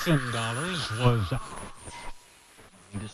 [0.00, 3.10] thousand dollars was Can't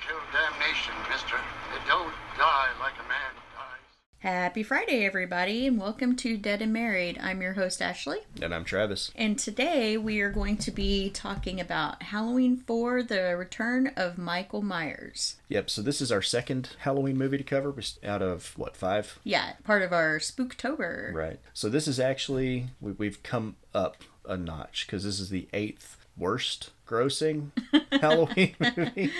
[0.00, 1.36] kill damnation, mister.
[1.36, 3.78] It don't die like a man dies.
[4.20, 7.18] Happy Friday, everybody, and welcome to Dead and Married.
[7.22, 9.10] I'm your host, Ashley, And I'm Travis.
[9.14, 14.62] and today we are going to be talking about Halloween 4 The Return of Michael
[14.62, 15.36] Myers.
[15.48, 17.74] Yep, so this is our second Halloween movie to cover
[18.04, 19.18] out of, what, five?
[19.22, 21.12] Yeah, part of our Spooktober.
[21.12, 21.38] Right.
[21.52, 26.70] So this is actually, we've come up a notch because this is the eighth worst
[26.86, 27.50] grossing
[28.00, 29.10] Halloween movie.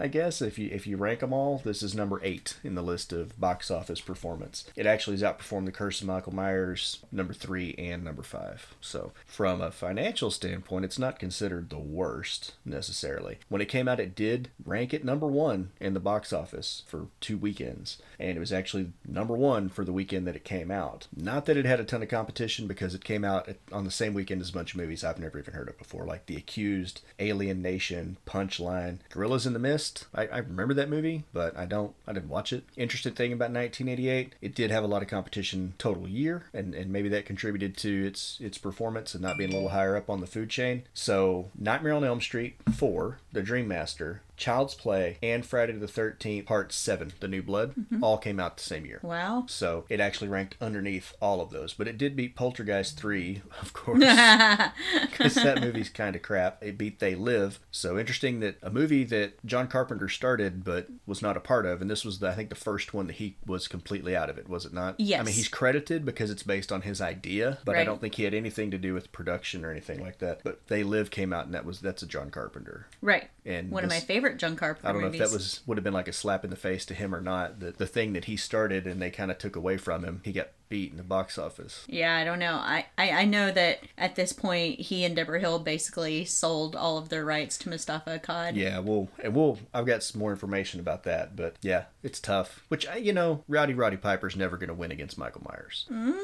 [0.00, 2.82] I guess if you if you rank them all, this is number eight in the
[2.82, 4.64] list of box office performance.
[4.76, 8.74] It actually has outperformed The Curse of Michael Myers, number three and number five.
[8.80, 13.38] So from a financial standpoint, it's not considered the worst necessarily.
[13.48, 17.08] When it came out, it did rank it number one in the box office for
[17.20, 21.08] two weekends, and it was actually number one for the weekend that it came out.
[21.16, 24.14] Not that it had a ton of competition because it came out on the same
[24.14, 27.00] weekend as a bunch of movies I've never even heard of before, like The Accused,
[27.18, 29.87] Alien Nation, Punchline, Gorillas in the Mist.
[30.14, 31.94] I, I remember that movie, but I don't.
[32.06, 32.64] I didn't watch it.
[32.76, 36.90] Interesting thing about 1988, it did have a lot of competition total year, and, and
[36.92, 40.20] maybe that contributed to its its performance and not being a little higher up on
[40.20, 40.84] the food chain.
[40.94, 46.46] So Nightmare on Elm Street 4, The Dream Master, Child's Play, and Friday the 13th
[46.46, 48.02] Part 7, The New Blood, mm-hmm.
[48.02, 49.00] all came out the same year.
[49.02, 49.44] Wow.
[49.48, 53.72] So it actually ranked underneath all of those, but it did beat Poltergeist 3, of
[53.72, 53.98] course,
[55.02, 56.62] because that movie's kind of crap.
[56.62, 57.58] It beat They Live.
[57.70, 61.82] So interesting that a movie that John Carpenter started but was not a part of,
[61.82, 64.38] and this was, the, I think, the first one that he was completely out of
[64.38, 64.98] it, was it not?
[64.98, 65.20] Yes.
[65.20, 68.24] I mean, he's credited because it's based on his idea, but I don't think he
[68.24, 70.40] had anything to do with production or anything like that.
[70.44, 72.86] But They Live came out, and that was that's a John Carpenter.
[73.02, 73.28] Right.
[73.44, 75.20] And One of my this- favorite John Carpenter I don't know movies.
[75.20, 77.20] if that was would have been like a slap in the face to him or
[77.20, 77.60] not.
[77.60, 80.32] The the thing that he started and they kind of took away from him, he
[80.32, 81.84] got beat in the box office.
[81.88, 82.56] Yeah, I don't know.
[82.56, 86.98] I, I, I know that at this point, he and Debra Hill basically sold all
[86.98, 88.54] of their rights to Moustapha Akkad.
[88.54, 92.64] Yeah, well, and we'll I've got some more information about that, but yeah, it's tough.
[92.68, 95.86] Which I- you know, Rowdy Roddy Piper's never going to win against Michael Myers.
[95.90, 96.18] Mm,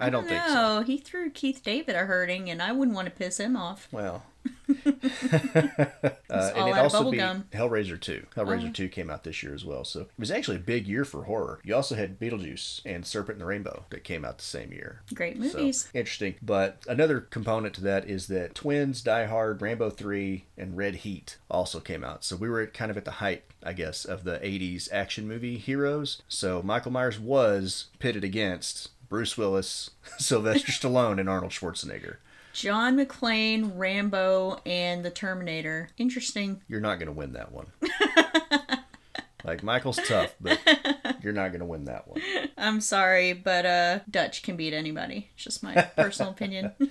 [0.00, 0.54] I don't think so.
[0.54, 3.88] No, he threw Keith David a hurting, and I wouldn't want to piss him off.
[3.90, 4.22] Well,
[4.68, 7.44] uh, and it also beat gum.
[7.52, 7.56] Oh.
[7.56, 8.26] Hellraiser 2.
[8.36, 11.04] Hellraiser 2 came out this year as well, so it was actually a big year
[11.04, 11.60] for horror.
[11.64, 15.02] You also had Beetlejuice and Serpent and the Rainbow that came out the same year.
[15.14, 15.88] Great So, movies.
[15.94, 16.36] interesting.
[16.42, 21.38] But another component to that is that Twins, Die Hard, Rambo 3, and Red Heat
[21.50, 22.24] also came out.
[22.24, 25.26] So we were at, kind of at the height, I guess, of the 80s action
[25.26, 26.22] movie heroes.
[26.28, 32.16] So Michael Myers was pitted against Bruce Willis, Sylvester Stallone, and Arnold Schwarzenegger.
[32.52, 35.90] John McClane, Rambo, and The Terminator.
[35.98, 36.62] Interesting.
[36.68, 37.66] You're not going to win that one.
[39.44, 40.58] like, Michael's tough, but
[41.22, 42.20] you're not going to win that one.
[42.58, 45.30] I'm sorry, but uh, Dutch can beat anybody.
[45.34, 46.72] It's just my personal opinion.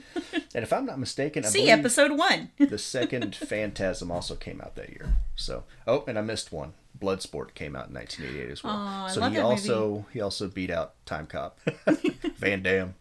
[0.56, 2.50] And if I'm not mistaken, I See episode one.
[2.58, 5.18] the second Phantasm also came out that year.
[5.36, 6.74] So, oh, and I missed one.
[7.00, 8.74] Bloodsport came out in 1988 as well.
[8.76, 11.60] I so he also he also beat out Time Cop,
[12.38, 12.96] Van Damme,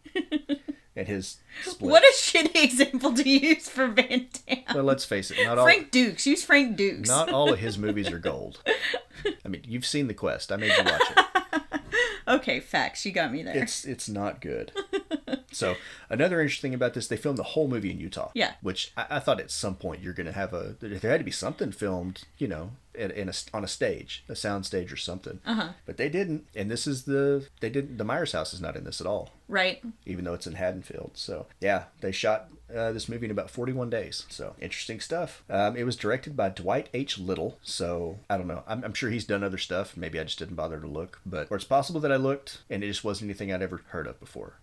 [0.99, 1.91] and his split.
[1.91, 4.65] What a shitty example to use for Van Damme.
[4.75, 6.27] well, let's face it, not all Frank Dux.
[6.27, 7.09] Use Frank Dux.
[7.09, 8.61] not all of his movies are gold.
[9.45, 10.51] I mean, you've seen The Quest.
[10.53, 11.25] I made you watch it.
[12.29, 13.07] Okay, facts.
[13.07, 13.57] You got me there.
[13.57, 14.71] It's it's not good.
[15.51, 15.77] So
[16.11, 18.31] another interesting thing about this, they filmed the whole movie in Utah.
[18.35, 18.53] Yeah.
[18.61, 21.25] Which I, I thought at some point you're going to have a there had to
[21.25, 24.97] be something filmed, you know, in, in a on a stage, a sound stage or
[24.97, 25.41] something.
[25.47, 25.71] Uh-huh.
[25.87, 27.99] But they didn't, and this is the they didn't.
[27.99, 29.83] The Myers house is not in this at all, right.
[30.07, 31.13] even though it's in Haddonfield.
[31.15, 34.27] So yeah, they shot uh, this movie in about 41 days.
[34.29, 35.43] So interesting stuff.
[35.49, 37.19] Um, it was directed by Dwight H.
[37.19, 37.59] Little.
[37.63, 38.63] So I don't know.
[38.67, 39.97] I'm, I'm sure he's done other stuff.
[39.97, 42.83] Maybe I just didn't bother to look, but or it's possible that I looked and
[42.83, 44.55] it just wasn't anything I'd ever heard of before.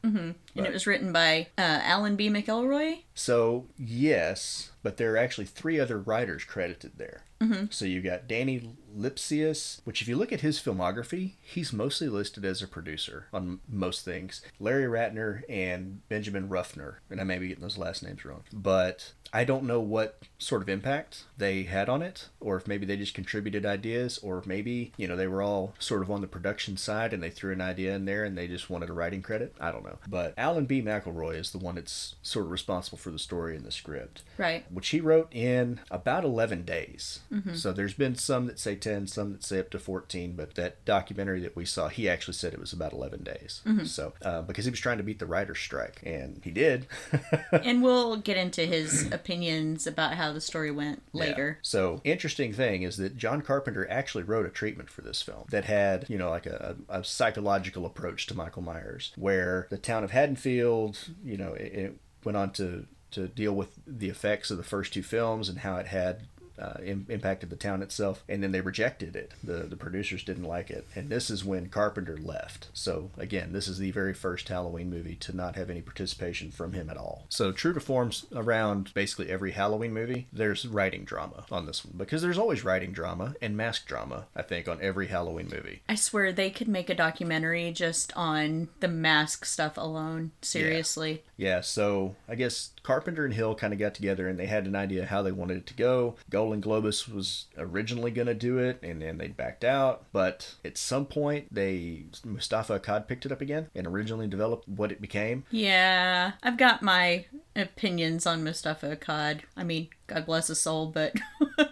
[0.56, 2.30] And it was written by uh, Alan B.
[2.30, 3.04] McElroy.
[3.14, 7.24] So yes, but there are actually three other writers credited there.
[7.46, 7.66] Mm-hmm.
[7.70, 12.46] So you got Dhani Lipsius, which if you look at his filmography, he's mostly listed
[12.46, 14.42] as a producer on most things.
[14.60, 19.14] Larry Rattner and Benjamin Ruffner, and I may be getting those last names wrong, but
[19.36, 22.96] I don't know what sort of impact they had on it, or if maybe they
[22.96, 26.78] just contributed ideas, or maybe you know they were all sort of on the production
[26.78, 29.54] side and they threw an idea in there and they just wanted a writing credit.
[29.60, 30.82] I don't know, but Alan B.
[30.82, 34.64] McElroy is the one that's sort of responsible for the story and the script Right.
[34.72, 37.20] which he wrote in about 11 days.
[37.54, 40.84] So there's been some that say 10, some that say up to 14, but that
[40.86, 43.62] documentary that we saw, he actually said it was about 11 days.
[43.84, 46.88] So, uh, because he was trying to beat the writer's strike, and he did.
[47.52, 51.58] and we'll get into his opinions about how the story went later.
[51.58, 51.60] Yeah.
[51.64, 55.66] So, interesting thing is that John Carpenter actually wrote a treatment for this film that
[55.66, 60.12] had, you know, like a, a psychological approach to Michael Myers, where the town of
[60.12, 64.64] Haddonfield, you know, it, it went on to to deal with the effects of the
[64.64, 66.28] first two films and how it had
[66.60, 69.34] uh, Im- impacted the town itself, and then they rejected it.
[69.44, 72.68] The the producers didn't like it, and this is when Carpenter left.
[72.74, 76.74] So again, this is the very first Halloween movie to not have any participation from
[76.74, 77.26] him at all.
[77.30, 81.96] So true to forms around basically every Halloween movie, there's writing drama on this one
[81.98, 84.26] because there's always writing drama and mask drama.
[84.36, 85.82] I think on every Halloween movie.
[85.90, 90.32] I swear they could make a documentary just on the mask stuff alone.
[90.42, 91.24] Seriously.
[91.38, 94.76] Yeah, so I guess Carpenter and Hill kind of got together and they had an
[94.76, 96.18] idea how they wanted it to go.
[96.30, 100.78] Golan Globus was originally going to do it and then they backed out, but at
[100.78, 105.46] some point they Moustapha Akkad picked it up again and originally developed what it became.
[105.50, 109.42] Yeah, I've got my opinions on Moustapha Akkad.
[109.58, 111.16] I mean, God bless his soul, but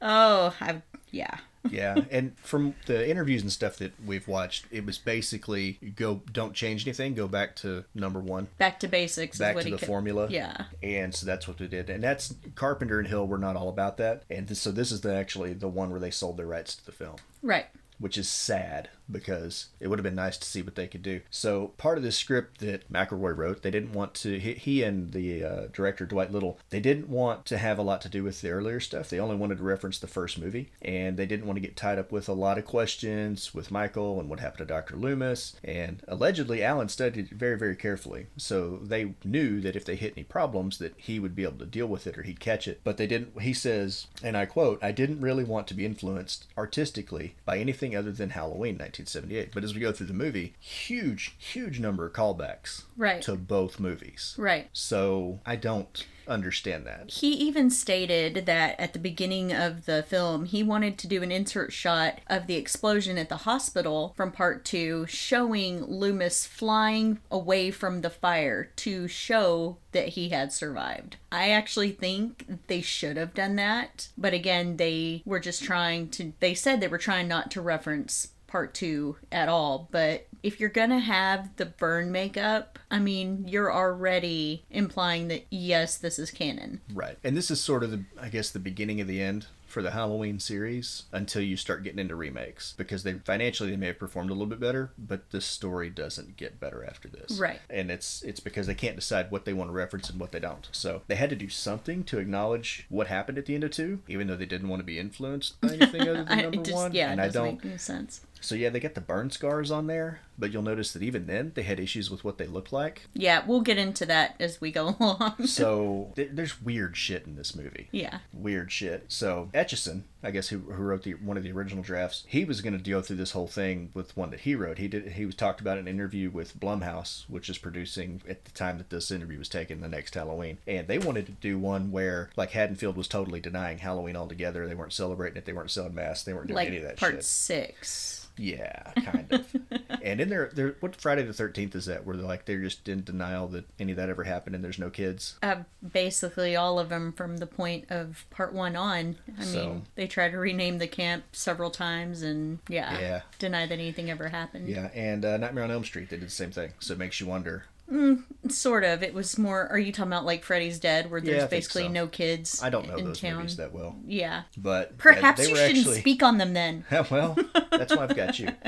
[0.00, 0.80] oh, I
[1.10, 1.38] yeah.
[1.70, 6.54] Yeah, and from the interviews and stuff that we've watched, it was basically go don't
[6.54, 9.38] change anything, go back to number one, Back to basics.
[9.38, 10.26] back is what to he the could- formula.
[10.30, 10.64] Yeah.
[10.82, 13.96] and so that's what they did, and that's Carpenter and Hill were not all about
[13.98, 16.74] that, and this, so this is the actually the one where they sold their rights
[16.76, 17.16] to the film.
[17.42, 17.66] Right.
[17.98, 21.20] which is sad because it would have been nice to see what they could do.
[21.30, 24.38] So part of the script that McElroy wrote, they didn't want to.
[24.38, 28.00] He, he and the uh, director Dwight Little, they didn't want to have a lot
[28.02, 29.08] to do with the earlier stuff.
[29.08, 31.98] They only wanted to reference the first movie, and they didn't want to get tied
[31.98, 34.96] up with a lot of questions with Michael and what happened to Dr.
[34.96, 35.56] Loomis.
[35.62, 40.14] And allegedly, Alan studied it very, very carefully, so they knew that if they hit
[40.16, 42.80] any problems, that he would be able to deal with it or he'd catch it.
[42.84, 43.40] But they didn't.
[43.40, 47.94] He says, and I quote, "I didn't really want to be influenced artistically by anything
[47.96, 48.76] other than Halloween
[49.06, 53.22] 1978." But as we go through the movie, huge, huge number of callbacks Right.
[53.22, 54.34] to both movies.
[54.38, 54.68] Right.
[54.72, 57.10] So I don't understand that.
[57.10, 61.32] He even stated that at the beginning of the film, he wanted to do an
[61.32, 67.72] insert shot of the explosion at the hospital from part two, showing Loomis flying away
[67.72, 71.16] from the fire to show that he had survived.
[71.32, 76.32] I actually think they should have done that, but again, they were just trying to,
[76.38, 79.88] they said they were trying not to reference part two at all.
[79.90, 85.96] But if you're gonna have the burn makeup, I mean, you're already implying that yes,
[85.96, 86.82] this is canon.
[86.92, 87.16] Right.
[87.24, 89.92] And this is sort of the, I guess, the beginning of the end for the
[89.92, 94.28] Halloween series until you start getting into remakes because they financially they may have performed
[94.28, 97.38] a little bit better, but the story doesn't get better after this.
[97.38, 97.58] Right.
[97.70, 100.40] And it's it's because they can't decide what they want to reference and what they
[100.40, 100.68] don't.
[100.72, 104.00] So they had to do something to acknowledge what happened at the end of two,
[104.06, 106.92] even though they didn't want to be influenced by anything other than number just, one.
[106.92, 108.20] yeah, and it I doesn't don't make any sense.
[108.42, 111.52] So yeah, they got the burn scars on there, but you'll notice that even then
[111.54, 113.02] they had issues with what they look like.
[113.14, 115.46] Yeah, we'll get into that as we go along.
[115.46, 117.88] So th- there's weird shit in this movie.
[117.92, 118.18] yeah.
[118.32, 119.04] weird shit.
[119.08, 122.60] So Etchison, I guess who, who wrote the one of the original drafts, he was
[122.60, 124.78] going to go through this whole thing with one that he wrote.
[124.78, 125.12] He did.
[125.12, 128.78] He was talked about in an interview with Blumhouse, which is producing at the time
[128.78, 132.30] that this interview was taken, the next Halloween, and they wanted to do one where
[132.36, 134.66] like Haddonfield was totally denying Halloween altogether.
[134.66, 135.44] They weren't celebrating it.
[135.44, 136.24] They weren't selling masks.
[136.24, 137.24] They weren't doing any of Like that part shit.
[137.24, 138.18] six.
[138.36, 139.56] Yeah, kind of.
[140.02, 142.06] and in there, there, what Friday the Thirteenth is that?
[142.06, 144.78] Where they're like they're just in denial that any of that ever happened, and there's
[144.78, 145.36] no kids.
[145.42, 145.56] Uh,
[145.92, 149.16] basically, all of them from the point of part one on.
[149.38, 153.20] I So- mean, they try to rename the camp several times and, yeah, Yeah.
[153.38, 154.68] deny that anything ever happened.
[154.68, 156.72] Yeah, and uh, Nightmare on Elm Street, they did the same thing.
[156.80, 157.64] So it makes you wonder.
[157.90, 159.02] Mm, sort of.
[159.02, 159.68] It was more.
[159.68, 161.88] Are you talking about like Freddy's Dead, where there's think basically so.
[161.88, 162.62] no kids?
[162.62, 163.36] I don't know in those town?
[163.36, 164.42] movies that well, Yeah.
[164.56, 166.00] but Perhaps they you shouldn't actually.
[166.00, 166.84] speak on them then.
[167.10, 167.36] well,
[167.70, 168.48] that's why I've got you.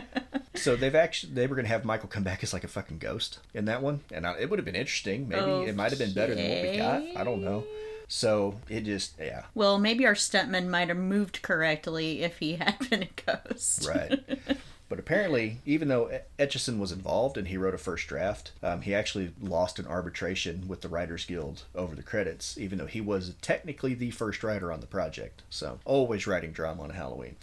[0.57, 3.41] So they've actually they were gonna have Michael come back as like a fucking ghost
[3.55, 5.27] in that one, and I, it would have been interesting.
[5.29, 7.03] Maybe it might have been better than what we got.
[7.21, 7.65] I don't know.
[8.07, 12.79] So it just yeah Well, maybe our stuntman might have moved correctly if he had
[12.89, 13.89] been a ghost.
[13.89, 14.21] right.
[14.89, 18.95] But apparently, even though Etchison was involved and he wrote a first draft, um, he
[18.95, 23.35] actually lost an arbitration with the Writers Guild over the credits, even though he was
[23.41, 25.43] technically the first writer on the project.
[25.51, 27.37] So, always writing drama on Halloween.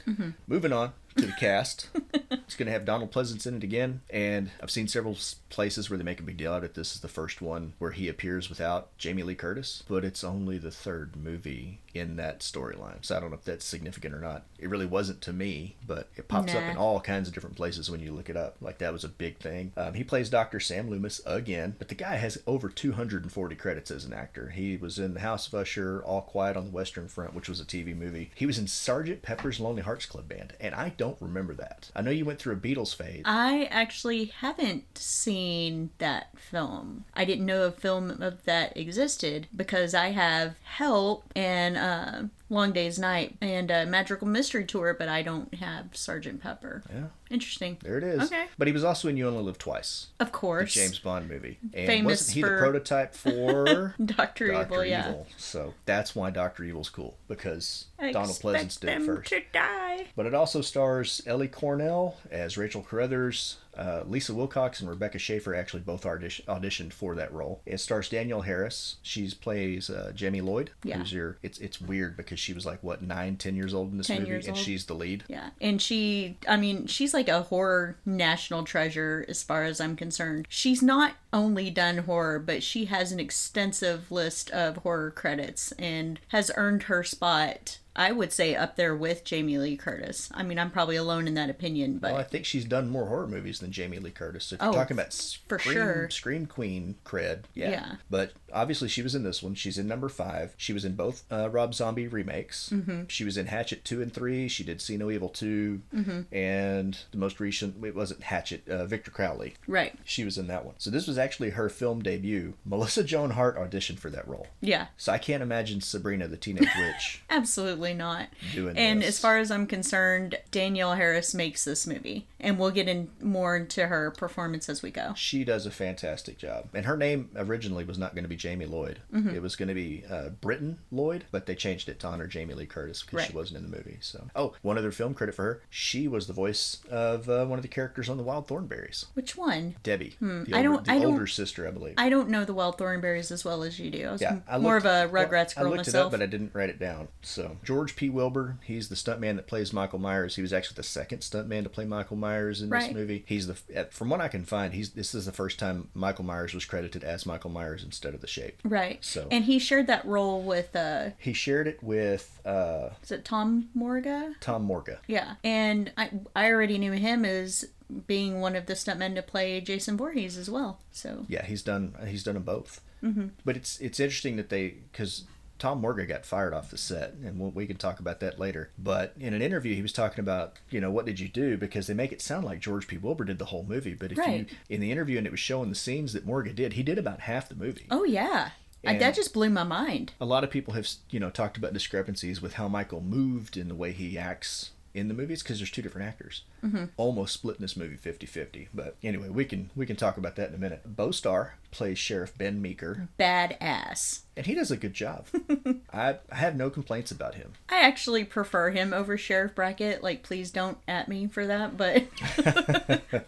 [0.48, 1.90] Moving on to the cast.
[2.32, 5.18] it's going to have Donald Pleasence in it again, and I've seen several
[5.50, 6.74] places where they make a big deal out of it.
[6.76, 10.58] This is the first one where he appears without Jamie Lee Curtis, but it's only
[10.58, 13.04] the third movie in that storyline.
[13.04, 14.44] So I don't know if that's significant or not.
[14.60, 17.90] It really wasn't to me, but it pops up in all kinds of different places
[17.90, 18.58] when you look it up.
[18.62, 19.72] Like that was a big thing.
[19.78, 20.60] Um, he plays Dr.
[20.60, 24.50] Sam Loomis again, but the guy has over 240 credits as an actor.
[24.50, 27.60] He was in The House of Usher, All Quiet on the Western Front, which was
[27.60, 28.32] a TV movie.
[28.36, 31.90] He was in Sergeant Pepper's Lonely Hearts Club Band, and I don't remember that.
[31.96, 33.24] I know you went through a Beatles phase.
[33.26, 37.06] I actually haven't seen that film.
[37.14, 42.74] I didn't know a film of that existed because I have Help and uh, Long
[42.74, 46.84] Day's Night and uh, Magical Mystery Tour, but I don't have Sergeant Pepper.
[46.94, 47.06] Yeah.
[47.30, 47.78] Interesting.
[47.82, 48.24] There it is.
[48.24, 48.46] Okay.
[48.58, 50.74] But he was also in You Only Live Twice, Of the course.
[50.74, 51.60] James Bond movie.
[51.74, 55.08] And Famous wasn't he for- the prototype for Doctor Evil, yeah.
[55.10, 55.28] Evil?
[55.38, 59.30] So that's why Doctor Evil's cool because I Donald Pleasence did it first.
[59.30, 60.08] to die.
[60.18, 63.58] But it also stars Ellie Cornell as Rachel Carruthers.
[63.78, 67.62] Uh, Lisa Wilcox and Rebecca Schaeffer actually both audition- auditioned for that role.
[67.66, 68.98] It stars Danielle Harris.
[69.02, 70.72] She plays uh, Jamie Lloyd.
[70.84, 70.98] Yeah.
[70.98, 71.38] Who's your?
[71.42, 74.24] It's it's weird because she was like what nine, ten years old in this 10
[74.24, 74.58] movie, and old.
[74.58, 75.24] she's the lead.
[75.28, 75.52] Yeah.
[75.62, 80.46] And she, I mean, she's like a horror national treasure as far as I'm concerned.
[80.50, 86.20] She's not only done horror, but she has an extensive list of horror credits and
[86.30, 90.30] has earned her spot, I would say, up there with Jamie Lee Curtis.
[90.34, 93.06] I mean, I'm probably alone in that opinion, but Well, I think she's done more
[93.06, 94.52] horror movies than Jamie Lee Curtis.
[94.52, 95.14] If you're Oh, talking about
[95.48, 96.10] for scream, sure.
[96.10, 97.70] scream queen cred, yeah.
[97.72, 97.96] Yeah.
[98.10, 99.56] But obviously, she was in this one.
[99.56, 100.54] She's in number five.
[100.58, 102.70] She was in both uh, Rob Zombie remakes.
[102.74, 103.04] Mm-hmm.
[103.08, 104.48] She was in Hatchet two and three.
[104.48, 106.34] She did See No Evil 2 Mm-hmm.
[106.36, 107.84] and the most recent.
[107.86, 108.68] It wasn't Hatchet.
[108.68, 109.54] Uh, Victor Crowley.
[109.68, 109.94] right.
[110.04, 110.76] She was in that one.
[110.78, 112.54] So this was actually her film debut.
[112.66, 114.48] Melissa Joan Hart auditioned for that role.
[114.62, 114.88] Yeah.
[114.98, 118.28] So I can't imagine Sabrina the Teenage Witch Absolutely not.
[118.54, 119.10] doing And this.
[119.10, 123.56] as far as I'm concerned, Danielle Harris makes this movie, and we'll get in more
[123.56, 125.14] into her performance as we go.
[125.16, 126.68] She does a fantastic job.
[126.74, 129.00] And her name originally was not going to be Jamie Lloyd.
[129.14, 129.36] Mm-hmm.
[129.36, 132.54] It was going to be uh, Britton Lloyd, but they changed it to honor Jamie
[132.56, 133.98] Lee Curtis because she wasn't in the movie.
[134.02, 137.60] So, oh, one other film credit for her: she was the voice of uh, one
[137.60, 139.76] of the characters on the Wild Thornberrys, Which one?
[139.84, 141.94] Debbie, the, older, Hmm, I don't- the I don't- older sister, I believe.
[141.98, 144.08] I don't know the Wild Thornberrys as well as you do.
[144.08, 146.06] I was yeah, I more looked- of a well, Rugrats I girl looked it myself.
[146.08, 147.08] up, but I didn't write it down.
[147.22, 148.10] So George P.
[148.10, 150.36] Wilbur, he's the stuntman that plays Michael Myers.
[150.36, 153.24] He was actually the second stuntman to play Michael Myers in this movie.
[153.28, 156.54] He's the from what I can find, he's this is the first time Michael Myers
[156.54, 158.60] was credited as Michael Myers instead of the Shape.
[158.64, 159.04] right.
[159.04, 163.26] So- And he shared that role with uh He shared it with uh, is it
[163.26, 164.36] Tom Morga?
[164.40, 165.00] Tom Morga.
[165.08, 165.36] Yeah.
[165.44, 167.66] And I I already knew him as
[168.08, 170.80] being one of the stuntmen to play Jason Voorhees as well.
[170.92, 172.82] So Yeah, he's done he's done them both.
[173.04, 173.28] Mm-hmm.
[173.44, 175.26] But it's it's interesting that they because
[175.62, 178.72] Tom Morga got fired off the set, and we we can talk about that later.
[178.80, 181.56] But in an interview, he was talking about, you know, what did you do?
[181.56, 182.98] Because they make it sound like George P.
[182.98, 184.50] Wilbur did the whole movie, but if Right.
[184.50, 186.98] you in the interview and it was showing the scenes that Morga did, he did
[186.98, 187.86] about half the movie.
[187.92, 188.50] Oh yeah.
[188.84, 190.14] That just blew my mind.
[190.20, 193.68] A lot of people have, you know, talked about discrepancies with how Michael moved in
[193.68, 196.42] the way he acts in the movies because there's two different actors.
[196.64, 196.86] Mm-hmm.
[196.98, 198.70] Almost split in this movie 50-50.
[198.74, 200.82] But anyway, we can we can talk about that in a minute.
[200.96, 204.22] Beau Starr plays Sheriff Ben Meeker, Badass.
[204.38, 205.28] and he does a good job.
[205.94, 207.54] I, I have no complaints about him.
[207.70, 210.04] I actually prefer him over Sheriff Brackett.
[210.04, 212.06] Like, please don't at me for that, but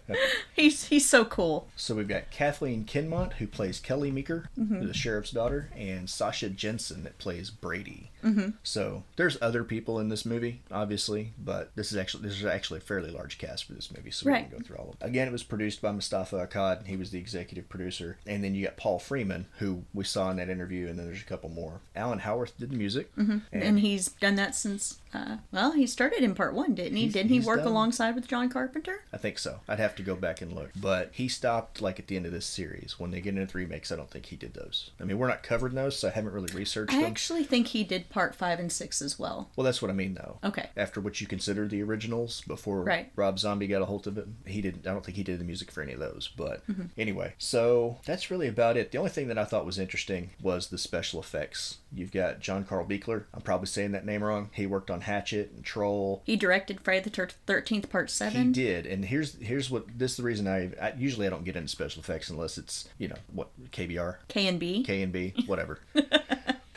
[0.55, 1.67] he's he's so cool.
[1.75, 7.03] So we've got Kathleen Kinmont who plays Kelly Meeker, the sheriff's daughter, and Sasha Jenson
[7.03, 8.12] that plays Brady.
[8.23, 8.51] Mm-hmm.
[8.63, 12.77] So there's other people in this movie, obviously, but this is actually this is actually
[12.77, 15.09] a fairly large cast for this movie, so we can go through all of them.
[15.09, 16.79] Again, it was produced by Moustapha Akkad.
[16.79, 20.32] and He was the executive producer, and then you got Paul Freeman, who we saw
[20.32, 21.82] in that interview, and then there's a couple more.
[21.94, 23.40] Alan Howarth did the music, mm-hmm.
[23.52, 27.03] And, he's done that since, uh, well, he started in part one, didn't he?
[27.03, 29.03] He's- Didn't he work done- alongside with John Carpenter?
[29.13, 29.60] I think so.
[29.67, 30.72] I'd have to go back and look.
[30.75, 32.96] But he stopped like at the end of this series.
[33.00, 34.91] When they get into the remakes, I don't think he did those.
[35.00, 37.05] I mean, we're not covering those, so I haven't really researched I them.
[37.12, 39.50] actually think he did part five and six as well.
[39.55, 40.38] Well, that's what I mean, though.
[40.43, 40.70] Okay.
[40.75, 43.12] After what you consider the originals, before Right.
[43.15, 44.88] Rob Zombie got a hold of it, he didn't.
[44.88, 46.29] I don't think he did the music for any of those.
[46.36, 46.84] But Mm-hmm.
[46.98, 48.91] anyway, so that's really about it.
[48.91, 51.77] The only thing that I thought was interesting was the special effects.
[51.93, 53.25] You've got John Carl Buechler.
[53.34, 54.50] I'm probably saying that name wrong.
[54.53, 56.22] He worked on Hatchet and Troll.
[56.25, 58.48] He directed Friday the Thirteenth Part Seven.
[58.48, 61.45] He did, and here's here's what this is the reason I, I usually I don't
[61.45, 64.83] get into special effects unless it's you know what KBR, K and B.
[64.83, 65.79] K and B, whatever.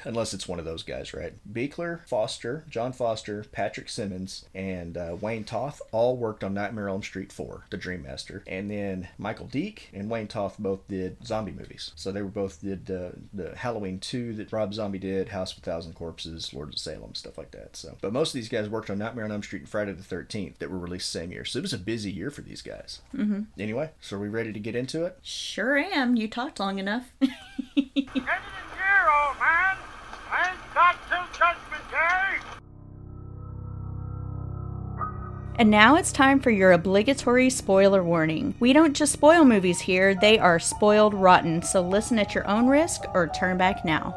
[0.07, 1.35] Unless it's one of those guys, right?
[1.53, 6.97] Buechler, Foster, John Foster, Patrick Simmons, and uh, Wayne Toth all worked on Nightmare on
[6.97, 8.43] Elm Street 4, The Dream Master.
[8.47, 11.93] And then Michael Deak and Wayne Toth both did zombie movies.
[11.95, 15.59] So they were both did uh, the Halloween 2 that Rob Zombie did, House of
[15.59, 17.77] a Thousand Corpses, Lords of Salem, stuff like that.
[17.77, 20.03] So, But most of these guys worked on Nightmare on Elm Street and Friday the
[20.03, 21.45] 13th that were released the same year.
[21.45, 23.01] So it was a busy year for these guys.
[23.15, 23.43] Mm-hmm.
[23.59, 25.19] Anyway, so are we ready to get into it?
[25.23, 26.17] Sure am.
[26.17, 27.05] You talked long enough.
[27.21, 27.31] Get
[27.77, 29.77] it in gear, old man.
[30.77, 32.57] I ain't got till Judgment Day.
[35.59, 38.55] And now it's time for your obligatory spoiler warning.
[38.61, 42.67] We don't just spoil movies here, they are spoiled rotten, so listen at your own
[42.67, 44.15] risk or turn back now.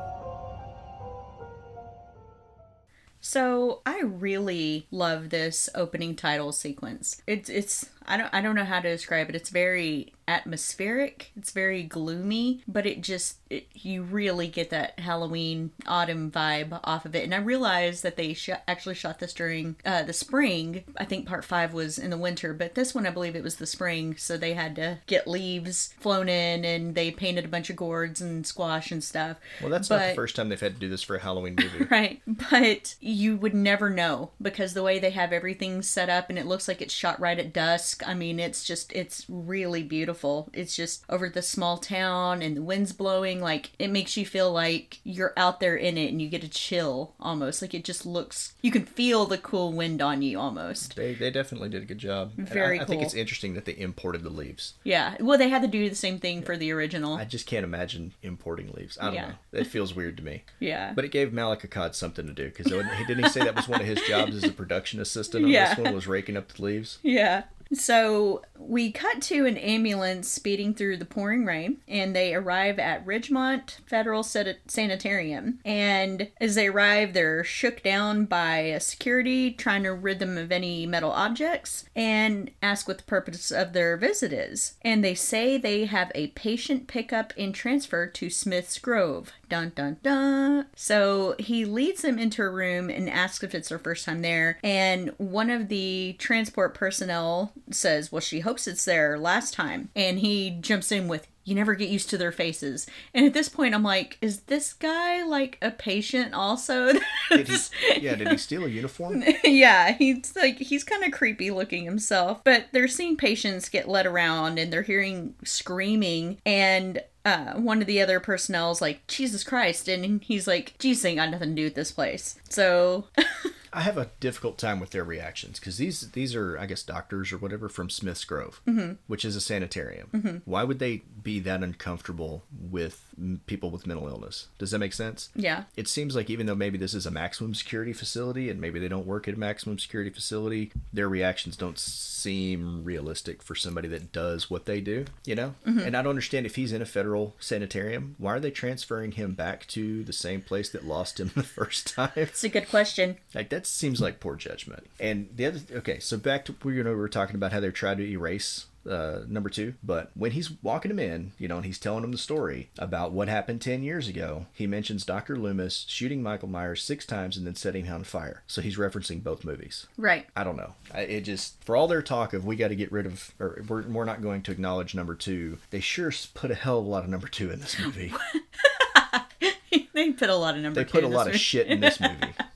[3.22, 7.22] So, I really love this opening title sequence.
[7.28, 9.36] It's it's I don't I don't know how to describe it.
[9.36, 11.32] It's very atmospheric.
[11.36, 17.06] It's very gloomy, but it just it, you really get that Halloween autumn vibe off
[17.06, 17.24] of it.
[17.24, 20.84] And I realized that they sh- actually shot this during uh, the spring.
[20.98, 23.56] I think part five was in the winter, but this one I believe it was
[23.56, 24.16] the spring.
[24.18, 28.22] So they had to get leaves flown in, and they painted a bunch of gourds
[28.22, 29.38] and squash and stuff.
[29.62, 31.86] Well, that's not the first time they've had to do this for a Halloween movie.
[31.90, 36.38] Right, but you would never know because the way they have everything set up and
[36.38, 37.99] it looks like it's shot right at dusk.
[38.08, 40.50] I mean, it's just, it's really beautiful.
[40.54, 43.42] It's just over the small town and the wind's blowing.
[43.42, 46.50] Like, it makes you feel like you're out there in it and you get a
[46.50, 47.62] chill almost.
[47.62, 50.96] Like, it just looks, you can feel the cool wind on you almost.
[50.96, 52.32] They, they definitely did a good job.
[52.38, 54.74] Very I, I think it's interesting that they imported the leaves.
[54.84, 57.16] Yeah, well, they had to do the same thing for the original.
[57.16, 58.98] I just can't imagine importing leaves.
[59.00, 59.28] I don't Yeah.
[59.30, 59.34] know.
[59.60, 60.44] It feels weird to me.
[60.60, 60.94] yeah.
[60.94, 63.82] But it gave Malik Akkad something to do because didn't he say that was one
[63.82, 65.74] of his jobs as a production assistant on Yeah.
[65.76, 67.00] this one was raking up the leaves?
[67.10, 67.44] Yeah.
[67.72, 73.06] So we cut to an ambulance speeding through the pouring rain, and they arrive at
[73.06, 75.60] Ridgemont Federal San- Sanitarium.
[75.64, 80.52] And as they arrive, they're shook down by a security trying to rid them of
[80.52, 84.74] any metal objects and ask what the purpose of their visit is.
[84.82, 89.32] And they say they have a patient pickup and transfer to Smith's Grove.
[89.50, 90.68] Dun dun dun.
[90.76, 94.60] So he leads them into a room and asks if it's their first time there.
[94.64, 99.90] And one of the transport personnel says, Well, she hopes it's their last time.
[99.96, 102.86] And he jumps in with, You never get used to their faces.
[103.14, 106.94] And at this point, I'm like, Is this guy like a patient also?
[107.32, 107.58] Did he,
[108.00, 109.24] yeah, did he steal a uniform?
[109.44, 112.44] yeah, he's like he's kind of creepy looking himself.
[112.44, 117.88] But they're seeing patients get led around and they're hearing screaming and uh, one of
[117.88, 121.64] the other personnel's like, Jesus Christ, and he's like, Jesus ain't got nothing to do
[121.66, 122.40] with this place.
[122.50, 123.06] So
[123.74, 127.32] I have a difficult time with their reactions because these these are I guess doctors
[127.32, 128.94] or whatever from Smith's Grove, Mm-hmm.
[129.08, 130.42] which is a sanitarium.
[130.46, 134.48] Why would they be that uncomfortable with m- people with mental illness?
[134.58, 135.30] Does that make sense?
[135.36, 135.64] yeah.
[135.76, 138.88] It seems like even though maybe this is a maximum security facility and maybe they
[138.88, 144.12] don't work at a maximum security facility, their reactions don't seem realistic for somebody that
[144.12, 145.56] does what they do, you know?
[145.66, 149.34] And I don't understand if he's in a federal sanitarium, why are they transferring him
[149.34, 152.12] back to the same place that lost him the first time?
[152.16, 153.18] It's a good question.
[153.34, 154.88] Like that seems like poor judgment.
[155.00, 157.60] And the other, okay, so back to we you know we were talking about how
[157.60, 161.58] they tried to erase uh, number two, but when he's walking him in, you know,
[161.58, 165.36] and he's telling him the story about what happened ten years ago, he mentions Doctor
[165.36, 168.44] Loomis shooting Michael Myers six times and then setting him on fire.
[168.48, 169.88] So he's referencing both movies.
[169.98, 170.28] Right.
[170.36, 170.74] I don't know.
[170.94, 173.64] I, it just for all their talk of we got to get rid of, or
[173.68, 175.58] we're, we're not going to acknowledge number two.
[175.72, 178.14] They sure put a hell of a lot of number two in this movie.
[179.94, 182.00] they put a lot of number they put a lot this of shit in this
[182.00, 182.34] movie.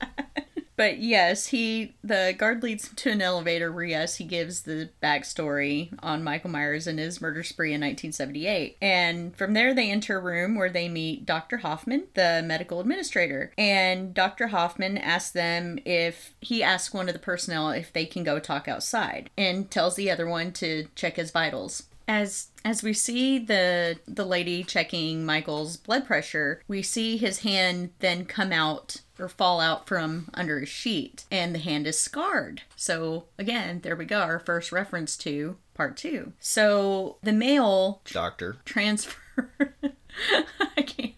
[0.76, 4.90] But yes, he the guard leads him to an elevator where yes, he gives the
[5.02, 8.76] backstory on Michael Myers and his murder spree in 1978.
[8.82, 11.58] And from there they enter a room where they meet Dr.
[11.58, 13.52] Hoffman, the medical administrator.
[13.56, 14.48] And Dr.
[14.48, 18.68] Hoffman asks them if he asks one of the personnel if they can go talk
[18.68, 21.84] outside and tells the other one to check his vitals.
[22.06, 27.90] As as we see the the lady checking Michael's blood pressure, we see his hand
[28.00, 32.62] then come out or fall out from under his sheet and the hand is scarred.
[32.74, 36.32] So again, there we go, our first reference to part 2.
[36.40, 38.56] So the male Doctor.
[38.64, 39.14] transfer
[40.76, 41.13] I can't.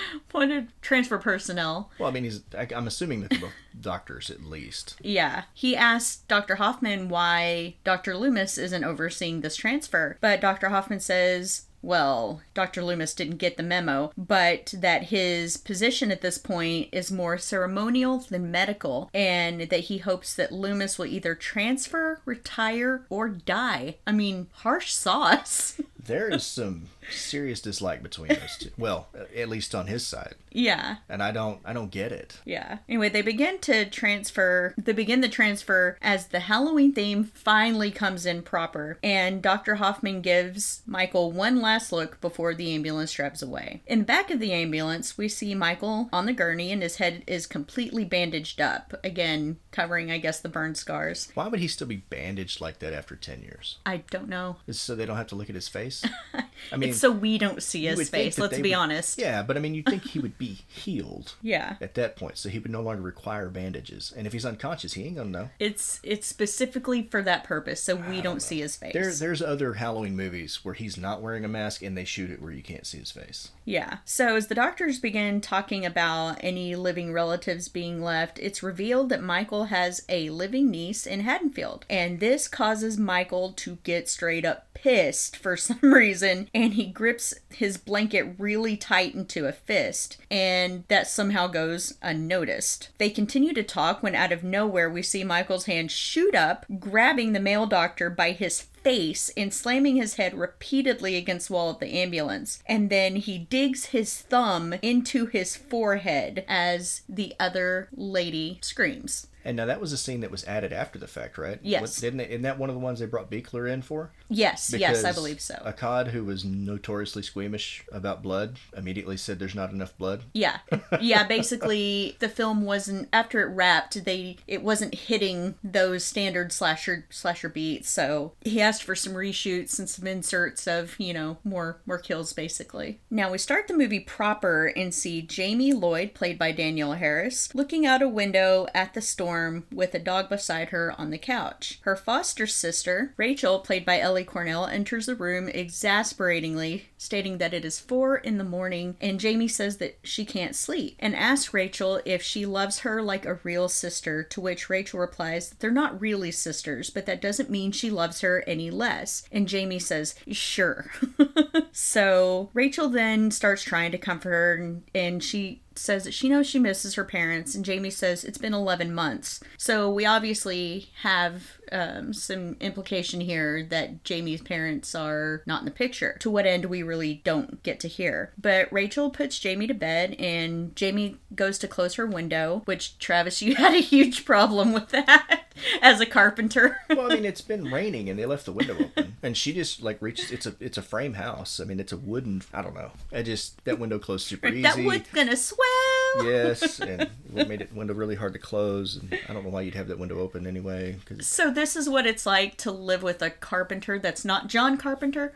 [0.32, 2.42] What a transfer personnel Well, I mean, he's.
[2.56, 4.96] I, I'm assuming that they're both doctors at least.
[5.02, 5.44] Yeah.
[5.54, 6.56] He asked Dr.
[6.56, 8.16] Hoffman why Dr.
[8.16, 10.68] Loomis isn't overseeing this transfer, but Dr.
[10.68, 12.82] Hoffman says, well, Dr.
[12.82, 18.18] Loomis didn't get the memo, but that his position at this point is more ceremonial
[18.18, 23.98] than medical, and that he hopes that Loomis will either transfer, retire, or die.
[24.06, 25.80] I mean, harsh sauce.
[26.06, 28.70] There is some serious dislike between those two.
[28.78, 30.96] Well, at least on his side, yeah.
[31.08, 31.60] and I don't.
[31.64, 32.40] I don't get it.
[32.44, 32.78] Yeah.
[32.88, 34.74] Anyway, they begin to transfer.
[34.76, 39.76] They begin the transfer as the Halloween theme finally comes in proper, and Dr.
[39.76, 43.82] Hoffman gives Michael one last look before the ambulance drives away.
[43.86, 47.24] In the back of the ambulance, we see Michael on the gurney, and his head
[47.26, 48.94] is completely bandaged up.
[49.02, 51.30] Again, covering, I guess, the burn scars.
[51.34, 53.78] Why would he still be bandaged like that after ten years?
[53.86, 54.56] I don't know.
[54.66, 55.95] Is so they don't have to look at his face?
[56.72, 58.38] I mean, it's so we don't see his face.
[58.38, 59.20] Let's be would- honest.
[59.20, 61.76] Yeah, but I mean, you'd think he would be healed Yeah.
[61.80, 64.12] at that point, so he would no longer require bandages.
[64.16, 65.50] And if he's unconscious, he ain't gonna know.
[65.58, 68.92] It's it's specifically for that purpose, so we ah, don't, see his face.
[68.92, 72.42] There, there's other Halloween movies where he's not wearing a mask and they shoot it
[72.42, 73.50] where you can't see his face.
[73.66, 73.98] Yeah.
[74.04, 79.22] So as the doctors begin talking about any living relatives being left, it's revealed that
[79.22, 81.84] Michael has a living niece in Haddonfield.
[81.90, 87.34] And this causes Michael to get straight up pissed for some reason, and he grips
[87.50, 92.90] his blanket really tight into a fist, and that somehow goes unnoticed.
[92.98, 97.32] They continue to talk when out of nowhere we see Michael's hand shoot up, grabbing
[97.32, 101.92] the male doctor by his face and slamming his head repeatedly against wall of the
[101.92, 102.62] ambulance.
[102.66, 109.26] And then he digs his thumb into his forehead as the other lady screams.
[109.46, 111.58] And now that was a scene that was added after the fact, right?
[111.62, 111.80] Yes.
[111.80, 114.10] What- Didn't it, isn't that one of the ones they brought Buechler in for?
[114.28, 115.54] Yes, yes, I believe so.
[115.64, 120.24] Akkad, who was notoriously squeamish about blood, immediately said there's not enough blood.
[120.32, 120.58] Yeah.
[121.00, 127.06] Yeah, basically the film wasn't after it wrapped, they it wasn't hitting those standard slasher
[127.10, 131.80] slasher beats, so he asked for some reshoots and some inserts of, you know, more
[131.86, 132.98] more kills basically.
[133.10, 137.86] Now we start the movie proper and see Jamie Lloyd, played by Danielle Harris, looking
[137.86, 139.35] out a window at the storm
[139.72, 141.78] with a dog beside her on the couch.
[141.82, 147.64] Her foster sister, Rachel, played by Ellie Cornell, enters the room exasperatingly, stating that it
[147.64, 152.00] is four in the morning, and Jamie says that she can't sleep and asks Rachel
[152.04, 156.00] if she loves her like a real sister, to which Rachel replies that they're not
[156.00, 159.22] really sisters, but that doesn't mean she loves her any less.
[159.30, 160.90] And Jamie says, sure.
[161.72, 166.46] so Rachel then starts trying to comfort her, and, and she says that she knows
[166.46, 169.40] she misses her parents, and Jamie says it's been 11 months.
[169.56, 175.70] So we obviously have um, some implication here that Jamie's parents are not in the
[175.70, 176.16] picture.
[176.20, 178.32] To what end, we really don't get to hear.
[178.38, 183.42] But Rachel puts Jamie to bed, and Jamie goes to close her window, which, Travis,
[183.46, 185.46] you had a huge problem with that
[185.82, 186.78] as a carpenter.
[186.90, 189.82] Well, I mean, it's been raining and they left the window open, and she just
[189.82, 190.30] like reaches.
[190.30, 191.60] It's a it's a frame house.
[191.60, 192.42] I mean, it's a wooden.
[192.52, 192.92] I don't know.
[193.12, 194.62] I just that window closed super easy.
[194.62, 195.95] that wood's gonna swell.
[196.24, 199.62] Yes, and it made it window really hard to close, and I don't know why
[199.62, 200.96] you'd have that window open anyway.
[201.04, 204.76] Because So this is what it's like to live with a carpenter that's not John
[204.76, 205.34] Carpenter.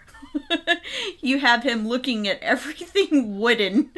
[1.20, 3.90] you have him looking at everything wooden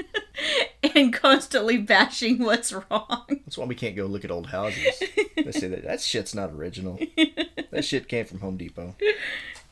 [0.95, 3.25] and constantly bashing what's wrong.
[3.29, 5.03] that's why we can't go look at old houses.
[5.37, 6.99] They say that that shit's not original.
[7.71, 8.95] That shit came from Home Depot.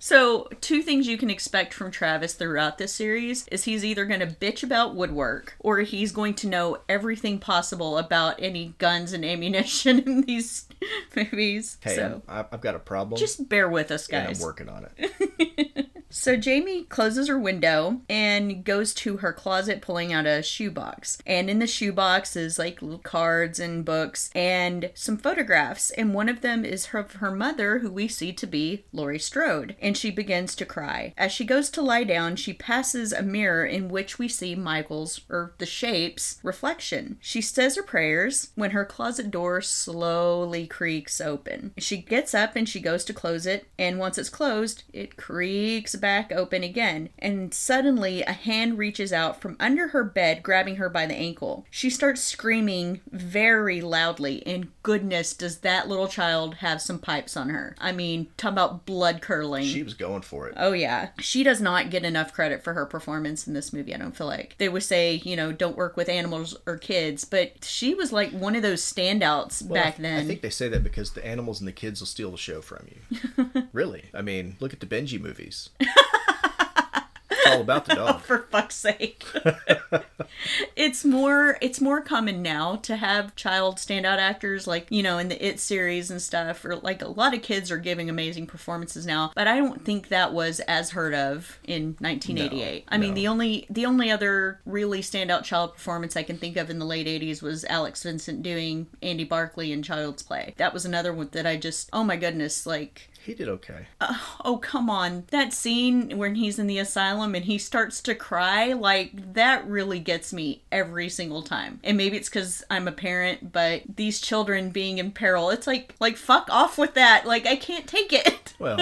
[0.02, 4.20] So, two things you can expect from Travis throughout this series is he's either going
[4.20, 9.24] to bitch about woodwork or he's going to know everything possible about any guns and
[9.26, 10.66] ammunition in these
[11.14, 11.76] movies.
[11.82, 14.40] Hey, so, I'm, I've got a problem, just bear with us, guys.
[14.40, 15.69] I'm working on it.
[16.12, 21.18] So Jamie closes her window and goes to her closet pulling out a shoebox.
[21.24, 25.90] And in the shoebox is like little cards and books and some photographs.
[25.92, 29.76] And one of them is of her mother, who we see to be Laurie Strode.
[29.80, 31.14] And she begins to cry.
[31.16, 35.20] As she goes to lie down, she passes a mirror in which we see Michael's,
[35.30, 37.18] or the shape's, reflection.
[37.20, 41.72] She says her prayers when her closet door slowly creaks open.
[41.78, 43.68] She gets up and she goes to close it.
[43.78, 49.40] And once it's closed, it creaks back open again, and suddenly a hand reaches out
[49.40, 51.66] from under her bed, grabbing her by the ankle.
[51.70, 57.50] She starts screaming very loudly, and goodness, does that little child have some pipes on
[57.50, 57.76] her?
[57.78, 59.64] I mean, talk about blood curdling.
[59.64, 60.54] She was going for it.
[60.56, 63.94] Oh yeah, she does not get enough credit for her performance in this movie.
[63.94, 67.24] I don't feel like they would say, you know, don't work with animals or kids,
[67.24, 70.20] but she was like one of those standouts Well, I back th- then.
[70.20, 72.60] I think they say that because the animals and the kids will steal the show
[72.60, 73.50] from you.
[73.72, 74.04] really?
[74.14, 75.70] I mean, look at the Benji movies.
[77.40, 78.20] it's all about the dog.
[78.22, 79.24] for fuck's sake.
[80.76, 85.28] it's more it's more common now to have child standout actors like, you know, in
[85.28, 89.06] the It series and stuff or like a lot of kids are giving amazing performances
[89.06, 92.84] now, but I don't think that was as heard of in 1988.
[92.88, 93.14] I mean, no.
[93.14, 96.84] the only the only other really standout child performance I can think of in the
[96.84, 100.54] late 80s was Alex Vincent doing Andy Barclay in Child's Play.
[100.56, 103.86] That was another one that I just oh my goodness, like He did okay.
[104.00, 108.14] Uh, oh come on that scene when he's in the asylum and he starts to
[108.14, 112.92] cry like that really gets me every single time and maybe it's because i'm a
[112.92, 117.46] parent but these children being in peril it's like like fuck off with that like
[117.46, 118.78] i can't take it Well,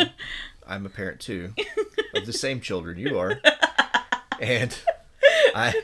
[0.66, 1.54] I'm a parent too
[2.14, 3.40] of the same children you are,
[4.40, 4.76] and
[5.54, 5.74] I.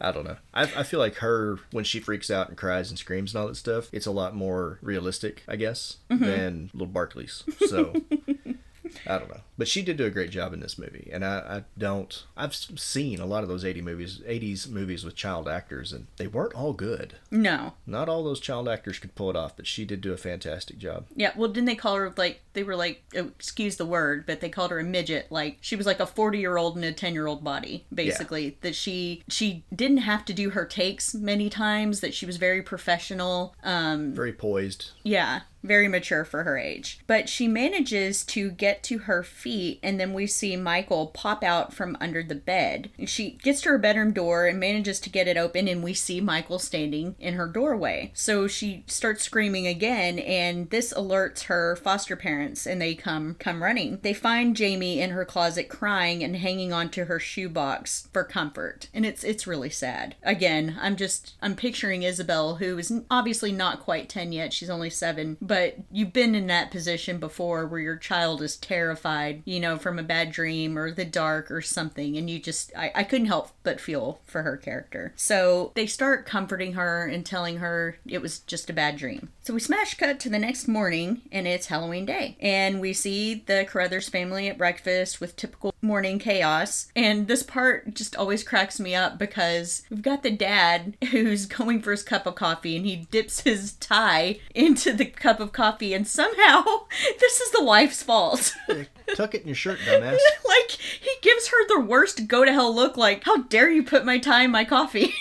[0.00, 0.36] I don't know.
[0.54, 3.48] I, I feel like her when she freaks out and cries and screams and all
[3.48, 3.88] that stuff.
[3.92, 6.24] It's a lot more realistic, I guess, mm-hmm.
[6.24, 7.44] than little Barclays.
[7.68, 7.94] So
[9.06, 11.38] I don't know, but she did do a great job in this movie, and I,
[11.38, 12.24] I don't.
[12.36, 16.26] I've seen a lot of those 80 movies, 80s movies with child actors, and they
[16.26, 17.14] weren't all good.
[17.30, 17.74] No.
[17.86, 20.78] Not all those child actors could pull it off, but she did do a fantastic
[20.78, 21.06] job.
[21.14, 24.40] Yeah, well, didn't they call her like they were like oh, excuse the word, but
[24.40, 25.26] they called her a midget.
[25.30, 28.58] Like she was like a forty year old in a ten year old body, basically.
[28.60, 32.00] That she she didn't have to do her takes many times.
[32.00, 33.54] That she was very professional.
[33.62, 34.90] Um, Very poised.
[35.02, 37.00] yeah, very mature for her age.
[37.06, 41.72] But she manages to get to her feet, and then we see Michael pop out
[41.72, 42.90] from under the bed.
[43.06, 46.20] She gets to her bedroom door and manages to get it open, and we see
[46.20, 48.10] Michael standing in her doorway.
[48.14, 53.62] So she starts screaming again, and this alerts her foster parents, and they come come
[53.62, 53.98] running.
[54.02, 59.06] They find Jamie in her closet crying and hanging onto her shoebox for comfort, and
[59.06, 60.16] it's it's really sad.
[60.22, 64.52] Again, I'm just I'm picturing Isabel, who is obviously not quite ten yet.
[64.52, 65.51] She's only seven, but
[65.90, 70.02] you've been in that position before where your child is terrified, you know, from a
[70.02, 73.80] bad dream or the dark or something, and you just I, I couldn't help but
[73.80, 75.12] feel for her character.
[75.16, 79.30] So they start comforting her and telling her it was just a bad dream.
[79.42, 83.42] So we smash cut to the next morning, and it's Halloween day, and we see
[83.46, 86.88] the Carruthers family at breakfast with typical morning chaos.
[86.94, 91.82] And this part just always cracks me up because we've got the dad who's going
[91.82, 95.92] for his cup of coffee, and he dips his tie into the cup of coffee,
[95.92, 96.62] and somehow
[97.20, 98.54] this is the wife's fault.
[99.14, 100.16] Tuck it in your shirt, dumbass.
[100.46, 104.04] like he gives her the worst go to hell look like how dare you put
[104.06, 105.12] my tie in my coffee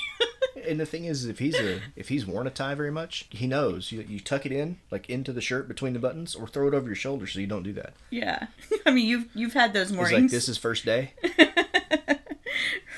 [0.67, 3.47] And the thing is, if he's a if he's worn a tie very much, he
[3.47, 6.67] knows you, you tuck it in like into the shirt between the buttons, or throw
[6.67, 7.93] it over your shoulder so you don't do that.
[8.11, 8.45] yeah
[8.85, 11.13] i mean you've you've had those He's mornings like, this is first day.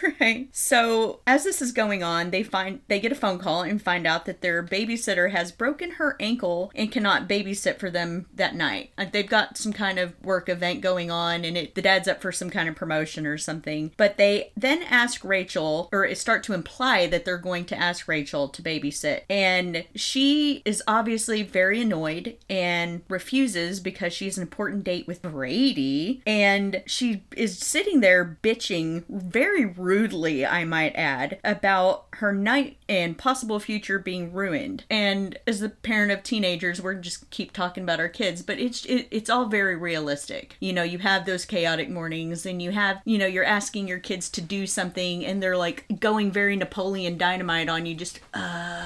[0.20, 0.50] right.
[0.52, 4.06] So as this is going on they find they get a phone call and find
[4.06, 8.92] out that their babysitter has broken her ankle and cannot babysit for them that night.
[8.98, 12.22] Uh, they've got some kind of work event going on and it, the dad's up
[12.22, 13.92] for some kind of promotion or something.
[13.98, 18.48] But they then ask rachel or start to imply that they're going to ask rachel
[18.50, 19.22] to babysit.
[19.30, 25.22] And she is obviously very annoyed and refuses because she has an important date with
[25.22, 26.22] brady.
[26.26, 33.18] And she is sitting there bitching very rudely, I might add, about her night and
[33.18, 34.86] possible future being ruined.
[34.90, 38.86] And as the parent of teenagers, we're just keep talking about our kids, but it's
[38.86, 40.58] it, it's all very realistic.
[40.60, 44.00] You know, you have those chaotic mornings, and you have you know you're asking your
[44.00, 47.96] kids to do something, and they're like going very Napoleon Dynamite on you.
[47.96, 48.82] Just uh.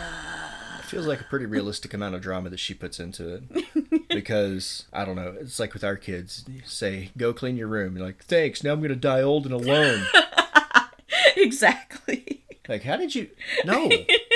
[0.80, 4.08] It feels like a pretty realistic amount of drama that she puts into it.
[4.10, 6.46] because I don't know, it's like with our kids.
[6.48, 9.54] You say, "Go clean your room." You're like, "Thanks." Now I'm gonna die old and
[9.54, 10.06] alone.
[11.42, 12.44] exactly.
[12.68, 13.30] like, how did you?
[13.66, 13.90] No.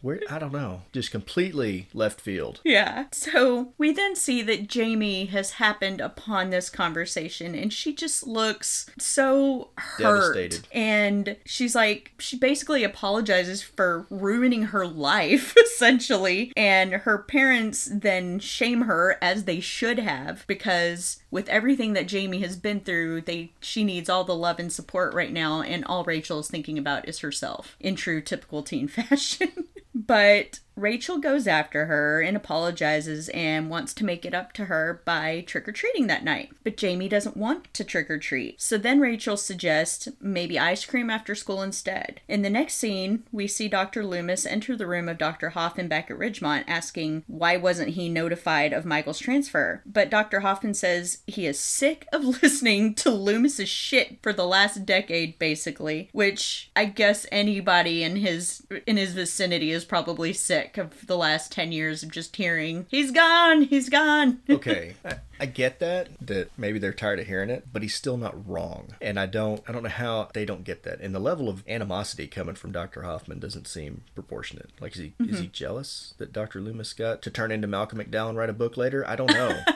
[0.00, 2.60] Where I don't know, just completely left field.
[2.64, 3.06] Yeah.
[3.12, 8.88] So we then see that Jamie has happened upon this conversation and she just looks
[8.98, 10.34] so hurt.
[10.34, 10.68] Devastated.
[10.72, 16.52] And she's like, she basically apologizes for ruining her life, essentially.
[16.56, 22.40] And her parents then shame her as they should have because with everything that Jamie
[22.40, 26.04] has been through, they she needs all the love and support right now, and all
[26.04, 29.66] Rachel is thinking about is herself in true typical teen fashion.
[30.06, 35.02] But Rachel goes after her and apologizes and wants to make it up to her
[35.04, 36.50] by trick or treating that night.
[36.62, 38.60] But Jamie doesn't want to trick or treat.
[38.60, 42.20] So then Rachel suggests maybe ice cream after school instead.
[42.28, 44.06] In the next scene, we see Dr.
[44.06, 45.50] Loomis enter the room of Dr.
[45.50, 49.82] Hoffman back at Ridgemont asking why wasn't he notified of Michael's transfer.
[49.84, 50.40] But Dr.
[50.40, 56.08] Hoffman says he is sick of listening to Loomis's shit for the last decade basically,
[56.12, 61.52] which I guess anybody in his in his vicinity is probably sick of the last
[61.52, 64.40] 10 years of just hearing he's gone, he's gone.
[64.58, 68.16] Okay, I, I get that that maybe they're tired of hearing it, but he's still
[68.16, 68.94] not wrong.
[69.00, 71.00] And I don't I don't know how they don't get that.
[71.00, 73.02] And the level of animosity coming from Dr.
[73.02, 74.70] Hoffman doesn't seem proportionate.
[74.80, 75.52] Like is he is he mm-hmm.
[75.52, 76.60] jealous that Dr.
[76.60, 79.06] Loomis got to turn into Malcolm McDowell and write a book later?
[79.06, 79.62] I don't know.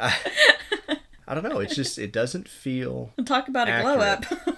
[0.00, 0.16] I,
[1.28, 1.60] I don't know.
[1.60, 4.24] It's just it doesn't feel Talk about a glow up.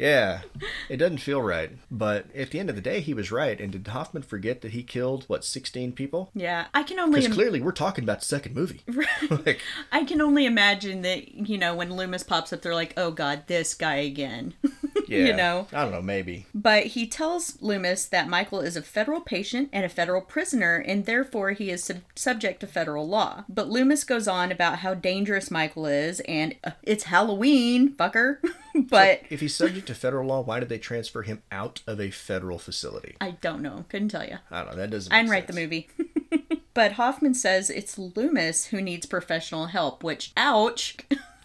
[0.00, 0.40] Yeah,
[0.88, 1.70] it doesn't feel right.
[1.90, 3.60] But at the end of the day, he was right.
[3.60, 6.30] And did Hoffman forget that he killed what sixteen people?
[6.34, 8.80] yeah, I can only Because im- clearly we're talking about the second movie.
[9.44, 9.60] like,
[9.92, 13.44] I can only imagine that, you know, when Loomis pops up they're like, "Oh god,
[13.46, 14.54] this guy again."
[15.08, 15.66] yeah, you know.
[15.72, 16.02] I don't know.
[16.02, 20.76] Maybe But he tells Loomis that Michael is a federal patient and a federal prisoner,
[20.76, 23.44] and therefore he is sub- subject to federal law.
[23.48, 28.38] But Loomis goes on about how dangerous Michael is, and uh, it's Halloween, fucker.
[28.74, 32.10] but if he's subject to federal law, why did they transfer him out of a
[32.10, 33.16] federal facility?
[33.20, 33.84] I don't know.
[33.88, 34.38] Couldn't tell you.
[34.50, 34.76] I don't know.
[34.76, 35.12] That doesn't.
[35.12, 35.88] I didn't write the movie.
[36.72, 40.96] But Hoffman says it's Loomis who needs professional help, which, ouch.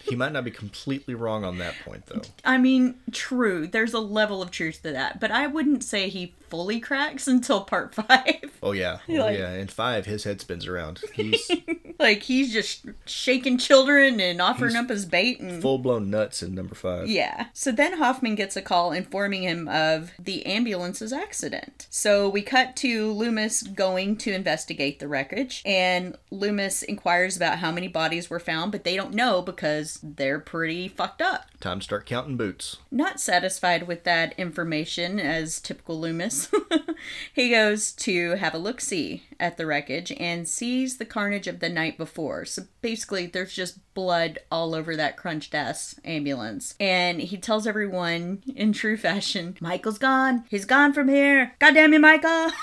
[0.08, 2.22] He might not be completely wrong on that point, though.
[2.44, 3.66] I mean, true.
[3.68, 7.62] There's a level of truth to that, but I wouldn't say he fully cracks until
[7.62, 8.58] part five.
[8.64, 9.54] Oh yeah, oh, Like- yeah.
[9.54, 11.02] In five, his head spins around.
[11.14, 11.50] He's
[12.00, 16.56] like he's just shaking children and offering up his bait and full blown nuts in
[16.56, 17.08] number five.
[17.08, 17.48] Yeah.
[17.54, 21.88] So then Hoffman gets a call informing him of the ambulance's accident.
[21.90, 27.72] So we cut to Loomis going to investigate the wreckage, and Loomis inquires about how
[27.72, 31.46] many bodies were found, but they don't know because they're pretty fucked up.
[31.60, 32.78] Time to start counting boots.
[32.92, 36.35] Not satisfied with that information, as typical Loomis,
[37.34, 41.60] he goes to have a look see at the wreckage and sees the carnage of
[41.60, 42.46] the night before.
[42.46, 46.76] So basically, there's just blood all over that crunched ass ambulance.
[46.80, 50.46] And he tells everyone in true fashion Michael's gone.
[50.50, 51.54] He's gone from here.
[51.60, 52.52] God damn you, Michael.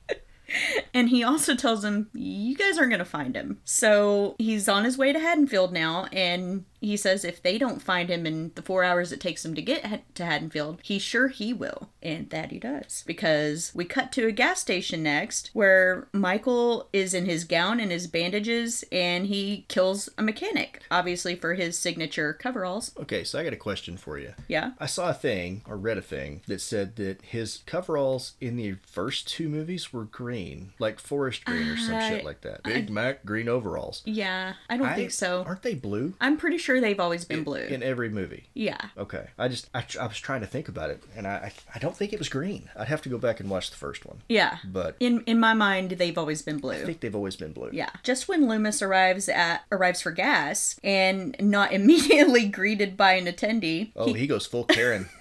[0.92, 3.60] And he also tells them, You guys aren't going to find him.
[3.64, 8.08] So he's on his way to Haddonfield now, and he says if they don't find
[8.08, 11.52] him in the four hours it takes him to get to Haddonfield, he's sure he
[11.52, 11.90] will.
[12.02, 13.04] And that he does.
[13.06, 17.92] Because we cut to a gas station next where Michael is in his gown and
[17.92, 22.92] his bandages, and he kills a mechanic, obviously for his signature coveralls.
[22.98, 24.32] Okay, so I got a question for you.
[24.48, 24.72] Yeah.
[24.78, 28.76] I saw a thing or read a thing that said that his coveralls in the
[28.82, 30.39] first two movies were green,
[30.78, 32.62] like forest green or some shit like that.
[32.62, 34.02] Big Mac green overalls.
[34.04, 35.42] Yeah, I don't I- think so.
[35.46, 36.14] Aren't they blue?
[36.20, 37.60] I'm pretty sure they've always been blue.
[37.60, 38.44] in every movie.
[38.54, 38.78] yeah.
[38.98, 41.78] Okay, I just I, I was trying to think about it, and I, I I
[41.78, 42.68] don't think it was green.
[42.76, 44.58] I'd have to go back and watch the first one, Yeah.
[44.64, 46.72] but In in my mind, they've always been blue.
[46.72, 47.70] I think they've always been blue.
[47.72, 47.90] Yeah.
[48.02, 53.90] Just when Loomis arrives at arrives for gas and not immediately greeted by an attendee.
[53.96, 55.08] Oh, he goes full Karen.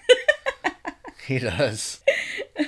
[1.29, 2.01] he does.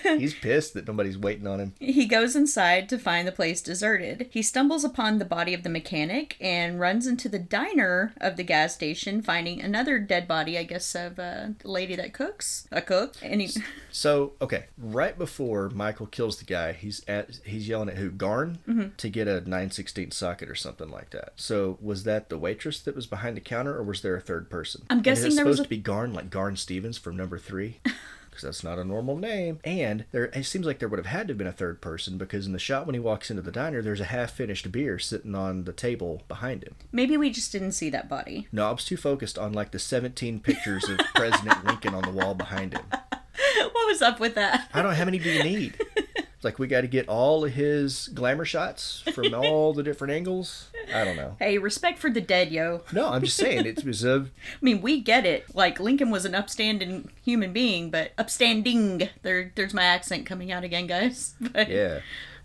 [0.03, 1.73] He's pissed that nobody's waiting on him.
[1.79, 4.27] He goes inside to find the place deserted.
[4.29, 8.43] He stumbles upon the body of the mechanic and runs into the diner of the
[8.43, 12.67] gas station, finding another dead body, I guess, of a lady that cooks.
[12.71, 13.15] A cook.
[13.23, 13.49] And he.
[13.89, 18.59] So okay, right before Michael kills the guy, he's at he's yelling at who Garn
[18.67, 18.95] mm-hmm.
[18.95, 21.33] to get a 916 socket or something like that.
[21.35, 24.51] So was that the waitress that was behind the counter, or was there a third
[24.51, 24.83] person?
[24.91, 27.39] I'm guessing it there was supposed a- to be Garn, like Garn Stephens from Number
[27.39, 27.79] Three.
[28.31, 31.27] Because that's not a normal name, and there it seems like there would have had
[31.27, 33.51] to have been a third person because in the shot when he walks into the
[33.51, 36.75] diner, there's a half-finished beer sitting on the table behind him.
[36.93, 38.47] Maybe we just didn't see that body.
[38.53, 42.11] No, I was too focused on like the 17 pictures of President Lincoln on the
[42.11, 42.85] wall behind him.
[42.89, 44.69] what was up with that?
[44.73, 45.77] I don't know how many do you need.
[46.41, 50.11] It's like we got to get all of his glamour shots from all the different
[50.11, 50.71] angles.
[50.91, 51.35] I don't know.
[51.37, 52.81] Hey, respect for the dead, yo.
[52.91, 55.55] No, I'm just saying it was a I mean, we get it.
[55.55, 59.07] Like Lincoln was an upstanding human being, but upstanding.
[59.21, 61.35] There, there's my accent coming out again, guys.
[61.53, 61.99] But yeah.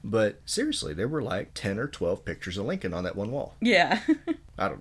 [0.04, 3.54] But seriously, there were like 10 or 12 pictures of Lincoln on that one wall.
[3.62, 4.02] yeah.
[4.58, 4.78] I don't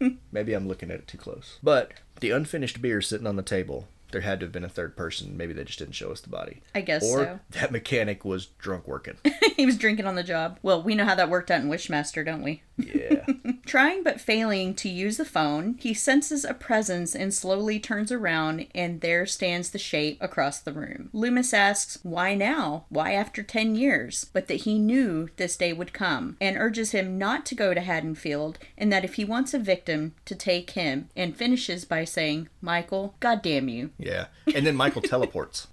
[0.00, 0.16] know.
[0.30, 1.58] Maybe I'm looking at it too close.
[1.60, 1.90] But
[2.20, 5.36] the unfinished beer sitting on the table, there had to have been a third person.
[5.36, 6.62] Maybe they just didn't show us the body.
[6.72, 7.40] I guess or so.
[7.50, 9.16] that mechanic was drunk working.
[9.56, 10.60] he was drinking on the job.
[10.62, 12.62] Well, we know how that worked out in Wishmaster, don't we?
[12.76, 13.26] Yeah.
[13.66, 18.66] Trying but failing to use the phone, he senses a presence and slowly turns around,
[18.74, 21.08] and there stands the shape across the room.
[21.12, 22.84] Loomis asks, Why now?
[22.90, 24.26] Why after 10 years?
[24.32, 27.80] But that he knew this day would come, and urges him not to go to
[27.80, 32.48] Haddonfield, and that if he wants a victim, to take him, and finishes by saying,
[32.60, 33.90] Michael, goddamn you.
[34.04, 34.26] Yeah.
[34.54, 35.66] And then Michael teleports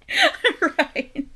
[0.78, 1.26] right.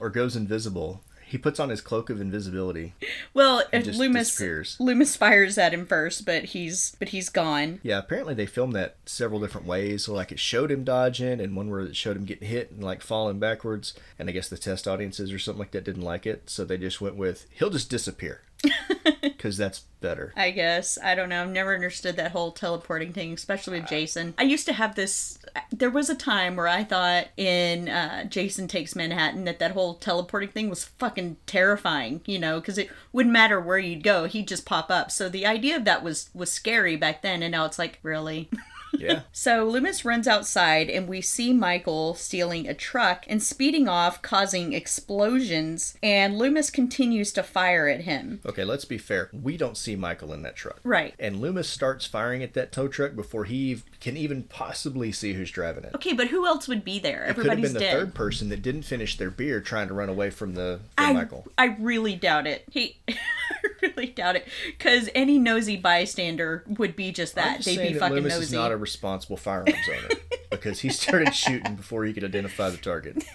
[0.00, 1.02] or goes invisible.
[1.26, 2.94] He puts on his cloak of invisibility.
[3.32, 4.76] Well, just Loomis disappears.
[4.78, 7.80] Loomis fires at him first, but he's but he's gone.
[7.82, 10.04] Yeah, apparently they filmed that several different ways.
[10.04, 12.84] So like it showed him dodging, and one where it showed him getting hit and
[12.84, 13.94] like falling backwards.
[14.16, 16.78] And I guess the test audiences or something like that didn't like it, so they
[16.78, 18.42] just went with he'll just disappear
[19.44, 20.32] because that's better.
[20.34, 20.96] I guess.
[21.04, 21.42] I don't know.
[21.42, 24.32] I've never understood that whole teleporting thing, especially with Jason.
[24.38, 25.38] I used to have this.
[25.70, 29.96] There was a time where I thought in uh, Jason Takes Manhattan that that whole
[29.96, 34.48] teleporting thing was fucking terrifying, you know, because it wouldn't matter where you'd go, he'd
[34.48, 35.10] just pop up.
[35.10, 38.48] So the idea of that was was scary back then, and now it's like, really?
[38.98, 39.20] Yeah.
[39.32, 44.72] So Loomis runs outside, and we see Michael stealing a truck and speeding off, causing
[44.72, 45.96] explosions.
[46.02, 48.40] And Loomis continues to fire at him.
[48.46, 49.28] Okay, let's be fair.
[49.32, 50.80] We don't see Michael in that truck.
[50.84, 51.14] Right.
[51.18, 55.50] And Loomis starts firing at that tow truck before he can even possibly see who's
[55.50, 55.94] driving it.
[55.94, 57.24] Okay, but who else would be there?
[57.24, 57.92] It could have Everybody's been the dead.
[57.98, 61.12] third person that didn't finish their beer trying to run away from the from I,
[61.12, 61.46] Michael.
[61.58, 62.64] I really doubt it.
[62.70, 62.98] He,
[64.16, 67.56] Really doubt it, because any nosy bystander would be just that.
[67.56, 68.44] just They'd be that fucking Loomis nosy.
[68.44, 70.08] is not a responsible firearms owner
[70.50, 73.24] because he started shooting before he could identify the target.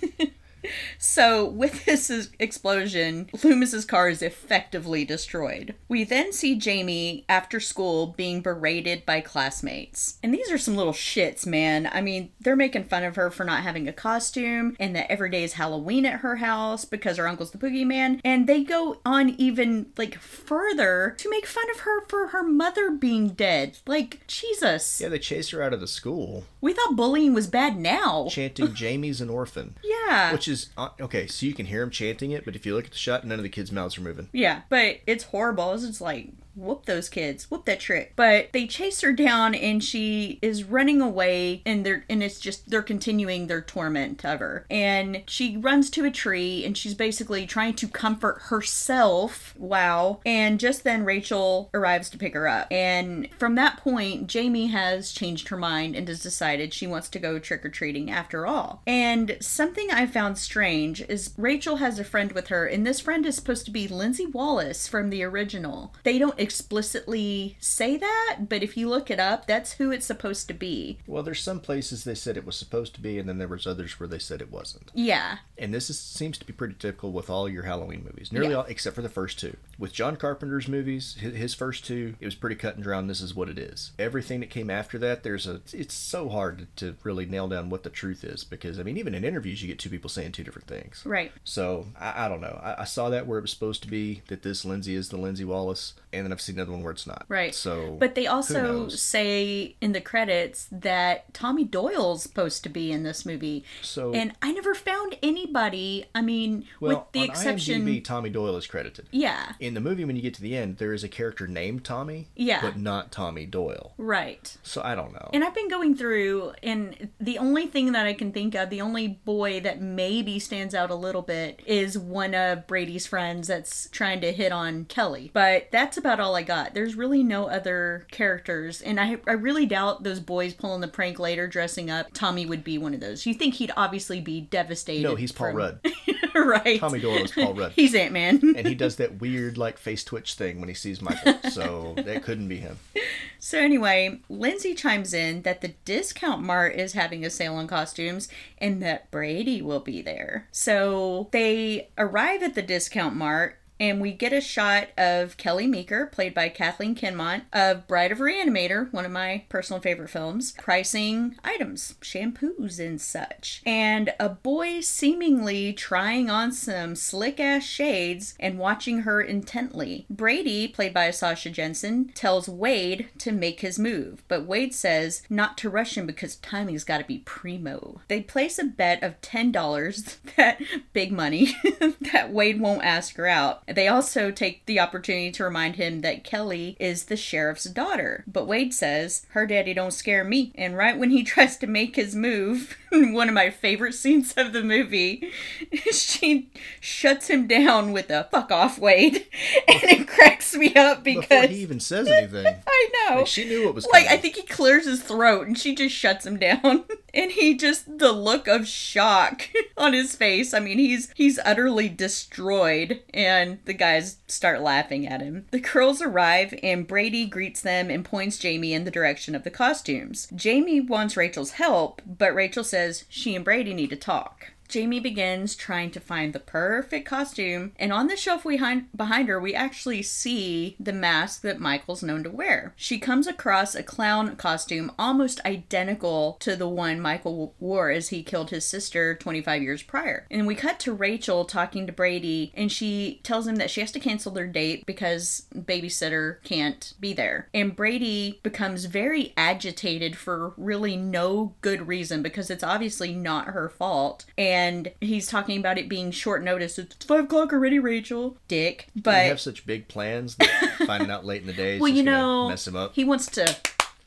[1.02, 5.74] So, with this explosion, Loomis's car is effectively destroyed.
[5.88, 10.20] We then see Jamie after school being berated by classmates.
[10.22, 11.89] And these are some little shits, man.
[11.91, 15.30] I mean, they're making fun of her for not having a costume and that every
[15.30, 18.20] day is Halloween at her house because her uncle's the boogeyman.
[18.26, 22.91] And they go on even like further to make fun of her for her mother
[22.91, 23.78] being dead.
[23.88, 25.00] Like, Jesus.
[25.00, 28.28] Yeah, they chased her out of the school, We thought bullying was bad now.
[28.30, 30.32] chanting "Jamie's an orphan," Yeah.
[30.34, 31.26] which is uh, okay.
[31.28, 33.39] So you can hear him chanting it, but if you look at the shot, none
[33.39, 34.28] of the kids' mouths are moving.
[34.34, 35.74] Yeah, but it's horrible.
[35.74, 38.14] It's just like, whoop those kids, whoop that trick.
[38.16, 42.70] But they chase her down and she is running away and they're and it's just
[42.70, 44.66] they're continuing their torment of her.
[44.70, 49.56] And she runs to a tree and she's basically trying to comfort herself.
[49.58, 50.20] Wow.
[50.26, 52.68] And just then Rachel arrives to pick her up.
[52.72, 57.20] And from that point, Jamie has changed her mind and has decided she wants to
[57.20, 58.82] go trick or treating after all.
[58.86, 63.26] And something I found strange is Rachel has a friend with her, and this friend
[63.26, 65.93] is supposed to be Lindsay Wallace from the original.
[66.04, 70.48] They don't explicitly say that, but if you look it up, that's who it's supposed
[70.48, 71.00] to be.
[71.08, 73.66] Well, there's some places they said it was supposed to be, and then there was
[73.68, 74.92] others where they said it wasn't.
[74.94, 75.40] Yeah.
[75.58, 78.58] And this is, seems to be pretty typical with all your Halloween movies, nearly Yeah.
[78.58, 79.58] all except for the first two.
[79.78, 83.00] With John Carpenter's movies, his, his first two, it was pretty cut and dry.
[83.00, 83.92] This is what it is.
[83.98, 85.62] Everything that came after that, there's a.
[85.74, 89.16] It's so hard to really nail down what the truth is because I mean, even
[89.16, 91.02] in interviews, you get two people saying two different things.
[91.06, 91.32] Right.
[91.46, 92.60] So I, I don't know.
[92.62, 95.18] I, I saw that where it was supposed to be that this Lindsay is the
[95.18, 97.26] Lindsay Wallace, and then I've seen another one where it's not.
[97.28, 97.54] Right.
[97.56, 103.04] So, But they also say in the credits that Tommy Doyle's supposed to be in
[103.04, 103.64] this movie.
[103.82, 106.06] So- and I never found anybody.
[106.14, 109.08] I mean, well, with the on exception IMDb, Tommy Doyle is credited.
[109.12, 109.54] Yeah.
[109.60, 112.28] In the movie, when you get to the end, there is a character named Tommy,
[112.36, 112.62] Yeah.
[112.62, 113.94] but not Tommy Doyle.
[113.98, 114.56] Right.
[114.64, 115.30] So I don't know.
[115.34, 118.82] And I've been going through, and the only thing that I can think of, the
[118.82, 123.90] only boy that maybe stands out a little bit is one of Brady's friends that's
[123.92, 125.32] trying to hit on Kelly.
[125.34, 126.74] But that's about all I got.
[126.74, 128.82] There's really no other characters.
[128.82, 132.07] And I, I really doubt those boys pulling the prank later dressing up.
[132.13, 133.26] Tommy would be one of those.
[133.26, 135.03] You think he'd obviously be devastated.
[135.03, 135.80] no, he's Paul from- Rudd,
[136.36, 136.80] right.
[136.80, 137.72] Tommy Doyle is Paul Rudd.
[137.76, 138.39] He's Ant Man.
[138.55, 141.36] and he does that weird like face twitch thing when he sees Michael.
[141.51, 142.78] So that couldn't be him.
[143.41, 148.28] So anyway, Lindsay chimes in that the discount mart is having a sale on costumes
[148.57, 150.49] and that Brady will be there.
[150.51, 156.08] So they arrive at the discount mart and we get a shot of Kelly Meeker,
[156.08, 161.36] played by Kathleen Kinmont, of Bride of Reanimator, one of my personal favorite films, pricing
[161.44, 163.62] items, shampoos and such.
[163.66, 170.06] And a boy seemingly trying on some slick ass shades and watching her intently.
[170.10, 175.58] Brady, played by Sasha Jenson, tells Wade to make his move, but Wade says not
[175.60, 178.02] to rush him because timing's gotta be primo.
[178.08, 180.62] They place a bet of $10 that
[180.94, 181.56] big money
[182.12, 183.64] that Wade won't ask her out.
[183.74, 188.24] They also take the opportunity to remind him that Kelly is the sheriff's daughter.
[188.28, 190.51] But Wade says, her daddy don't scare me.
[190.55, 192.78] And right when he tries to make his move,
[193.14, 195.32] one of my favorite scenes of the movie,
[195.92, 199.26] she shuts him down with a fuck off, Wade.
[199.68, 201.28] And it cracks me up because.
[201.28, 203.18] Before he even says anything, I know.
[203.18, 204.20] like, she knew what was Like coming.
[204.20, 206.86] I think he clears his throat and she just shuts him down.
[207.14, 210.54] and he just the look of shock on his face.
[210.54, 215.46] I mean, he's he's utterly destroyed and the guys start laughing at him.
[215.52, 219.52] The girls arrive and Brady greets them and points Jamie in the direction of the
[219.52, 220.28] costumes.
[220.36, 222.79] Jamie wants Rachel's help, but Rachel says
[223.10, 224.52] she and Brady need to talk.
[224.70, 229.39] Jamie begins trying to find the perfect costume, and on the shelf behind, behind her,
[229.39, 232.74] we actually see the mask that Michael's known to wear.
[232.76, 238.22] She comes across a clown costume almost identical to the one Michael wore as he
[238.22, 240.28] killed his sister 25 years prior.
[240.30, 243.91] And we cut to Rachel talking to Brady, and she tells him that she has
[243.93, 247.49] to cancel their date because babysitter can't be there.
[247.55, 253.67] And Brady becomes very agitated for really no good reason because it's obviously not her
[253.67, 254.26] fault.
[254.38, 254.59] And
[255.01, 256.78] he's talking about it being short notice.
[256.80, 258.38] It's five o'clock already, Rachel.
[258.47, 258.88] Dick.
[258.95, 261.89] but But have such big plans that finding out late in the day is well,
[261.91, 262.93] you know, mess him up.
[262.95, 263.57] he wants to.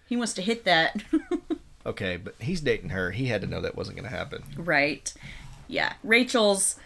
[0.09, 1.03] He wants to hit that.
[1.85, 3.11] Okay, but he's dating her.
[3.11, 4.45] He had to know that wasn't going to happen.
[4.57, 5.13] Right.
[5.67, 5.95] Yeah.
[6.05, 6.77] Rachel's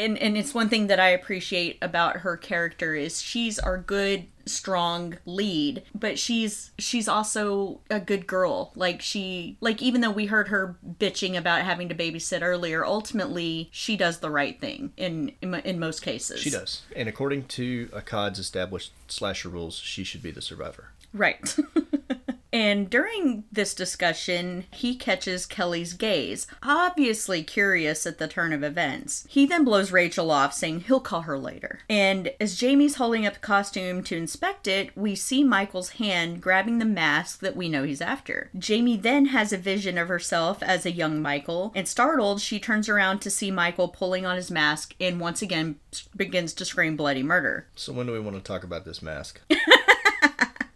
[0.00, 4.26] and and it's one thing that I appreciate about her character is she's our good
[4.46, 10.26] strong lead but she's she's also a good girl like she like even though we
[10.26, 15.30] heard her bitching about having to babysit earlier ultimately she does the right thing in
[15.40, 16.82] in, in most cases She does.
[16.96, 20.90] And according to Akkad's established slasher rules, she should be the survivor.
[21.12, 21.56] right
[22.52, 29.26] And during this discussion, he catches Kelly's gaze, obviously curious at the turn of events.
[29.28, 31.80] He then blows Rachel off, saying he'll call her later.
[31.88, 36.78] And as Jamie's holding up the costume to inspect it, we see Michael's hand grabbing
[36.78, 38.50] the mask that we know he's after.
[38.58, 42.88] Jamie then has a vision of herself as a young Michael, and startled, she turns
[42.88, 45.76] around to see Michael pulling on his mask and once again
[46.16, 47.66] begins to scream bloody murder.
[47.74, 49.40] So when do we want to talk about this mask?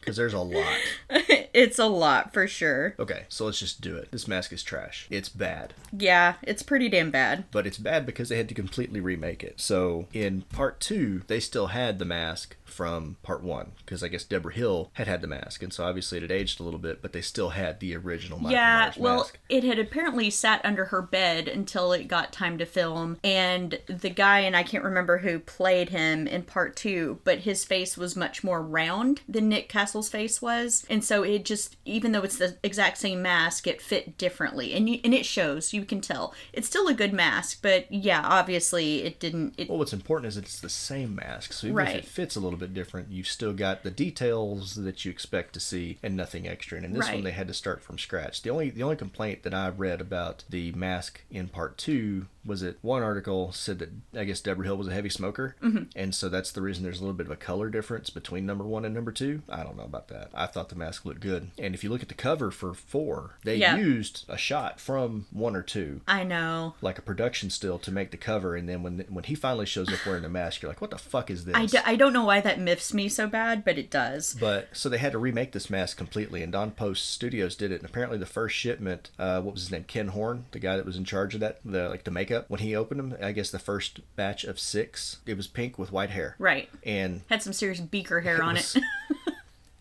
[0.05, 0.77] Because there's a lot.
[1.09, 2.95] it's a lot for sure.
[2.99, 4.13] Okay, so let's just do it.
[4.13, 5.07] This mask is trash.
[5.09, 5.73] It's bad.
[5.97, 7.45] Yeah, it's pretty damn bad.
[7.51, 9.61] But it's bad because they had to completely remake it.
[9.63, 14.25] So in part two, they still had the mask from part one because I guess
[14.25, 17.03] Debra Hill had had the mask, and so obviously it had aged a little bit,
[17.03, 19.39] but they still had the original Michael yeah, Myers well, mask.
[19.49, 24.11] it had apparently sat under her bed until it got time to film, and the
[24.11, 28.17] guy, and I can't remember who played him in part two, but his face was
[28.17, 32.39] much more round than Nick Castle's face was, and so it just, even though it's
[32.39, 35.73] the exact same mask, it fit differently, and you, and it shows.
[35.73, 39.55] You can tell it's still a good mask, but yeah, obviously it didn't.
[39.59, 41.97] It, Well, what's important is it's the same mask, so even Right.
[41.97, 45.53] if it fits a little bit different, you've still got the details that you expect
[45.55, 46.77] to see and nothing extra.
[46.77, 47.15] And in this Right.
[47.15, 48.43] one, they had to start from scratch.
[48.43, 52.63] The only the only complaint that I read about the mask in part two was
[52.63, 53.91] it one article said that
[54.21, 55.85] I guess Debra Hill was a heavy smoker, Mm-hmm.
[55.97, 58.65] and so that's the reason there's a little bit of a color difference between number
[58.65, 59.43] one and number two.
[59.49, 60.31] I don't know about that.
[60.35, 63.37] I thought the mask looked good, and if you look at the cover for four,
[63.45, 63.77] they Yeah.
[63.77, 66.75] used a shot from one or two I know.
[66.81, 69.93] like a production still to make the cover, and then when when he finally shows
[69.93, 72.13] up wearing the mask, you're like, "What the fuck is this?" I, d- I don't
[72.13, 74.37] know why that miffs me so bad, but it does.
[74.39, 77.81] but so they had to remake this mask completely, and Don Post Studios did it.
[77.81, 80.85] And apparently, the first shipment, uh, what was his name, Ken Horn, the guy that
[80.87, 83.51] was in charge of that, the like the makeup, when he opened them, I guess
[83.51, 86.69] the first batch of six, it was pink with white hair, Right.
[86.85, 88.83] and Had some serious beaker hair on was- it.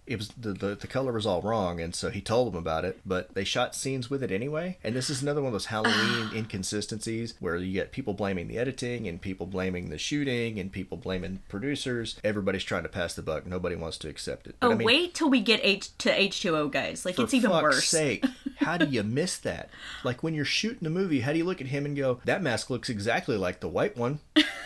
[0.06, 2.86] It was the, the the color was all wrong, and so he told them about
[2.86, 3.00] it.
[3.06, 5.96] But they shot scenes with it anyway, and this is another one of those Halloween
[5.96, 6.36] ah.
[6.36, 10.98] inconsistencies where you get people blaming the editing and people blaming the shooting and people
[10.98, 12.20] blaming producers.
[12.24, 13.46] Everybody's trying to pass the buck.
[13.46, 14.56] Nobody wants to accept it.
[14.60, 17.06] But, Oh, I mean, wait till we get H to H2O, guys.
[17.06, 17.88] Like, it's even fuck's worse.
[17.88, 18.26] sake,
[18.58, 19.70] how do you miss that?
[20.04, 22.42] Like when you're shooting a movie, how do you look at him and go, "That
[22.42, 24.20] mask looks exactly like the white one,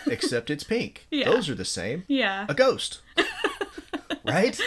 [0.06, 1.06] except it's pink.
[1.10, 1.30] Yeah.
[1.30, 2.46] Those are the same." Yeah.
[2.48, 3.00] a ghost.
[4.28, 4.60] right?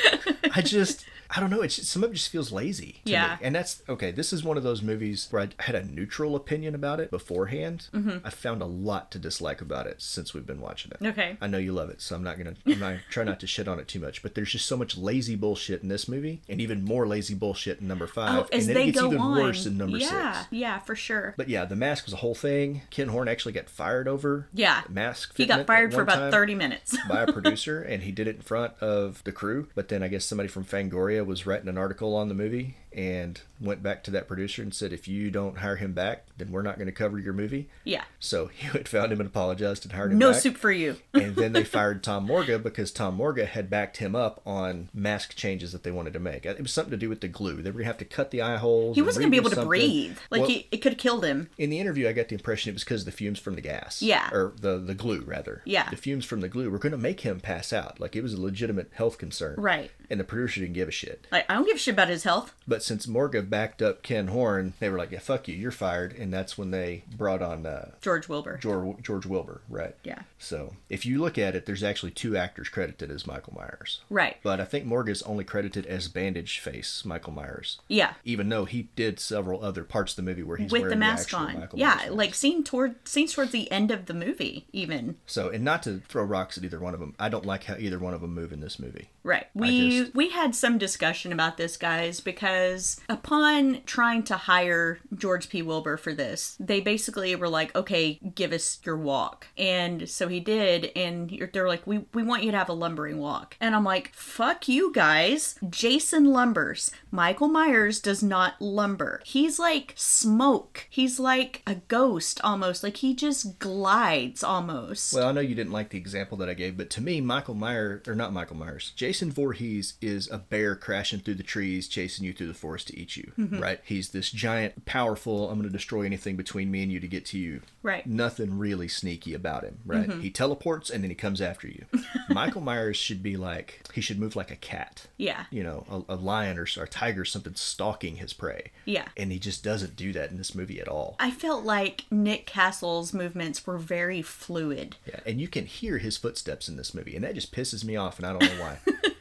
[0.54, 1.62] I just I don't know.
[1.62, 3.02] It's just, some of it just feels lazy.
[3.06, 3.38] To Yeah.
[3.40, 3.48] Me.
[3.48, 4.12] And that's okay.
[4.12, 7.88] This is one of those movies where I had a neutral opinion about it beforehand.
[7.94, 8.26] Mm-hmm.
[8.26, 11.06] I found a lot to dislike about it since we've been watching it.
[11.06, 11.38] Okay.
[11.42, 12.56] I know you love it, so I'm not gonna.
[12.66, 14.22] I'm not try not to shit on it too much.
[14.22, 17.80] But there's just so much lazy bullshit in this movie, and even more lazy bullshit
[17.80, 18.40] in number five.
[18.40, 19.38] Oh, as and then they it gets even on.
[19.38, 20.08] worse in number yeah,
[20.42, 20.48] six.
[20.52, 21.34] yeah, Yeah, for sure.
[21.38, 22.82] But yeah, the mask was a whole thing.
[22.90, 24.82] Ken Horn actually got fired over Yeah.
[24.90, 25.36] mask.
[25.38, 26.98] He got fired for about 30 minutes.
[27.08, 30.08] by a producer and he did it in front of the crew but then i
[30.08, 34.12] guess somebody from fangoria was writing an article on the movie and went back to
[34.12, 36.92] that producer and said if you don't hire him back then we're not going to
[36.92, 38.04] cover your movie yeah.
[38.20, 40.42] so he went found him and apologized and hired him No back.
[40.42, 40.98] soup for you.
[41.14, 45.36] and then they fired Tom Morga because Tom Morga had backed him up on mask
[45.36, 46.46] changes that they wanted to make.
[46.46, 47.62] It was something to do with the glue.
[47.62, 48.96] They were going to have to cut the eye holes.
[48.96, 50.18] He wasn't going to be able to breathe.
[50.30, 51.50] Like, Well, he, it could have killed him.
[51.58, 53.62] in the interview, I got the impression it was because of the fumes from the
[53.62, 54.02] gas.
[54.02, 54.30] Yeah.
[54.32, 55.62] Or the, the glue, rather.
[55.66, 55.90] Yeah.
[55.90, 58.00] The fumes from the glue were going to make him pass out.
[58.00, 59.56] Like, it was a legitimate health concern.
[59.58, 59.92] Right.
[60.10, 61.28] And the producer didn't give a shit.
[61.32, 62.54] Like, I don't give a shit about his health.
[62.68, 66.14] But since Morga backed up Ken Horn, they were like, yeah, fuck you, you're fired.
[66.14, 68.58] And that's when they brought on uh, George Wilbur.
[68.58, 69.96] George, George Wilbur, right?
[70.04, 70.24] Yeah.
[70.40, 74.02] So if you look at it, there's actually two actors credited as Michael Myers.
[74.10, 74.38] Right.
[74.44, 77.80] But I think Morga's only credited as Bandage Face Michael Myers.
[77.88, 78.14] Yeah.
[78.26, 81.00] Even though he did several other parts of the movie where he's With wearing the
[81.00, 81.60] mask actual on.
[81.60, 85.18] Michael yeah, Myers like seen toward scenes towards the end of the movie, even.
[85.26, 87.76] So, and not to throw rocks at either one of them, I don't like how
[87.78, 89.10] either one of them move in this movie.
[89.24, 89.48] Right.
[89.54, 92.71] We just- we had some discussion about this, guys, because
[93.10, 95.62] upon trying to hire George P.
[95.62, 100.40] Wilbur for this, they basically were like, "Okay, give us your walk," and so he
[100.40, 103.84] did, and they're like, "We we want you to have a lumbering walk," and I'm
[103.84, 106.92] like, "Fuck you guys!" Jason lumbers.
[107.12, 109.22] Michael Myers does not lumber.
[109.26, 110.88] He's like smoke.
[110.90, 112.84] He's like a ghost almost.
[112.84, 115.14] Like he just glides almost.
[115.14, 117.56] Well, I know you didn't like the example that I gave, but to me, Michael
[117.56, 122.26] Myers, or not Michael Myers, Jason Voorhees is a bear crashing through the trees, chasing
[122.26, 123.60] you through the forest to eat you, Mm-hmm.
[123.60, 123.80] right?
[123.84, 127.26] He's this giant, powerful, I'm going to destroy anything between me and you to get
[127.28, 127.62] to you.
[127.84, 128.04] Right.
[128.04, 128.16] Mm-hmm.
[128.16, 130.10] Nothing really sneaky about him, right?
[130.12, 131.86] He teleports and then he comes after you.
[132.30, 135.08] Michael Myers should be like, he should move like a cat.
[135.18, 135.46] yeah.
[135.52, 138.72] You know, a, a lion or, or a tiger, something stalking his prey.
[138.86, 139.08] Yeah.
[139.18, 141.16] And he just doesn't do that in this movie at all.
[141.20, 144.96] I felt like Nick Castle's movements were very fluid.
[145.06, 147.96] Yeah, and you can hear his footsteps in this movie, and that just pisses me
[147.96, 148.78] off, and I don't know why.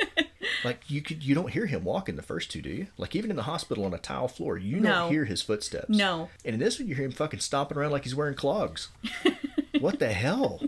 [0.65, 2.87] like you could you don't hear him walk in the first two, do you?
[2.99, 4.89] Like even in the hospital on a tile floor, you No.
[4.91, 5.89] don't hear his footsteps.
[5.91, 6.29] No.
[6.45, 8.89] And in this one, you hear him fucking stomping around like he's wearing clogs.
[9.81, 10.61] what the hell?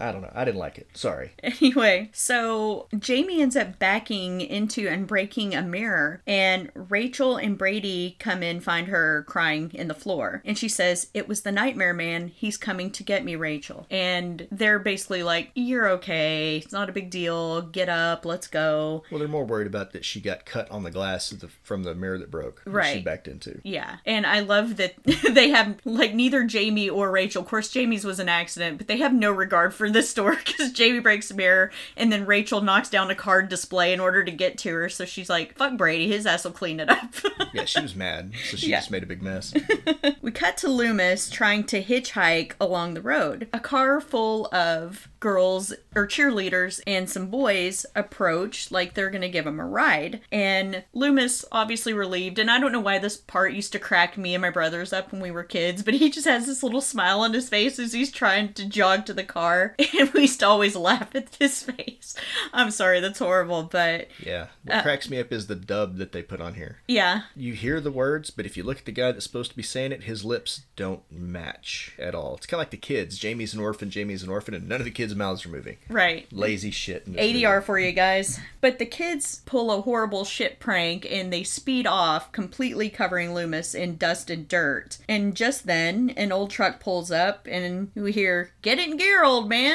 [0.00, 0.32] I don't know.
[0.34, 0.88] I didn't like it.
[0.94, 1.32] Sorry.
[1.60, 8.16] Anyway, so Jamie ends up backing into and breaking a mirror, and Rachel and Brady
[8.18, 10.42] come in, find her crying in the floor.
[10.44, 12.28] And she says, It was the nightmare man.
[12.28, 13.86] He's coming to get me, Rachel.
[13.90, 16.58] And they're basically like, You're okay.
[16.58, 17.62] It's not a big deal.
[17.62, 18.24] Get up.
[18.24, 19.02] Let's go.
[19.10, 21.82] Well, they're more worried about that she got cut on the glass of the, from
[21.82, 22.62] the mirror that broke.
[22.64, 23.60] that She backed into.
[23.64, 23.98] Yeah.
[24.06, 24.94] And I love that
[25.30, 27.42] they have, like, neither Jamie or Rachel.
[27.42, 30.72] Of course, Jamie's was an accident, but they have no regard for this store because
[30.72, 34.30] Jamie breaks a mirror and then Rachel knocks down a card display in order to
[34.30, 34.88] get to her.
[34.88, 36.08] So she's like, fuck Brady.
[36.08, 37.14] His ass will clean it up.
[37.52, 38.78] Yeah, she was mad, so she Yeah.
[38.78, 39.52] just made a big mess.
[40.22, 43.48] we cut to Loomis trying to hitchhike along the road.
[43.52, 49.28] A car full of girls or cheerleaders and some boys approach like they're going to
[49.28, 50.20] give him a ride.
[50.30, 54.34] And Loomis, obviously relieved, and I don't know why this part used to crack me
[54.34, 57.20] and my brothers up when we were kids, but he just has this little smile
[57.20, 59.74] on his face as he's trying to jog to the car.
[60.00, 62.14] And we used to always laugh at his face.
[62.52, 64.46] I'm sorry, that's horrible, but Yeah.
[64.64, 66.78] What Uh, cracks me up is the dub that they put on here.
[66.88, 69.56] yeah, You hear the words, but if you look at the guy that's supposed to
[69.56, 72.36] be saying it, his lips don't match at all.
[72.36, 73.18] It's kind of like the kids.
[73.18, 75.76] Jamie's an orphan, Jamie's an orphan, and none of the kids' mouths are moving.
[75.88, 76.26] right.
[76.32, 77.06] Lazy shit.
[77.10, 77.64] ADR movie.
[77.66, 78.38] for you guys.
[78.60, 83.74] But the kids pull a horrible shit prank and they speed off, completely covering Loomis
[83.74, 84.98] in dust and dirt.
[85.08, 89.48] And just then, an old truck pulls up and we hear, Get in gear, old
[89.48, 89.69] man!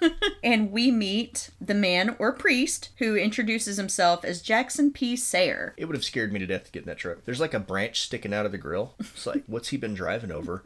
[0.42, 5.16] and we meet the man or priest who introduces himself as Jackson P.
[5.16, 5.74] Sayer.
[5.76, 7.24] It would have scared me to death to get in that truck.
[7.24, 8.94] There's like a branch sticking out of the grill.
[9.00, 10.62] It's like, what's he been driving over?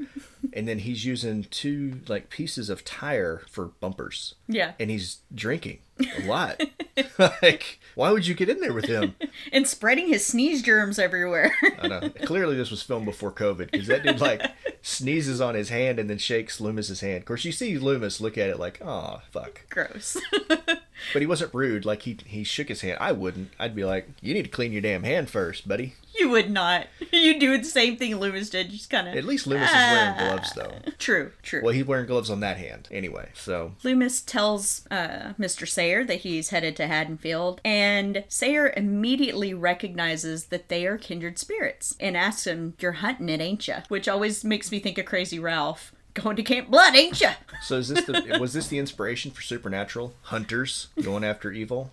[0.53, 4.35] And then he's using two like pieces of tire for bumpers.
[4.49, 4.73] Yeah.
[4.81, 5.79] And he's drinking
[6.19, 6.61] a lot.
[7.19, 9.15] like, why would you get in there with him?
[9.53, 11.53] And spreading his sneeze germs everywhere.
[11.79, 12.09] I know.
[12.25, 14.51] Clearly, this was filmed before COVID because that dude like
[14.83, 17.19] sneezes on his hand and then shakes Loomis's hand.
[17.19, 20.17] Of course, you see Loomis look at it like, "Oh, fuck," Gross.
[21.13, 21.85] But he wasn't rude.
[21.85, 22.99] Like he he shook his hand.
[23.01, 23.51] I wouldn't.
[23.59, 26.87] I'd be like, "You need to clean your damn hand first, buddy." you would not.
[27.13, 29.15] You do the same thing Loomis did, just kind of.
[29.15, 30.73] At least Loomis is wearing gloves though.
[30.99, 31.61] True, true.
[31.63, 33.29] Well, he's wearing gloves on that hand anyway.
[33.35, 35.69] So Loomis tells uh, Mr.
[35.69, 41.95] Sayer that he's headed to Haddonfield, and Sayer immediately recognizes that they are kindred spirits
[42.01, 45.39] and asks him, You're hunting it, ain't you?" Which always makes me think of Crazy
[45.39, 45.93] Ralph.
[46.15, 47.33] Going to Camp Blood, ain't ya?
[47.63, 51.91] so is this the was this the inspiration for Supernatural hunters going after evil?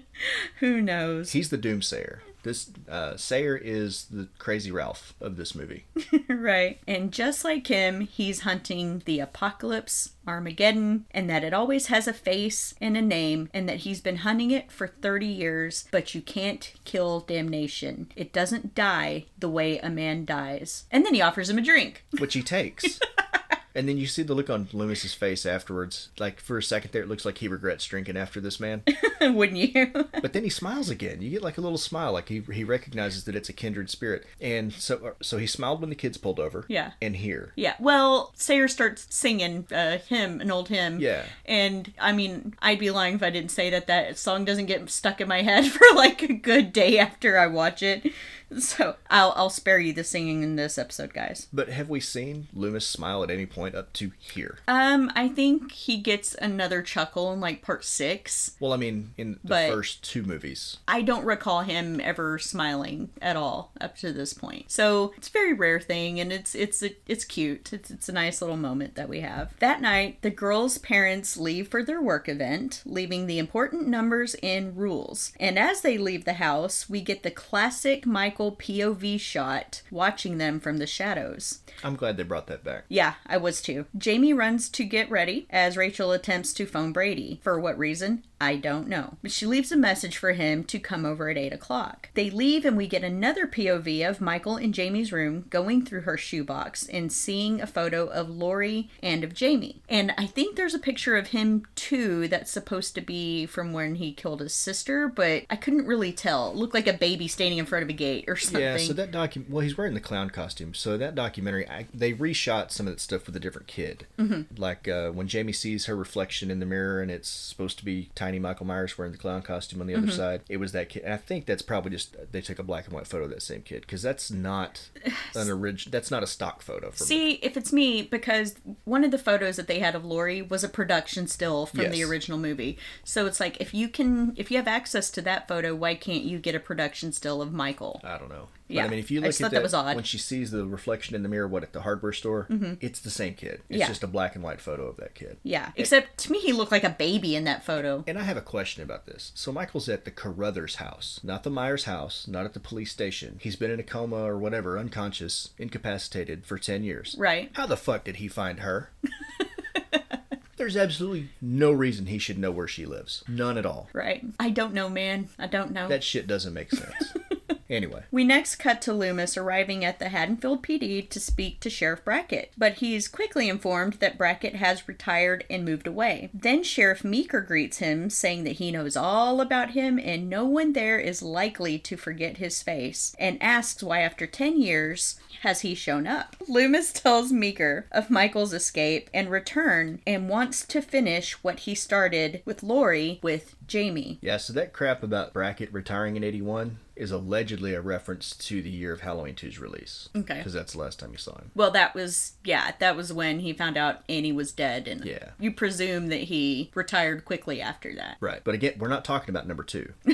[0.60, 1.32] Who knows?
[1.32, 2.20] He's the doomsayer.
[2.44, 5.84] This uh, Sayer is the crazy Ralph of this movie.
[6.28, 6.78] right.
[6.86, 12.12] And just like him, he's hunting the apocalypse, Armageddon, and that it always has a
[12.12, 16.22] face and a name, and that he's been hunting it for 30 years, but you
[16.22, 18.10] can't kill damnation.
[18.14, 20.84] It doesn't die the way a man dies.
[20.92, 22.04] And then he offers him a drink.
[22.18, 23.00] which he takes.
[23.74, 26.08] and then you see the look on Loomis's face afterwards.
[26.18, 28.82] Like for a second there, it looks like he regrets drinking after this man.
[29.20, 29.92] Wouldn't you?
[30.20, 31.22] But then he smiles again.
[31.22, 34.26] You get like a little smile, like he he recognizes that it's a kindred spirit.
[34.40, 36.64] And so uh, so he smiled when the kids pulled over.
[36.68, 36.92] Yeah.
[37.00, 37.52] And here.
[37.56, 37.74] yeah.
[37.78, 40.98] Well, Sayer starts singing uh, a hymn, an old hymn.
[40.98, 41.24] Yeah.
[41.46, 44.88] And I mean, I'd be lying if I didn't say that that song doesn't get
[44.90, 48.12] stuck in my head for like a good day after I watch it.
[48.58, 51.46] So I'll I'll spare you the singing in this episode, guys.
[51.52, 54.58] But have we seen Loomis smile at any point up to here?
[54.66, 58.56] Um, I think he gets another chuckle in like part six.
[58.58, 60.78] Well, I mean, in the But- first two movies.
[60.88, 64.70] I don't recall him ever smiling at all up to this point.
[64.70, 67.72] So it's a very rare thing, and it's it's it's cute.
[67.72, 69.54] It's it's a nice little moment that we have.
[69.60, 74.76] That night, the girls' parents leave for their work event, leaving the important numbers and
[74.76, 75.32] rules.
[75.38, 80.60] And as they leave the house, we get the classic Michael POV shot, watching them
[80.60, 81.60] from the shadows.
[81.82, 82.84] I'm glad they brought that back.
[82.88, 83.86] Yeah, I was too.
[83.96, 87.40] Jamie runs to get ready as Rachel attempts to phone Brady.
[87.42, 88.24] For what reason?
[88.40, 89.16] I don't know.
[89.22, 92.10] But she leaves a message for him to come over at 8 o'clock.
[92.14, 96.16] They leave, and we get another POV of Michael in Jamie's room going through her
[96.16, 99.82] shoebox and seeing a photo of Laurie and of Jamie.
[99.88, 103.96] And I think there's a picture of him too that's supposed to be from when
[103.96, 106.50] he killed his sister, but I couldn't really tell.
[106.50, 108.60] It looked like a baby standing in front of a gate or something.
[108.60, 110.74] Yeah, so that docu well, he's wearing the clown costume.
[110.74, 114.06] So that documentary, I, they reshot some of that stuff with a different kid.
[114.18, 114.60] Mm-hmm.
[114.60, 118.10] Like uh, when Jamie sees her reflection in the mirror, and it's supposed to be
[118.14, 120.42] Ty tiny Michael Myers wearing the clown costume on the other side.
[120.50, 121.02] It was that kid.
[121.04, 123.42] And I think that's probably just they took a black and white photo of that
[123.42, 124.90] same kid because that's not
[125.34, 125.90] an original.
[125.90, 127.08] That's not a stock photo for me.
[127.08, 130.62] See, if it's me, because one of the photos that they had of Laurie was
[130.62, 132.76] a production still from the original movie.
[133.02, 136.24] So it's like if you can, if you have access to that photo, why can't
[136.24, 138.00] you get a production still of Michael?
[138.04, 138.48] I don't know.
[138.70, 139.86] Yeah, But I mean, if you look at thought that was odd.
[139.86, 139.94] Mm-hmm.
[139.96, 142.46] when she sees the reflection in the mirror, what at the hardware store,
[142.82, 143.62] it's the same kid.
[143.70, 143.86] It's Yeah.
[143.88, 145.38] just a black and white photo of that kid.
[145.42, 148.04] Yeah, except to me, he looked like a baby in that photo.
[148.06, 149.32] And I have a question about this.
[149.34, 153.38] So Michael's at the Carruthers house, not the Myers house, not at the police station.
[153.40, 157.14] He's been in a coma or whatever, unconscious, incapacitated for 10 years.
[157.18, 157.50] Right.
[157.54, 158.90] How the fuck did he find her?
[160.56, 163.22] There's absolutely no reason he should know where she lives.
[163.28, 163.88] None at all.
[163.92, 164.24] Right.
[164.40, 165.28] I don't know, man.
[165.38, 165.86] I don't know.
[165.86, 167.14] That shit doesn't make sense.
[167.70, 172.04] anyway, We next cut to Loomis arriving at the Haddonfield PD to speak to Sheriff
[172.04, 176.30] Brackett, but he's quickly informed that Brackett has retired and moved away.
[176.32, 180.72] Then Sheriff Meeker greets him, saying that he knows all about him and no one
[180.72, 185.74] there is likely to forget his face, and asks why after 10 years has he
[185.74, 186.36] shown up.
[186.48, 192.42] Loomis tells Meeker of Michael's escape and return and wants to finish what he started
[192.44, 194.18] with Laurie with Jamie.
[194.20, 198.70] yeah, so that crap about Brackett retiring in 81 is allegedly a reference to the
[198.70, 200.08] year of Halloween 2's release.
[200.16, 200.38] Okay.
[200.38, 201.50] Because that's the last time you saw him.
[201.54, 205.30] Well, that was yeah, that was when he found out Annie was dead, and Yeah.
[205.38, 208.16] you presume that he retired quickly after that.
[208.20, 208.42] Right.
[208.44, 209.92] But again, we're not talking about number two.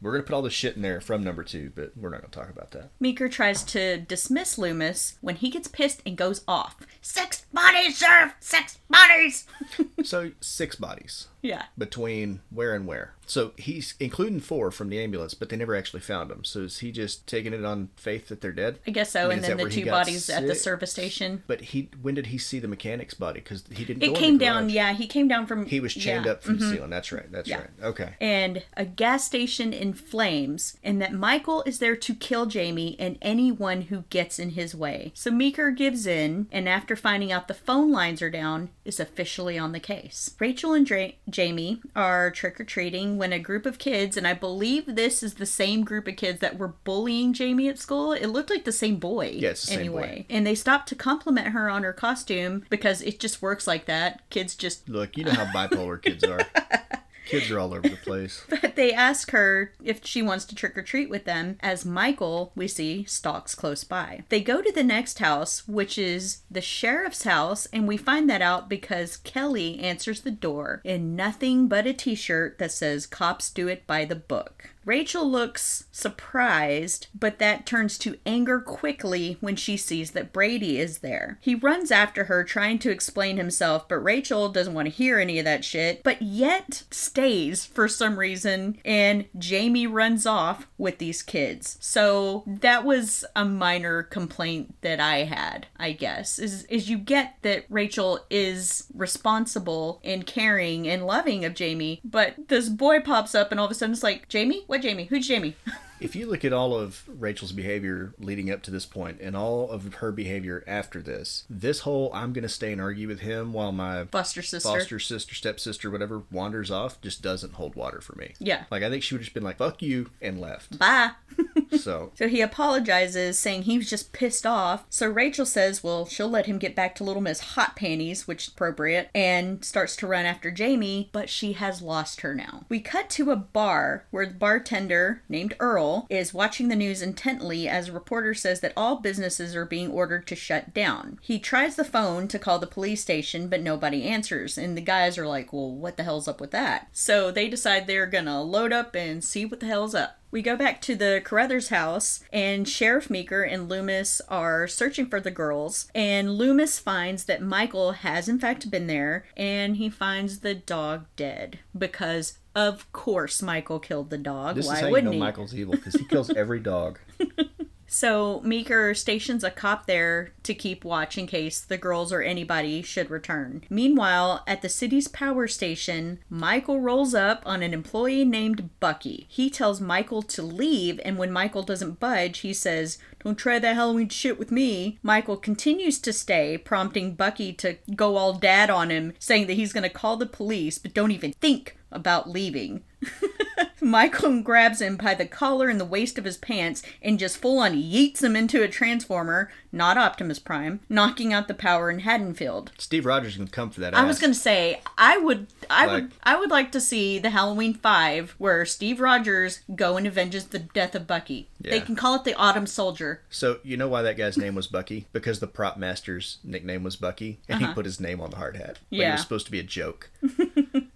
[0.00, 2.20] we're going to put all this shit in there from number two, but we're not
[2.20, 2.90] going to talk about that.
[3.00, 6.76] Meeker tries to dismiss Loomis when he gets pissed and goes off.
[7.00, 8.34] Six bodies, Sheriff!
[8.40, 9.46] Six bodies!
[10.04, 11.64] So, six bodies yeah.
[11.76, 13.14] between where and where.
[13.24, 16.44] So, he's including four from the ambulance, but they never actually found them.
[16.44, 18.80] So, is he just taking it on faith that they're dead?
[18.86, 19.26] I guess so.
[19.26, 21.42] I mean, and then the two bodies at the service station.
[21.46, 23.40] But he, when did he see the mechanic's body?
[23.40, 24.02] Because he didn't.
[24.02, 25.66] It came down, yeah, he came down from.
[25.66, 26.32] He was chained yeah.
[26.32, 26.74] up from the mm-hmm.
[26.74, 26.90] ceiling.
[26.90, 27.30] That's right.
[27.30, 27.58] That's Yeah.
[27.58, 27.70] right.
[27.82, 28.14] Okay.
[28.20, 33.18] and a gas station in flames, and that Michael is there to kill Jamie and
[33.22, 35.12] anyone who gets in his way.
[35.14, 39.58] So Meeker gives in, and after finding out the phone lines are down, is officially
[39.58, 40.34] on the case.
[40.38, 44.34] Rachel and Dra- Jamie are trick or treating when a group of kids, and I
[44.34, 48.12] believe this is the same group of kids that were bullying Jamie at school.
[48.12, 49.32] It looked like the same boy.
[49.34, 50.26] Yeah, the same anyway.
[50.30, 54.28] And they stop to compliment her on her costume because it just works like that.
[54.30, 56.40] Kids just Look, you know how bipolar kids are.
[57.32, 58.44] Kids are all over the place.
[58.62, 62.52] But they ask her if she wants to trick or treat with them, as Michael,
[62.54, 64.22] we see, stalks close by.
[64.28, 68.42] They go to the next house, which is the sheriff's house, and we find that
[68.42, 73.50] out because Kelly answers the door in nothing but a t shirt that says, Cops
[73.50, 74.70] do it by the book.
[74.84, 80.98] Rachel looks surprised, but that turns to anger quickly when she sees that Brady is
[80.98, 81.38] there.
[81.40, 85.38] He runs after her, trying to explain himself, but Rachel doesn't want to hear any
[85.38, 91.22] of that shit, but yet stays for some reason, and Jamie runs off with these
[91.22, 91.76] kids.
[91.80, 97.36] So that was a minor complaint that I had, I guess, is, is you get
[97.42, 103.50] that Rachel is responsible and caring and loving of Jamie, but this boy pops up
[103.50, 104.64] and all of a sudden it's like, Jamie?
[104.72, 105.04] What Jamie?
[105.04, 105.54] Who's Jamie?
[106.02, 109.70] If you look at all of Rachel's behavior leading up to this point and all
[109.70, 113.52] of her behavior after this, this whole I'm going to stay and argue with him
[113.52, 114.68] while my Foster sister.
[114.68, 118.34] foster sister, stepsister, whatever, wanders off just doesn't hold water for me.
[118.38, 118.64] Yeah.
[118.70, 120.78] Like, I think she would have just been like, fuck you, and left.
[120.78, 121.12] Bye.
[121.78, 124.84] So, So he apologizes, saying he was just pissed off.
[124.90, 128.46] So Rachel says, well, she'll let him get back to Little Miss Hot Panties, which
[128.46, 132.64] is appropriate, and starts to run after Jamie, but she has lost her now.
[132.68, 137.68] We cut to a bar where the bartender, named Earl, is watching the news intently
[137.68, 141.18] as a reporter says that all businesses are being ordered to shut down.
[141.22, 145.18] He tries the phone to call the police station, but nobody answers, and the guys
[145.18, 146.88] are like, well, what the hell's up with that?
[146.92, 150.18] So they decide they're gonna load up and see what the hell's up.
[150.32, 155.20] We go back to the Carruthers house, and Sheriff Meeker and Loomis are searching for
[155.20, 155.90] the girls.
[155.94, 161.04] And Loomis finds that Michael has, in fact, been there, and he finds the dog
[161.16, 161.58] dead.
[161.76, 164.56] Because, of course, Michael killed the dog.
[164.56, 165.18] this Why is how you wouldn't know he?
[165.18, 166.98] Michael's evil because he kills every dog.
[167.94, 172.80] So Meeker stations a cop there to keep watch in case the girls or anybody
[172.80, 173.64] should return.
[173.68, 179.26] Meanwhile, at the city's power station, Michael rolls up on an employee named Bucky.
[179.28, 183.74] He tells Michael to leave, and when Michael doesn't budge, he says, Don't try that
[183.74, 184.98] Halloween shit with me.
[185.02, 189.74] Michael continues to stay, prompting Bucky to go all dad on him, saying that he's
[189.74, 192.84] gonna call the police, but don't even think about leaving.
[193.80, 197.58] Michael grabs him by the collar and the waist of his pants and just full
[197.58, 202.70] on yeets him into a transformer, not Optimus Prime, knocking out the power in Haddonfield.
[202.78, 203.92] Steve Rogers can come for that.
[203.94, 207.30] I was gonna say I would I Like- would I would like to see the
[207.30, 211.48] Halloween five where Steve Rogers go and avenges the death of Bucky.
[211.60, 211.84] They Yeah.
[211.84, 213.22] can call it the Autumn Soldier.
[213.30, 215.06] So you know why that guy's name was Bucky?
[215.12, 217.74] Because the prop master's nickname was Bucky, and he Uh-huh.
[217.74, 218.78] put his name on the hard hat.
[218.90, 219.12] Like it Yeah.
[219.12, 220.10] was supposed to be a joke.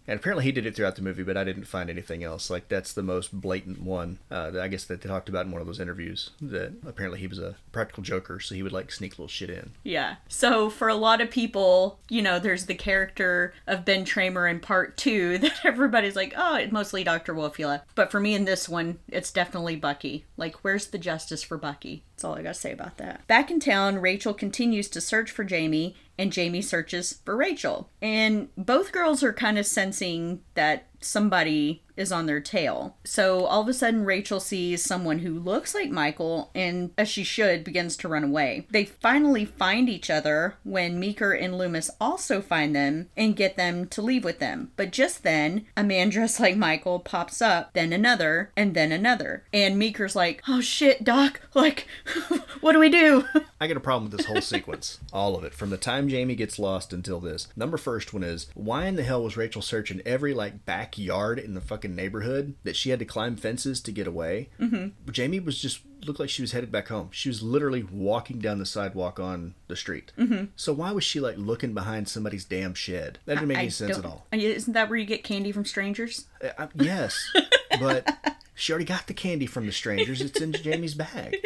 [0.08, 2.50] and apparently he did it throughout the movie, but I didn't find anything else.
[2.50, 4.18] Like that's the most blatant one.
[4.30, 6.30] Uh, I guess that they talked about in one of those interviews.
[6.40, 9.72] That apparently he was a practical joker, so he would like sneak little shit in.
[9.82, 10.16] Yeah.
[10.28, 14.60] So for a lot of people, you know, there's the character of Ben Tramer in
[14.60, 17.34] part two that everybody's like, oh, it's mostly Dr.
[17.34, 17.82] Wolfula.
[17.94, 20.24] But for me in this one, it's definitely Bucky.
[20.36, 22.04] Like, where's the justice for Bucky?
[22.14, 23.26] That's all I gotta say about that.
[23.26, 27.90] Back in town, Rachel continues to search for Jamie, and Jamie searches for Rachel.
[28.00, 32.96] And both girls are kind of sensing that somebody is on their tail.
[33.04, 37.24] So all of a sudden, Rachel sees someone who looks like Michael and, as she
[37.24, 38.66] should, begins to run away.
[38.70, 43.86] They finally find each other when Meeker and Loomis also find them and get them
[43.88, 44.72] to leave with them.
[44.76, 49.44] But just then, a man dressed like Michael pops up, then another, and then another.
[49.52, 51.86] And Meeker's like, oh shit, Doc, like,
[52.60, 53.24] what do we do?
[53.60, 55.00] I get a problem with this whole sequence.
[55.12, 55.54] All of it.
[55.54, 57.48] From the time Jamie gets lost until this.
[57.56, 61.54] Number first one is why in the hell was Rachel searching every like backyard in
[61.54, 64.48] the fucking neighborhood that she had to climb fences to get away?
[64.60, 65.10] Mm-hmm.
[65.10, 67.08] Jamie was just looked like she was headed back home.
[67.10, 70.12] She was literally walking down the sidewalk on the street.
[70.16, 70.46] Mm-hmm.
[70.54, 73.18] So why was she like looking behind somebody's damn shed?
[73.26, 74.26] That didn't make any I sense at all.
[74.30, 76.26] Isn't that where you get candy from strangers?
[76.42, 77.18] Uh, I- yes,
[77.80, 80.20] but she already got the candy from the strangers.
[80.20, 81.36] It's in Jamie's bag.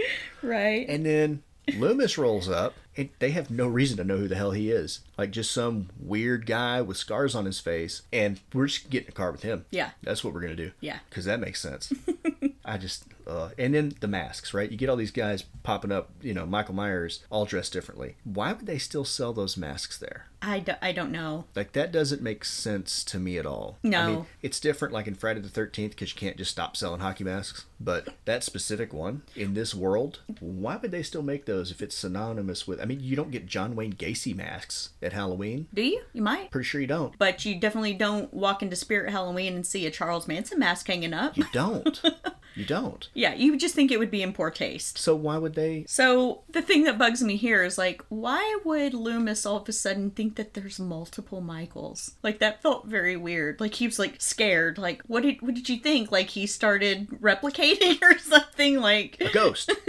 [0.42, 0.86] Right.
[0.88, 1.42] And then
[1.76, 5.00] Loomis rolls up, and they have no reason to know who the hell he is.
[5.16, 9.12] Like just some weird guy with scars on his face, and we're just getting a
[9.12, 9.64] car with him.
[9.70, 9.90] Yeah.
[10.02, 10.72] That's what we're gonna do.
[10.80, 10.98] Yeah.
[11.08, 11.92] Because that makes sense.
[12.70, 14.70] I just, uh, and then the masks, right?
[14.70, 18.14] You get all these guys popping up, you know, Michael Myers, all dressed differently.
[18.22, 20.26] Why would they still sell those masks there?
[20.40, 21.46] I, do, I don't know.
[21.56, 23.78] Like that doesn't make sense to me at all.
[23.82, 26.76] No, I mean, it's different like in Friday the 13th because you can't just stop
[26.76, 27.66] selling hockey masks.
[27.80, 31.96] But that specific one in this world, why would they still make those if it's
[31.96, 32.80] synonymous with?
[32.80, 35.66] I mean, you don't get John Wayne Gacy masks at Halloween.
[35.74, 36.02] Do you?
[36.12, 36.52] You might.
[36.52, 37.18] Pretty sure you don't.
[37.18, 41.12] But you definitely don't walk into Spirit Halloween and see a Charles Manson mask hanging
[41.12, 41.36] up.
[41.36, 42.00] You don't.
[42.54, 43.08] you don't.
[43.14, 44.98] Yeah, you just think it would be in poor taste.
[44.98, 45.84] So why would they?
[45.88, 49.72] So the thing that bugs me here is like, why would Loomis all of a
[49.72, 52.12] sudden think that there's multiple Michaels?
[52.22, 53.60] Like that felt very weird.
[53.60, 54.78] Like he was like scared.
[54.78, 56.10] Like what did what did you think?
[56.10, 58.80] Like he started replicating or something?
[58.80, 59.72] Like A ghost.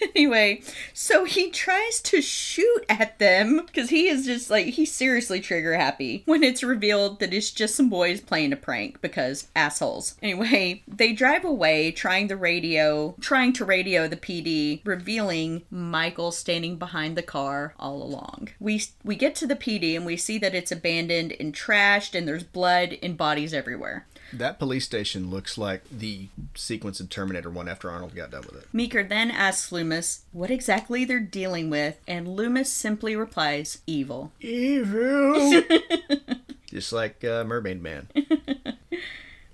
[0.14, 5.40] anyway, so he tries to shoot at them because he is just like he's seriously
[5.40, 10.16] trigger happy when it's revealed that it's just some boys playing a prank because assholes.
[10.22, 16.76] Anyway, they drive away trying the radio, trying to radio the PD, revealing Michael standing
[16.76, 18.48] behind the car all along.
[18.60, 22.26] We we get to the PD and we see that it's abandoned and trashed and
[22.26, 24.06] there's blood and bodies everywhere.
[24.32, 28.56] That police station looks like the sequence in Terminator 1 after Arnold got done with
[28.62, 28.68] it.
[28.72, 34.32] Meeker then asks Loomis what exactly they're dealing with, and Loomis simply replies, evil.
[34.40, 35.62] Evil.
[36.66, 38.08] Just like uh, Mermaid Man.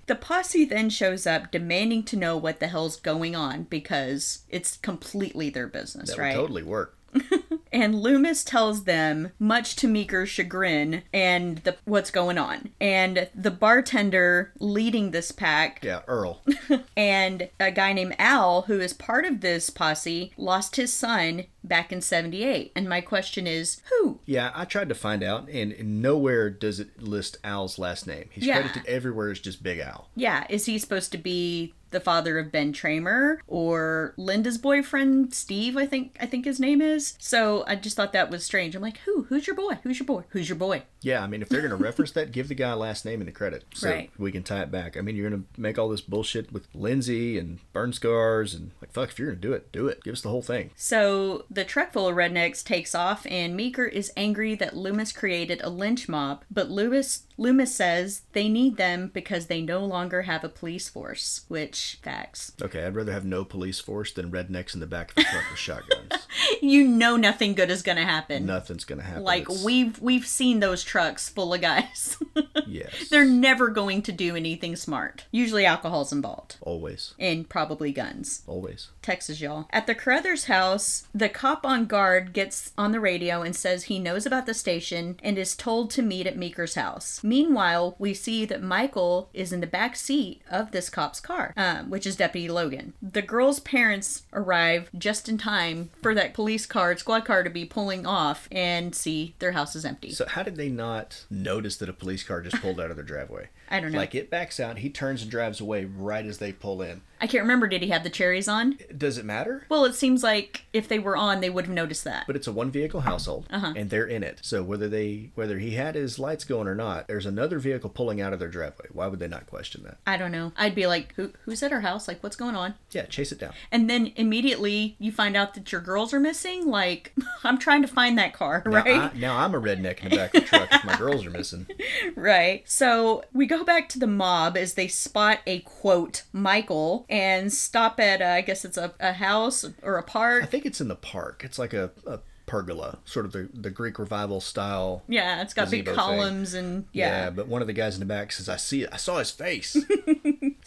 [0.07, 4.77] The posse then shows up demanding to know what the hell's going on because it's
[4.77, 6.33] completely their business, That right?
[6.35, 6.95] totally work.
[7.75, 12.69] And Loomis tells them, much to Meeker's chagrin, and the, what's going on.
[12.79, 16.41] And the bartender leading this pack Yeah, Earl.
[16.95, 21.91] and a guy named Al, who is part of this posse, lost his son back
[21.91, 22.71] in 78.
[22.77, 24.19] And my question is, who?
[24.25, 28.29] Yeah, I tried to find out, and nowhere does it list Al's last name.
[28.31, 28.61] He's Yeah.
[28.61, 30.07] credited everywhere as just Big Al.
[30.15, 35.75] Yeah, is he supposed to be the father of Ben Tramer or Linda's boyfriend Steve,
[35.77, 37.15] I think I think his name is.
[37.19, 38.75] So I just thought that was strange.
[38.75, 39.23] I'm like, "Who?
[39.23, 39.79] Who's your boy?
[39.83, 40.25] Who's your boy?
[40.29, 42.71] Who's your boy?" Yeah, I mean, if they're going to reference that, give the guy
[42.71, 44.09] a last name in the credit so Right.
[44.17, 44.97] we can tie it back.
[44.97, 48.71] I mean, you're going to make all this bullshit with Lindsay and burn scars and
[48.81, 50.03] like, fuck, if you're going to do it, do it.
[50.03, 50.71] Give us the whole thing.
[50.75, 55.61] So the truck full of rednecks takes off, and Meeker is angry that Loomis created
[55.63, 56.43] a lynch mob.
[56.49, 61.41] But Lewis Loomis says they need them because they no longer have a police force.
[61.49, 62.51] Which facts.
[62.61, 65.49] Okay, I'd rather have no police force than rednecks in the back of the truck
[65.49, 66.11] with shotguns.
[66.61, 68.45] You know nothing good is gonna happen.
[68.45, 69.23] Nothing's going to happen.
[69.23, 72.17] Like It's- we've we've seen those trucks full of guys.
[72.75, 72.89] Yeah.
[73.09, 75.25] They're never going to do anything smart.
[75.31, 76.57] Usually alcohol's involved.
[76.61, 77.13] Always.
[77.17, 78.43] And probably guns.
[78.47, 78.89] Always.
[79.01, 79.67] Texas, y'all.
[79.71, 83.99] At the Carruthers house, the cop on guard gets on the radio and says he
[83.99, 87.23] knows about the station and is told to meet at Meeker's house.
[87.23, 91.89] Meanwhile, we see that Michael is in the back seat of this cop's car, um,
[91.89, 92.93] which is Deputy Logan.
[93.01, 97.63] The girl's parents arrive just in time for that police car, squad car, to be
[97.63, 100.11] pulling off and see their house is empty.
[100.11, 103.05] So how did they not notice that a police car just pulled out of their
[103.05, 103.47] driveway?
[103.69, 103.97] I don't know.
[103.97, 107.01] Like it backs out, he turns and drives away right as they pull in.
[107.21, 107.67] I can't remember.
[107.67, 108.77] Did he have the cherries on?
[108.95, 109.65] Does it matter?
[109.69, 112.25] Well, it seems like if they were on, they would have noticed that.
[112.27, 113.73] But it's a one vehicle household Uh-huh.
[113.75, 114.39] and they're in it.
[114.41, 118.19] So whether they whether he had his lights going or not, there's another vehicle pulling
[118.19, 118.87] out of their driveway.
[118.91, 119.97] Why would they not question that?
[120.05, 120.51] I don't know.
[120.57, 122.07] I'd be like, Who, who's at our house?
[122.07, 122.75] Like, what's going on?
[122.91, 123.53] Yeah, chase it down.
[123.71, 126.67] And then immediately you find out that your girls are missing.
[126.67, 127.13] Like,
[127.45, 128.87] I'm trying to find that car, Now, right?
[128.87, 131.31] I, now I'm a redneck in the back of the truck if my girls are
[131.31, 131.65] missing.
[132.15, 132.63] Right.
[132.69, 137.99] So we go back to the mob as they spot a quote Michael and stop
[137.99, 140.43] at uh, I guess it's a, a house or a park.
[140.43, 141.43] I think it's in the park.
[141.43, 145.03] It's like a, a pergola, sort of the, the Greek revival style.
[145.07, 146.17] Yeah, it's got big Gazebo thing.
[146.17, 147.29] columns and yeah.
[147.29, 148.89] but one of the guys in the back says, "I see it.
[148.91, 149.77] I saw his face."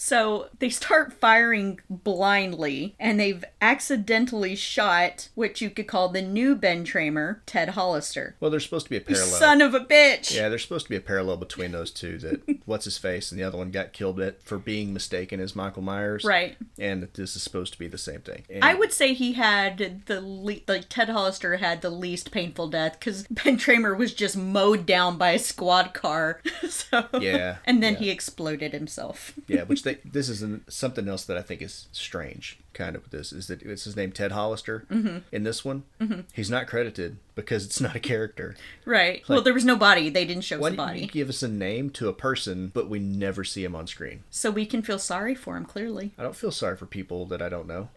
[0.01, 6.55] So they start firing blindly, and they've accidentally shot what you could call the new
[6.55, 8.37] Ben Tramer, Ted Hollister.
[8.39, 9.27] well, there's supposed to be a parallel.
[9.27, 10.35] Son of a bitch!
[10.35, 12.17] Yeah, there's supposed to be a parallel between those two.
[12.19, 15.57] That what's his face and the other one got killed at, for being mistaken as
[15.57, 16.25] Michael Myers.
[16.25, 16.57] Right.
[16.79, 18.45] And that this is supposed to be the same thing.
[18.49, 22.69] And I would say he had the le- like Ted Hollister had the least painful
[22.69, 26.41] death because Ben Tramer was just mowed down by a squad car.
[26.69, 27.99] so Yeah, and then yeah.
[28.01, 29.33] he exploded himself.
[29.47, 32.59] Yeah, which they this is an, something else that I think is strange.
[32.75, 35.19] Kind of with this is that it's his name Ted Hollister Mm-hmm.
[35.33, 35.83] in this one.
[36.33, 38.55] He's not credited because it's not a character.
[38.85, 39.23] Right.
[39.29, 40.09] well, there was no body.
[40.11, 42.71] They didn't show Why the don't you body, give us a name to a person,
[42.73, 44.23] but we never see him on screen?
[44.31, 45.65] so we can feel sorry for him.
[45.65, 47.89] Clearly, I don't feel sorry for people that I don't know.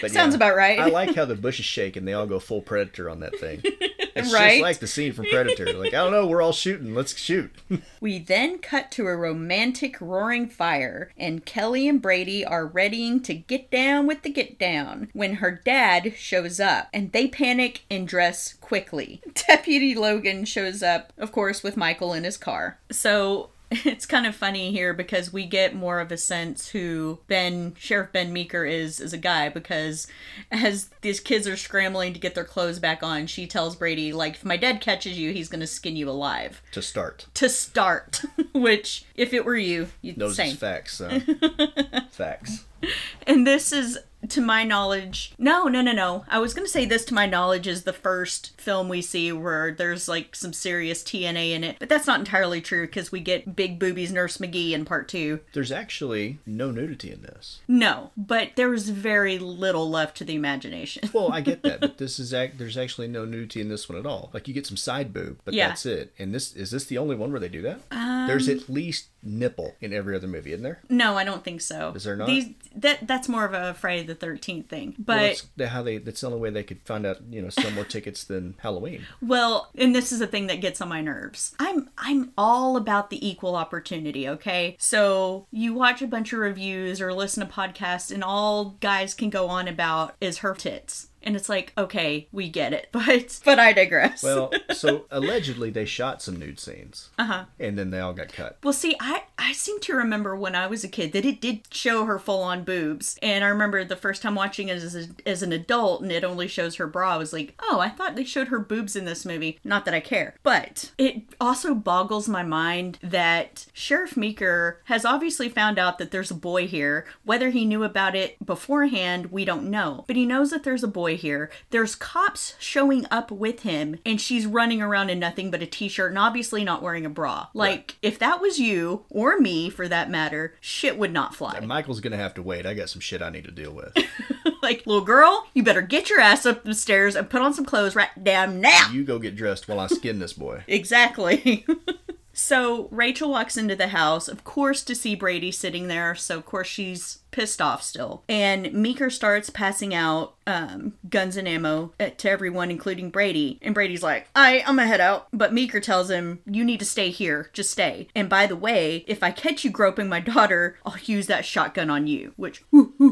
[0.00, 0.78] But sounds yeah, about right.
[0.78, 3.62] I like how the bushes shake and they all go full predator on that thing.
[4.12, 4.50] It's Right?
[4.54, 5.72] just like the scene from Predator.
[5.72, 6.94] Like, I don't know, we're all shooting.
[6.94, 7.52] Let's shoot.
[8.00, 13.34] We then cut to a romantic roaring fire, and Kelly and Brady are readying to
[13.34, 18.08] get down with the get down when her dad shows up, and they panic and
[18.08, 19.22] dress quickly.
[19.46, 22.78] Deputy Logan shows up, of course, with Michael in his car.
[22.90, 23.50] So.
[23.70, 28.12] It's kind of funny here because we get more of a sense who Ben Sheriff
[28.12, 30.08] Ben Meeker is as a guy because
[30.50, 34.34] as these kids are scrambling to get their clothes back on, she tells Brady like
[34.34, 37.26] if my dad catches you, he's going to skin you alive to start.
[37.34, 41.20] to start, which, if it were you, you'd Those facts, son.
[42.10, 42.64] facts.
[43.26, 46.24] And this is, to my knowledge, no, no, no, no.
[46.28, 49.30] I was going to say this to my knowledge is the first film we see
[49.30, 53.20] where there's like some serious TNA in it, but that's not entirely true because we
[53.20, 55.40] get Big Boobies Nurse McGee in part two.
[55.52, 57.60] There's actually no nudity in this.
[57.68, 61.08] No, but there was very little left to the imagination.
[61.12, 62.58] Well, I get that, but this is act.
[62.58, 64.30] There's actually no nudity in this one at all.
[64.32, 65.68] Like you get some side boob, but Yeah.
[65.68, 66.12] that's it.
[66.18, 67.80] And this is this the only one where they do that?
[68.26, 70.80] there's Um, at least nipple in every other movie, isn't there?
[70.88, 71.92] No, I don't think so.
[71.94, 72.26] Is there not?
[72.26, 75.44] These that that's more of a Friday the Thirteenth thing, but.
[75.56, 75.98] well, how they.
[75.98, 77.18] That's the only way they could find out.
[77.30, 79.06] You know, sell more tickets than Halloween.
[79.20, 81.54] Well, and this is the thing that gets on my nerves.
[81.58, 84.76] I'm I'm all about the equal opportunity, okay?
[84.78, 89.30] So you watch a bunch of reviews or listen to podcasts and all guys can
[89.30, 91.09] go on about is her tits.
[91.22, 94.22] And it's like, okay, we get it, but but I digress.
[94.22, 97.44] Well, so allegedly they shot some nude scenes, uh-huh.
[97.58, 98.58] and then they all got cut.
[98.62, 101.62] Well, see, I, I seem to remember when I was a kid that it did
[101.72, 103.18] show her full on boobs.
[103.22, 106.24] And I remember the first time watching it as, a, as an adult and it
[106.24, 109.04] only shows her bra, I was like, oh, I thought they showed her boobs in
[109.04, 109.58] this movie.
[109.64, 110.34] Not that I care.
[110.42, 116.30] But it also boggles my mind that Sheriff Meeker has obviously found out that there's
[116.30, 117.06] a boy here.
[117.24, 120.04] Whether he knew about it beforehand, we don't know.
[120.06, 121.50] But he knows that there's a boy here.
[121.70, 125.88] There's cops showing up with him, and she's running around in nothing but a t
[125.88, 127.48] shirt and obviously not wearing a bra.
[127.54, 131.58] Like, if that was you, or me for that matter, shit would not fly.
[131.60, 132.66] Michael's gonna have to wait.
[132.66, 133.96] I got some shit I need to deal with.
[134.62, 137.64] like, little girl, you better get your ass up the stairs and put on some
[137.64, 138.90] clothes right damn now.
[138.92, 140.64] you go get dressed while I skin this boy.
[140.80, 141.64] Exactly.
[142.40, 146.14] so Rachel walks into the house, of course, to see Brady sitting there.
[146.14, 148.24] So, of course, she's pissed off still.
[148.30, 153.58] And Meeker starts passing out um, guns and ammo uh, to everyone, including Brady.
[153.60, 155.28] And Brady's like, I, I'm gonna head out.
[155.34, 157.50] But Meeker tells him, You need to stay here.
[157.52, 158.08] Just stay.
[158.14, 161.90] And by the way, if I catch you groping my daughter, I'll use that shotgun
[161.90, 162.32] on you.
[162.36, 162.64] Which,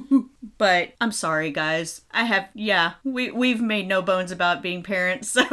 [0.59, 2.01] but I'm sorry, guys.
[2.12, 5.45] I have, yeah, we, we've made no bones about being parents, so.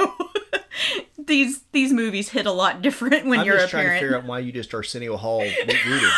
[1.27, 4.17] These these movies hit a lot different when I'm you're just a trying to figure
[4.17, 5.39] out why you just Arsenio Hall
[5.85, 6.09] rooted.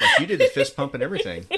[0.00, 1.46] like you did the fist pump and everything.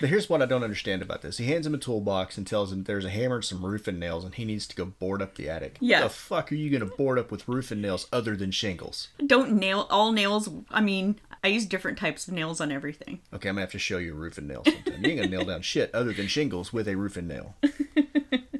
[0.00, 1.38] But here's what I don't understand about this.
[1.38, 4.24] He hands him a toolbox and tells him there's a hammer and some roofing nails
[4.24, 5.76] and he needs to go board up the attic.
[5.80, 6.02] Yeah.
[6.02, 9.08] The fuck are you gonna board up with roofing nails other than shingles?
[9.26, 10.48] Don't nail all nails.
[10.70, 13.20] I mean, I use different types of nails on everything.
[13.34, 15.04] Okay, I'm gonna have to show you a roofing nail sometime.
[15.04, 17.56] You ain't gonna nail down shit other than shingles with a roofing nail.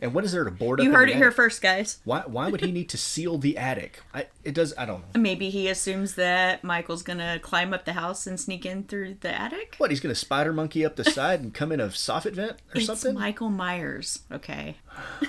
[0.03, 0.85] and what is there to board up?
[0.85, 2.01] You heard it here first, guys.
[2.05, 4.01] Why why would he need to seal the attic?
[4.15, 5.21] I it does I don't know.
[5.21, 9.31] Maybe he assumes that Michael's gonna climb up the house and sneak in through the
[9.31, 9.75] attic.
[9.79, 12.79] What, he's gonna spider monkey up the side and come in a soffit vent or
[12.79, 13.15] It's something?
[13.15, 14.21] Michael Myers.
[14.33, 14.77] Okay.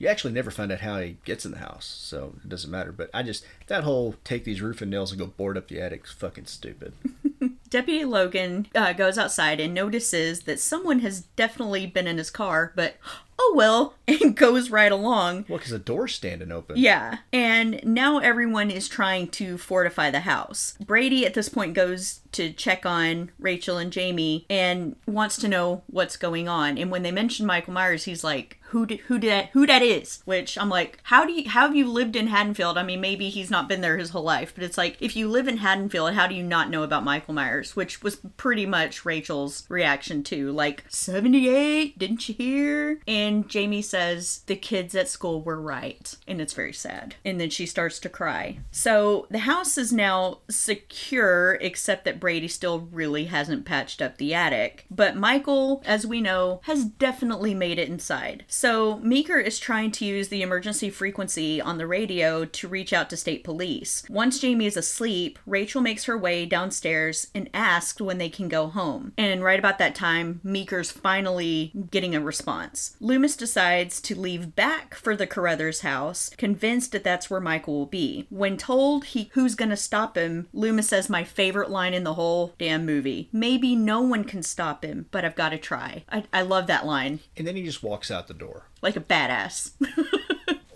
[0.00, 2.92] You actually never find out how he gets in the house, so it doesn't matter.
[2.92, 6.04] But I just that whole take these roofing nails and go board up the attic
[6.04, 6.92] is fucking stupid.
[7.68, 12.72] Deputy Logan uh, goes outside and notices that someone has definitely been in his car,
[12.76, 12.96] but
[13.38, 15.46] oh well, and goes right along.
[15.48, 16.76] Well, because the door's standing open.
[16.76, 20.76] Yeah, and now everyone is trying to fortify the house.
[20.84, 25.82] Brady at this point goes to check on Rachel and Jamie and wants to know
[25.86, 26.78] what's going on.
[26.78, 29.82] And when they mention Michael Myers, he's like, "Who did who did that, who that
[29.82, 32.78] is?" Which I'm like, "How do you how have you lived in Haddonfield?
[32.78, 35.28] I mean, maybe he's not been there his whole life, but it's like if you
[35.28, 39.04] live in Haddonfield, how do you not know about Michael Myers?" Which was pretty much
[39.04, 40.52] Rachel's reaction too.
[40.52, 43.00] Like, 78, didn't you hear?
[43.06, 47.14] And Jamie says the kids at school were right, and it's very sad.
[47.24, 48.58] And then she starts to cry.
[48.70, 54.34] So the house is now secure, except that Brady still really hasn't patched up the
[54.34, 54.84] attic.
[54.90, 58.44] But Michael, as we know, has definitely made it inside.
[58.60, 63.08] So Meeker is trying to use the emergency frequency on the radio to reach out
[63.10, 64.02] to state police.
[64.10, 68.66] Once Jamie is asleep, Rachel makes her way downstairs and asks when they can go
[68.66, 69.12] home.
[69.16, 72.96] And right about that time, Meeker's finally getting a response.
[72.98, 77.86] Loomis decides to leave back for the Carruthers house, convinced that that's where Michael will
[77.86, 78.26] be.
[78.28, 82.56] When told he who's gonna stop him, Loomis says my favorite line in the whole
[82.58, 83.28] damn movie.
[83.30, 86.02] Maybe no one can stop him, but I've gotta try.
[86.10, 87.20] I, I love that line.
[87.36, 88.47] And then he just walks out the door.
[88.82, 89.72] Like a badass.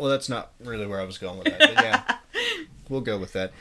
[0.03, 1.61] Well, that's not really where I was going with that.
[1.61, 2.17] But yeah,
[2.89, 3.53] we'll go with that.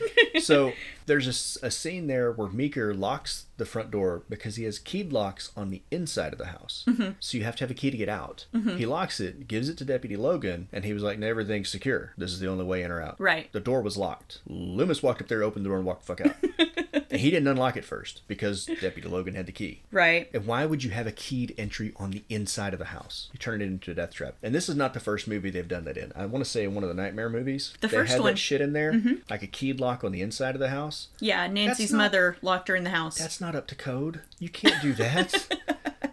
[0.41, 0.73] So
[1.05, 1.27] there's
[1.61, 5.69] a scene there where Meeker locks the front door because he has keyed locks on
[5.69, 6.83] the inside of the house.
[6.87, 7.11] Mm-hmm.
[7.19, 8.47] So you have to have a key to get out.
[8.55, 8.77] Mm-hmm.
[8.77, 12.13] He locks it, gives it to Deputy Logan, and he was like, everything's secure.
[12.17, 13.19] This is the only way in or out.
[13.19, 13.51] Right.
[13.51, 14.39] The door was locked.
[14.47, 16.37] Loomis walked up there, opened the door, and walked the fuck out.
[17.11, 19.81] and he didn't unlock it first because Deputy Logan had the key.
[19.91, 20.29] right.
[20.33, 23.29] And why would you have a keyed entry on the inside of the house?
[23.33, 24.35] You turn it into a death trap.
[24.41, 26.11] And this is not the first movie they've done that in.
[26.15, 27.73] I want to say in one of the Nightmare movies.
[27.81, 28.29] The they first had one.
[28.29, 28.33] Mm-hmm.
[28.35, 28.99] that shit in there,
[29.29, 31.09] like a keyed lock on the inside of the house.
[31.19, 33.17] Yeah, Nancy's not- mother locked her in the house.
[33.17, 34.21] That's not up to code.
[34.39, 35.57] You can't do that.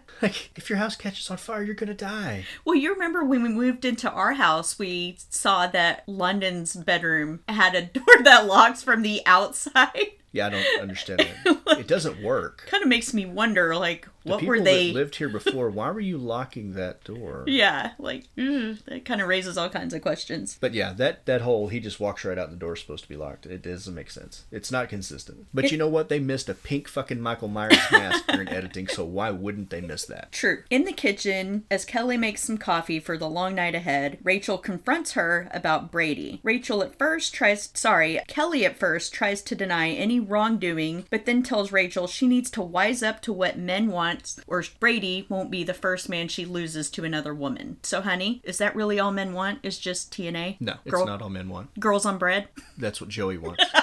[0.21, 2.45] like, if your house catches on fire, you're gonna die.
[2.65, 7.73] Well, you remember when we moved into our house, we saw that London's bedroom had
[7.75, 10.07] a door that locks from the outside.
[10.31, 11.57] Yeah, I don't understand it.
[11.79, 12.65] It doesn't work.
[12.67, 14.87] kind of makes me wonder, like, The what people were they?
[14.87, 17.45] that lived here before, why were you locking that door?
[17.47, 20.57] yeah, like, mm, that kind of raises all kinds of questions.
[20.59, 23.09] But yeah, that that hole he just walks right out and the door's supposed to
[23.09, 23.45] be locked.
[23.45, 24.45] It doesn't make sense.
[24.51, 25.45] It's not consistent.
[25.53, 26.09] But you know what?
[26.09, 30.05] They missed a pink fucking Michael Myers mask during editing, so why wouldn't they miss
[30.07, 30.31] that?
[30.33, 30.63] True.
[30.71, 35.13] In the kitchen, as Kelly makes some coffee for the long night ahead, Rachel confronts
[35.13, 36.39] her about Brady.
[36.43, 41.43] Rachel at first tries, sorry, Kelly at first tries to deny any wrongdoing, but then
[41.43, 45.63] tells Rachel she needs to wise up to what men want, or Brady won't be
[45.63, 47.77] the first man she loses to another woman.
[47.83, 49.59] So, honey, is that really all men want?
[49.63, 50.57] Is just TNA?
[50.59, 51.79] No, it's not all men want.
[51.79, 52.47] Girls on bread?
[52.77, 53.63] That's what Joey wants.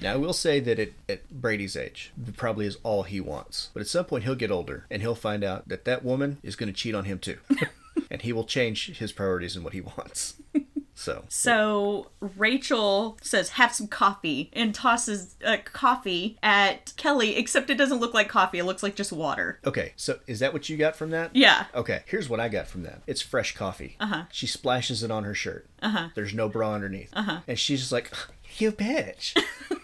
[0.00, 3.70] Now I will say that at, at Brady's age, it probably is all he wants.
[3.74, 6.56] But at some point he'll get older and he'll find out that that woman is
[6.56, 7.38] going to cheat on him too,
[8.10, 10.34] and he will change his priorities and what he wants.
[11.00, 17.36] So So Rachel says, "Have some coffee," and tosses uh, coffee at Kelly.
[17.36, 19.58] Except it doesn't look like coffee; it looks like just water.
[19.64, 21.34] okay, so is that what you got from that?
[21.34, 21.64] Yeah.
[21.74, 23.00] Okay, here's what I got from that.
[23.06, 23.96] It's fresh coffee.
[23.98, 24.24] Uh-huh.
[24.30, 25.66] She splashes it on her shirt.
[25.80, 26.08] Uh-huh.
[26.14, 27.10] There's no bra underneath.
[27.14, 27.40] Uh-huh.
[27.48, 28.12] And she's just like,
[28.58, 29.34] you bitch.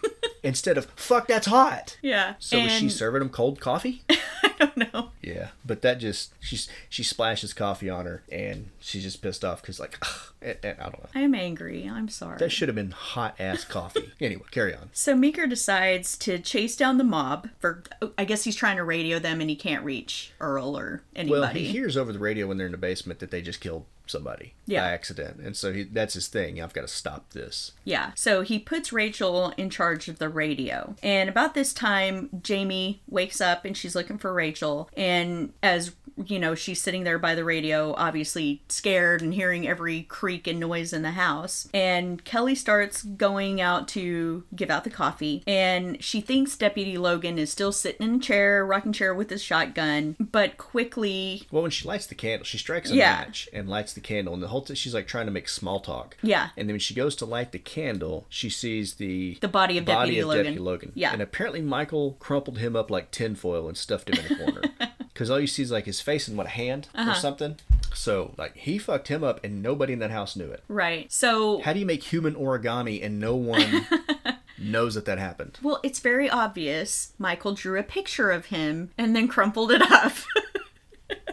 [0.43, 1.97] Instead of, fuck, that's hot.
[2.03, 2.35] Yeah.
[2.39, 4.03] So was she serving him cold coffee?
[4.11, 5.11] I don't know.
[5.27, 9.61] Yeah, but that just she's she splashes coffee on her, and she's just pissed off
[9.61, 11.09] because like ugh, eh, eh, I don't know.
[11.15, 11.89] I'm angry.
[11.93, 12.39] I'm sorry.
[12.39, 14.13] That should have been hot ass coffee.
[14.21, 14.91] anyway, carry on.
[14.93, 17.83] so Meeker decides to chase down the mob for.
[18.17, 21.41] I guess he's trying to radio them, and he can't reach Earl or anybody.
[21.41, 23.85] Well, he hears over the radio when they're in the basement that they just killed
[24.09, 24.83] somebody Yeah.
[24.83, 26.63] by accident, and so he, that's his thing.
[26.63, 27.73] I've got to stop this.
[27.83, 28.13] Yeah.
[28.15, 30.95] So he puts Rachel in charge of the radio.
[31.03, 34.89] And about this time, Jamie wakes up and she's looking for Rachel.
[34.97, 35.16] And
[35.63, 35.95] as
[36.25, 40.59] you know, she's sitting there by the radio, obviously scared and hearing every creak and
[40.59, 41.69] noise in the house.
[41.75, 47.39] And Kelly starts going out to give out the coffee, and she thinks Deputy Logan
[47.39, 51.71] is still sitting in a chair, rocking chair with his shotgun, but quickly, Well, when
[51.71, 53.11] she lights the candle, she strikes a Yeah.
[53.17, 55.81] match and lights the candle, and the whole time she's like trying to make small
[55.81, 56.17] talk.
[56.23, 56.49] Yeah.
[56.57, 59.85] And then when she goes to light the candle, she sees the The body of
[59.85, 60.45] Deputy of Logan.
[60.45, 60.93] Deputy Logan.
[60.95, 61.13] Yeah.
[61.13, 64.63] And apparently Michael crumpled him up like tinfoil and stuffed him in a corner.
[65.17, 67.13] Because all you see is like his face and what a hand Uh-huh.
[67.13, 67.57] or something.
[67.95, 70.63] So like he fucked him up, and nobody in that house knew it.
[70.69, 71.11] right.
[71.11, 73.87] So How do you make human origami and no one
[74.59, 75.59] knows that that happened?
[75.63, 77.15] Well, it's very obvious.
[77.19, 80.13] Michael drew a picture of him and then crumpled it up.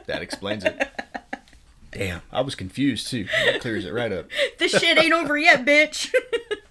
[0.06, 0.90] That explains it.
[1.92, 3.26] Damn, I was confused too.
[3.46, 4.28] That clears it right up.
[4.60, 6.14] this shit ain't over yet, bitch.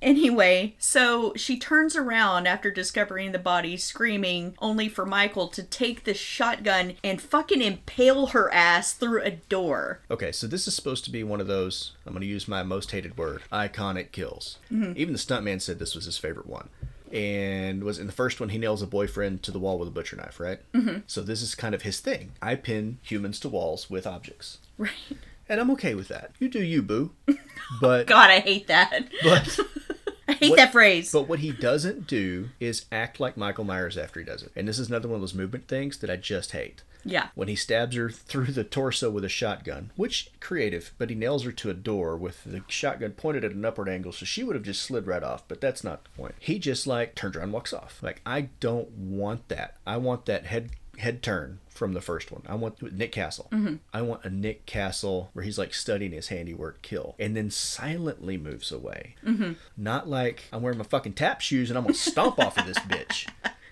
[0.00, 6.04] anyway, so she turns around after discovering the body, screaming, only for Michael to take
[6.04, 10.00] the shotgun and fucking impale her ass through a door.
[10.10, 12.62] Okay, so this is supposed to be one of those, I'm going to use my
[12.62, 14.58] most hated word, iconic kills.
[14.70, 16.68] Even the stuntman said this was his favorite one.
[17.12, 19.92] And was in the first one, he nails a boyfriend to the wall with a
[19.92, 20.58] butcher knife, right?
[20.72, 20.98] Mm-hmm.
[21.06, 22.32] So this is kind of his thing.
[22.42, 24.58] I pin humans to walls with objects.
[24.76, 24.90] Right.
[25.48, 26.32] And I'm okay with that.
[26.38, 27.12] You do you, boo.
[27.80, 29.08] But, God, I hate that.
[29.24, 29.58] but,
[30.28, 31.10] I hate What- that phrase.
[31.10, 34.52] but what he doesn't do is act like Michael Myers after he does it.
[34.54, 36.82] And this is another one of those movement things that I just hate.
[37.04, 37.28] yeah.
[37.34, 41.42] when he stabs her through the torso with a shotgun, which creative, but he nails
[41.44, 44.54] her to a door with the shotgun pointed at an upward angle, so she would
[44.56, 45.42] have just slid right off.
[45.48, 46.34] But that's not the point.
[46.40, 48.00] He just like turns around, and walks off.
[48.02, 49.76] Like I don't want that.
[49.86, 52.42] I want that head head turn from the first one.
[52.46, 53.48] I want Nick Castle.
[53.52, 53.76] Mm-hmm.
[53.92, 58.36] I want a Nick Castle where he's like studying his handiwork kill, and then silently
[58.36, 59.16] moves away.
[59.24, 59.52] Mm-hmm.
[59.76, 62.78] Not like I'm wearing my fucking tap shoes and I'm gonna stomp off of this
[62.78, 63.28] bitch.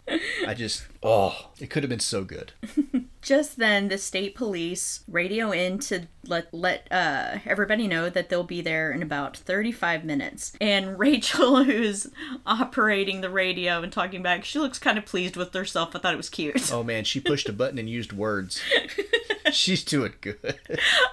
[0.46, 2.52] I just oh, it could have been so good.
[3.24, 8.44] Just then, the state police radio in to let let uh, everybody know that they'll
[8.44, 10.52] be there in about 35 minutes.
[10.60, 12.06] And Rachel, who's
[12.44, 15.96] operating the radio and talking back, she looks kind of pleased with herself.
[15.96, 16.70] I thought it was cute.
[16.70, 18.60] Oh man, she pushed a button and used words.
[19.52, 20.60] She's doing good.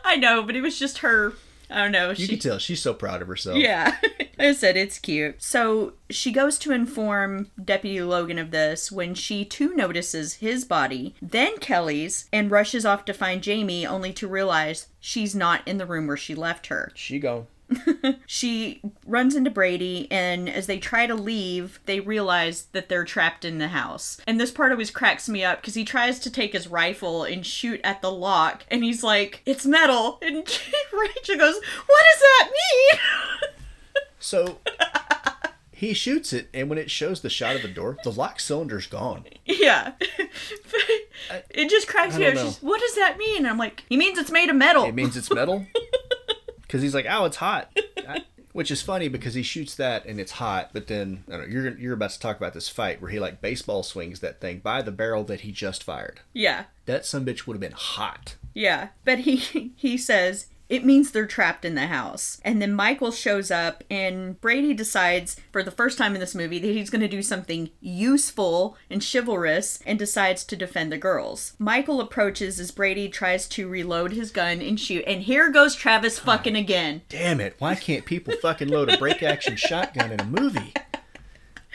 [0.04, 1.34] I know, but it was just her.
[1.72, 2.10] I don't know.
[2.10, 3.57] You she, can tell she's so proud of herself.
[3.57, 3.95] Yeah.
[4.39, 5.41] I said it's cute.
[5.41, 11.15] So she goes to inform Deputy Logan of this when she too notices his body,
[11.22, 15.85] then Kelly's, and rushes off to find Jamie only to realize she's not in the
[15.85, 16.91] room where she left her.
[16.95, 17.48] She go.
[18.26, 23.43] She runs into Brady, and as they try to leave, they realize that they're trapped
[23.43, 24.19] in the house.
[24.26, 27.45] And this part always cracks me up because he tries to take his rifle and
[27.45, 30.19] shoot at the lock, and he's like, It's metal.
[30.31, 30.38] And
[30.93, 32.99] Rachel goes, What does that mean?
[34.19, 34.60] So
[35.72, 38.88] he shoots it, and when it shows the shot of the door, the lock cylinder's
[38.88, 39.26] gone.
[39.45, 39.93] Yeah.
[41.49, 42.53] it just cracks me up.
[42.61, 43.39] What does that mean?
[43.39, 44.85] And I'm like, He means it's made of metal.
[44.85, 45.65] It means it's metal.
[46.72, 47.69] Because he's like, "Oh, it's hot,"
[48.53, 50.69] which is funny because he shoots that and it's hot.
[50.72, 53.19] But then I don't know, you're you're about to talk about this fight where he
[53.19, 56.22] like baseball swings that thing by the barrel that he just fired.
[56.34, 56.65] yeah.
[56.85, 58.35] That some bitch would have been hot.
[58.53, 59.35] Yeah, but he
[59.76, 62.39] he says it means they're trapped in the house.
[62.45, 66.60] And then Michael shows up and Brady decides for the first time in this movie
[66.60, 71.53] that he's going to do something useful and chivalrous and decides to defend the girls.
[71.60, 76.18] Michael approaches as Brady tries to reload his gun and shoot and here goes Travis
[76.18, 77.02] fucking again.
[77.10, 77.56] Damn it!
[77.60, 80.73] Why can't people fucking load a break action shotgun in a movie?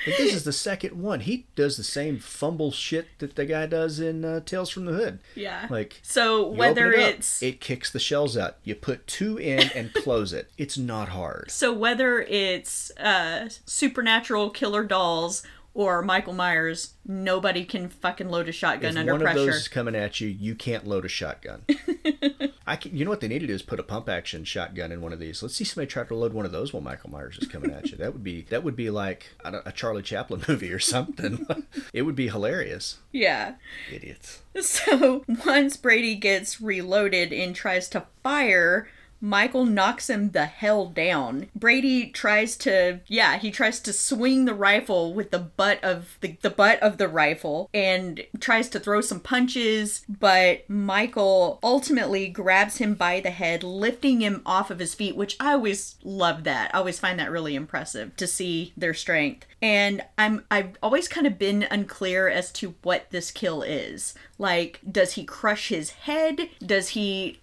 [0.04, 1.20] But this is the second one.
[1.20, 4.92] He does the same fumble shit that the guy does in uh, Tales from the
[4.92, 5.20] Hood.
[5.34, 5.66] Yeah.
[5.70, 8.56] Like so whether it up, it's it kicks the shells out.
[8.62, 10.50] You put two in and close it.
[10.58, 11.50] It's not hard.
[11.50, 15.42] So whether it's uh, supernatural killer dolls
[15.74, 19.40] or Michael Myers, nobody can fucking load a shotgun If under one pressure.
[19.40, 21.64] of those is coming at you, you can't load a shotgun.
[22.66, 24.90] I can, you know what they need to do is put a pump action shotgun
[24.90, 25.42] in one of these.
[25.42, 27.90] Let's see somebody try to load one of those while Michael Myers is coming at
[27.90, 27.96] you.
[27.96, 31.46] That would be that would be like a Charlie Chaplin movie or something.
[31.92, 32.98] it would be hilarious.
[33.12, 33.54] Yeah.
[33.92, 34.42] Idiots.
[34.60, 38.88] So once Brady gets reloaded and tries to fire,
[39.20, 41.48] Michael knocks him the hell down.
[41.54, 46.36] Brady tries to, yeah, he tries to swing the rifle with the butt of the,
[46.42, 52.78] the butt of the rifle and tries to throw some punches, but Michael ultimately grabs
[52.78, 56.74] him by the head, lifting him off of his feet, which I always love that.
[56.74, 59.46] I always find that really impressive to see their strength.
[59.62, 64.14] And I'm I've always kind of been unclear as to what this kill is.
[64.38, 66.50] Like, does he crush his head?
[66.64, 67.40] Does he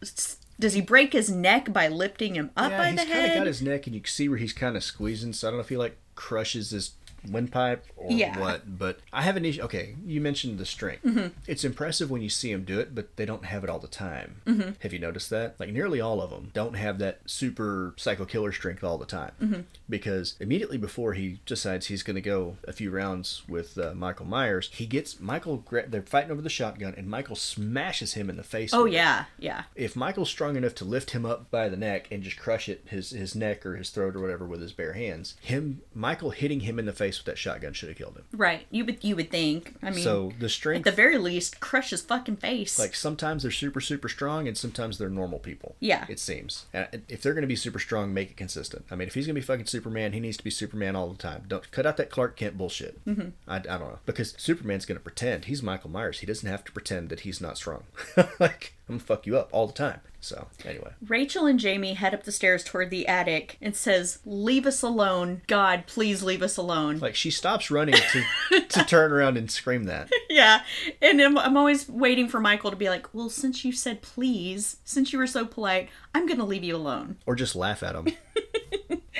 [0.60, 3.38] does he break his neck by lifting him up yeah, by he's the kind of
[3.38, 5.34] got his neck, and you can see where he's kind of squeezing.
[5.34, 6.92] So I don't know if he like crushes his
[7.30, 8.38] windpipe or Yeah.
[8.40, 8.78] what.
[8.78, 9.62] But I have an issue.
[9.64, 11.04] Okay, you mentioned the strength.
[11.04, 11.28] Mm-hmm.
[11.48, 13.88] It's impressive when you see them do it, but they don't have it all the
[13.88, 14.42] time.
[14.46, 14.72] Mm-hmm.
[14.80, 15.56] Have you noticed that?
[15.60, 19.32] Like nearly all of them don't have that super psycho killer strength all the time.
[19.42, 19.62] Mm-hmm.
[19.90, 24.26] Because immediately before he decides he's going to go a few rounds with uh, Michael
[24.26, 25.64] Myers, he gets Michael.
[25.88, 28.74] They're fighting over the shotgun, and Michael smashes him in the face.
[28.74, 29.64] Oh with it yeah, yeah.
[29.76, 32.84] if Michael's strong enough to lift him up by the neck and just crush it
[32.88, 36.62] his his neck or his throat or whatever with his bare hands, him Michael hitting
[36.62, 38.26] him in the face with that shotgun should have killed him.
[38.32, 38.66] Right.
[38.72, 39.76] You would you would think.
[39.82, 42.80] I mean, so the strength at the very least, crush his fucking face.
[42.80, 45.76] like sometimes they're super super strong and sometimes they're normal people.
[45.80, 46.06] Yeah.
[46.10, 46.66] It seems.
[46.74, 48.86] And if they're going to be super strong, make it consistent.
[48.92, 51.10] I mean, if he's going to be fucking Superman, he needs to be Superman all
[51.10, 51.44] the time.
[51.48, 53.04] Don't cut out that Clark Kent bullshit.
[53.06, 53.30] Mm-hmm.
[53.48, 56.20] I, I don't know because Superman's going to pretend he's Michael Myers.
[56.20, 57.84] He doesn't have to pretend that he's not strong.
[58.40, 60.02] like I'm gonna fuck you up all the time.
[60.24, 60.92] So anyway.
[61.06, 65.42] Rachel and Jamie head up the stairs toward the attic and says, "Leave us alone,
[65.48, 69.84] God, please leave us alone." Like she stops running to to turn around and scream
[69.84, 70.10] that.
[70.30, 70.64] yeah,
[71.02, 74.78] and I'm, I'm always waiting for Michael to be like, "Well, since you said please,
[74.86, 78.08] since you were so polite, I'm gonna leave you alone." Or just laugh at him.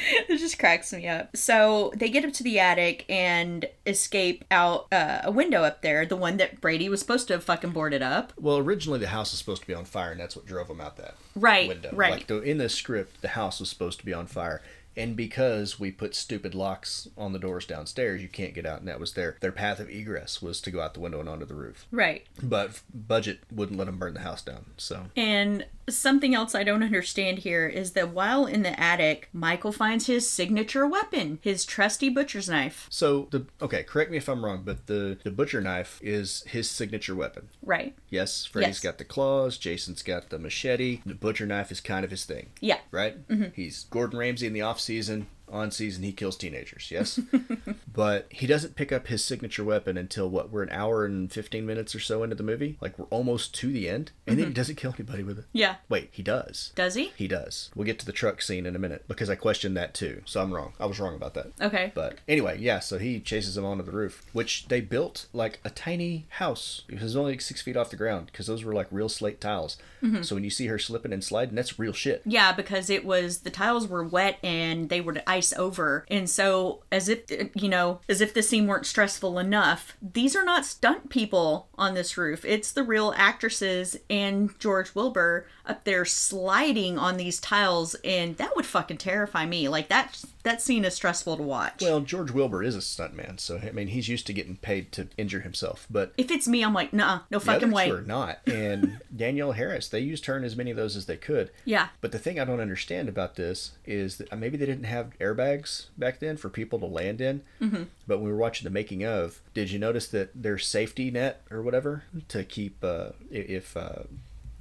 [0.30, 1.36] it just cracks me up.
[1.36, 6.06] So they get up to the attic and escape out uh, a window up there,
[6.06, 8.34] the one that Brady was supposed to have fucking boarded up.
[8.40, 10.82] Well, originally the house was supposed to be on fire, and that's what drove him
[10.82, 11.90] out that Right, window.
[11.94, 12.12] right.
[12.14, 14.62] Like the, in the script, the house was supposed to be on fire,
[14.96, 18.88] and because we put stupid locks on the doors downstairs, you can't get out, and
[18.88, 21.46] that was their their path of egress was to go out the window and onto
[21.46, 21.86] the roof.
[21.92, 22.26] Right.
[22.42, 24.66] But budget wouldn't let them burn the house down.
[24.78, 29.74] So And something else I don't understand here is that while in the attic, Michael
[29.74, 32.88] finds his signature weapon, his trusty butcher's knife.
[32.90, 36.70] so the okay, correct me if I'm wrong, but the the butcher knife is his
[36.70, 37.50] signature weapon.
[37.62, 37.96] Right.
[38.10, 38.80] Yes, Freddy's Yes.
[38.80, 41.02] got the claws, Jason's got the machete.
[41.06, 42.52] The butcher knife is kind of his thing.
[42.62, 42.80] Yeah.
[42.92, 43.28] right?
[43.28, 43.50] Mm-hmm.
[43.56, 45.28] He's Gordon Ramsay in the off season.
[45.54, 46.90] On season, he kills teenagers.
[46.90, 47.20] Yes,
[47.94, 50.50] but he doesn't pick up his signature weapon until what?
[50.50, 52.78] We're an hour and fifteen minutes or so into the movie.
[52.82, 54.50] Like we're almost to the end, and then mm-hmm.
[54.50, 55.46] he doesn't kill anybody with it.
[55.54, 55.76] Yeah.
[55.90, 56.72] Wait, he does.
[56.76, 57.14] Does he?
[57.16, 57.70] He does.
[57.76, 60.24] We'll get to the truck scene in a minute because I questioned that too.
[60.26, 60.74] So I'm wrong.
[60.80, 61.52] I was wrong about that.
[61.62, 61.92] Okay.
[61.94, 65.70] But anyway, yeah, so he chases him onto the roof, which they built like a
[65.70, 66.82] tiny house.
[66.90, 69.40] It was only like six feet off the ground because those were like real slate
[69.40, 69.78] tiles.
[70.02, 70.24] Mm-hmm.
[70.24, 72.22] So when you see her slipping and sliding, that's real shit.
[72.26, 76.06] Yeah, because it was the tiles were wet and they were to ice over.
[76.10, 77.20] And so, as if,
[77.54, 81.94] you know, as if the scene weren't stressful enough, these are not stunt people on
[81.94, 82.46] this roof.
[82.46, 87.96] It's the real actresses and George Wilbur up there sliding on these tiles.
[88.06, 89.68] And that would fucking terrify me.
[89.68, 91.82] Like, that, that scene is stressful to watch.
[91.82, 95.08] Well, George Wilbur is a stuntman, so I mean he's used to getting paid to
[95.18, 95.88] injure himself.
[95.90, 97.92] But if it's me, I'm like, nah, no fucking way.
[97.92, 98.40] were not.
[98.46, 101.50] And Danielle Harris, they used her in as many of those as they could.
[101.66, 101.90] Yeah.
[102.02, 105.88] But the thing I don't understand about this is that maybe they didn't have airbags
[105.98, 107.42] back then for people to land in.
[107.62, 107.84] Mm-hmm.
[108.08, 111.42] But when we were watching the making of, did you notice that their safety net
[111.50, 114.04] or whatever to keep uh, if uh,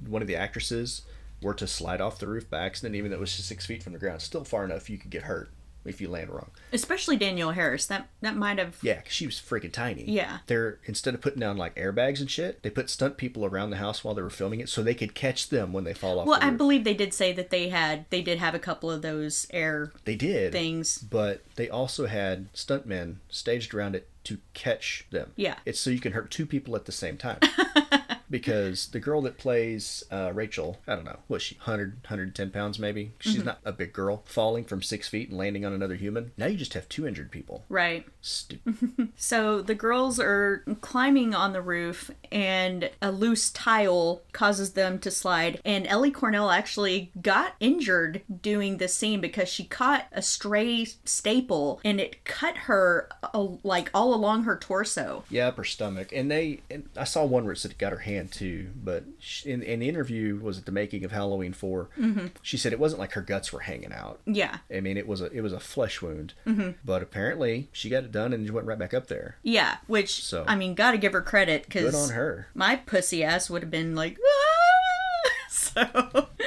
[0.05, 1.03] one of the actresses
[1.41, 3.83] were to slide off the roof by accident, even though it was just six feet
[3.83, 5.49] from the ground, still far enough you could get hurt
[5.85, 6.49] if you land wrong.
[6.71, 7.85] Especially Danielle Harris.
[7.85, 8.77] That, that might have.
[8.81, 10.03] Yeah, 'cause she was freaking tiny.
[10.05, 10.39] Yeah.
[10.47, 13.77] They're instead of putting down like airbags and shit, they put stunt people around the
[13.77, 16.27] house while they were filming it so they could catch them when they fall off.
[16.27, 16.57] Well, the I roof.
[16.57, 19.91] believe they did say that they had, they did have a couple of those air
[20.05, 20.97] they did things.
[20.97, 25.31] but they also had stuntmen staged around it to catch them.
[25.35, 25.55] Yeah.
[25.65, 27.39] it's so you can hurt two people at the same time.
[28.33, 32.79] because the girl that plays uh, Rachel, I don't know, was she 100, 110 pounds
[32.79, 33.11] maybe.
[33.19, 33.45] She's Mm-hmm.
[33.45, 34.23] not a big girl.
[34.25, 36.31] Falling from six feet and landing on another human.
[36.35, 37.63] Now you just have two injured people.
[37.69, 38.05] Right.
[38.21, 39.09] Stupid.
[39.17, 45.11] So the girls are climbing on the roof, and a loose tile causes them to
[45.11, 45.61] slide.
[45.63, 51.79] And Ellie Cornell actually got injured doing this scene because she caught a stray staple
[51.85, 55.23] and it cut her uh, like all along her torso.
[55.29, 56.61] Yeah, up her stomach, and they.
[56.71, 59.61] And I saw one where it said it got her hand too, but she, in,
[59.63, 62.27] in the interview was at the making of Halloween 4 Mm-hmm.
[62.41, 64.19] She said it wasn't like her guts were hanging out.
[64.25, 64.57] Yeah.
[64.73, 66.71] I mean, it was a it was a flesh wound, Mm-hmm.
[66.85, 69.37] but apparently she got it done and went right back up there.
[69.43, 69.77] Yeah.
[69.87, 72.47] Which, So- I mean, gotta give her credit Good because on her.
[72.53, 75.81] my pussy ass would have been like, "Ah!" so.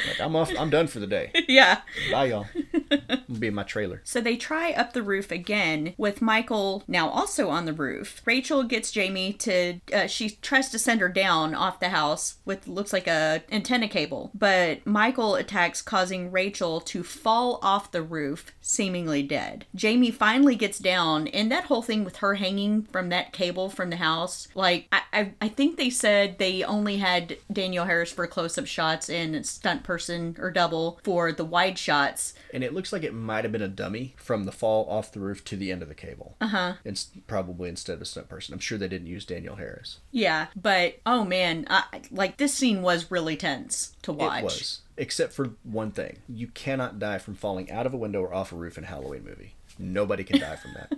[0.08, 0.50] Like, I'm off.
[0.58, 1.30] I'm done for the day.
[1.48, 1.80] Yeah.
[2.12, 2.46] Bye, y'all.
[3.28, 4.00] I'll be in my trailer.
[4.04, 8.22] So they try up the roof again with Michael now also on the roof.
[8.24, 12.68] Rachel gets Jamie to, uh, she tries to send her down off the house with
[12.68, 18.52] looks like a antenna cable, but Michael attacks, causing Rachel to fall off the roof,
[18.60, 19.66] seemingly dead.
[19.74, 23.90] Jamie finally gets down, and that whole thing with her hanging from that cable from
[23.90, 28.26] the house, like I, I, I think they said they only had Danielle Harris for
[28.26, 32.34] close up shots and stunt person or double for the wide shots.
[32.52, 35.20] And it looks like it might have been a dummy from the fall off the
[35.20, 36.36] roof to the end of the cable.
[36.40, 36.72] Uh huh.
[36.84, 38.54] And probably instead of a stunt person.
[38.54, 39.98] I'm sure they didn't use Danielle Harris.
[40.10, 44.40] Yeah, but oh man, I, like this scene was really tense to watch.
[44.40, 44.80] It was.
[44.96, 46.18] Except for one thing.
[46.28, 48.86] You cannot die from falling out of a window or off a roof in a
[48.86, 49.54] Halloween movie.
[49.78, 50.95] Nobody can die from that.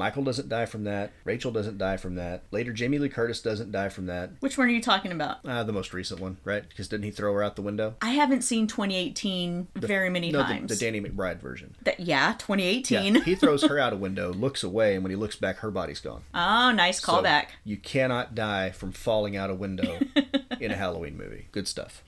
[0.00, 1.12] Michael doesn't die from that.
[1.24, 2.42] Rachel doesn't die from that.
[2.50, 4.30] Later, Jamie Lee Curtis doesn't die from that.
[4.40, 5.44] Which one are you talking about?
[5.44, 6.66] Uh, the most recent one, right?
[6.66, 7.96] Because didn't he throw her out the window?
[8.00, 10.70] I haven't seen 2018 very many no, times.
[10.70, 11.74] the, the Danny McBride version.
[11.82, 13.14] That- yeah, 2018.
[13.16, 15.70] Yeah, he throws her out a window, looks away, and when he looks back, her
[15.70, 16.22] body's gone.
[16.34, 17.48] oh, nice So, callback.
[17.62, 19.98] you cannot die from falling out a window
[20.60, 21.48] in a Halloween movie.
[21.52, 22.02] Good stuff.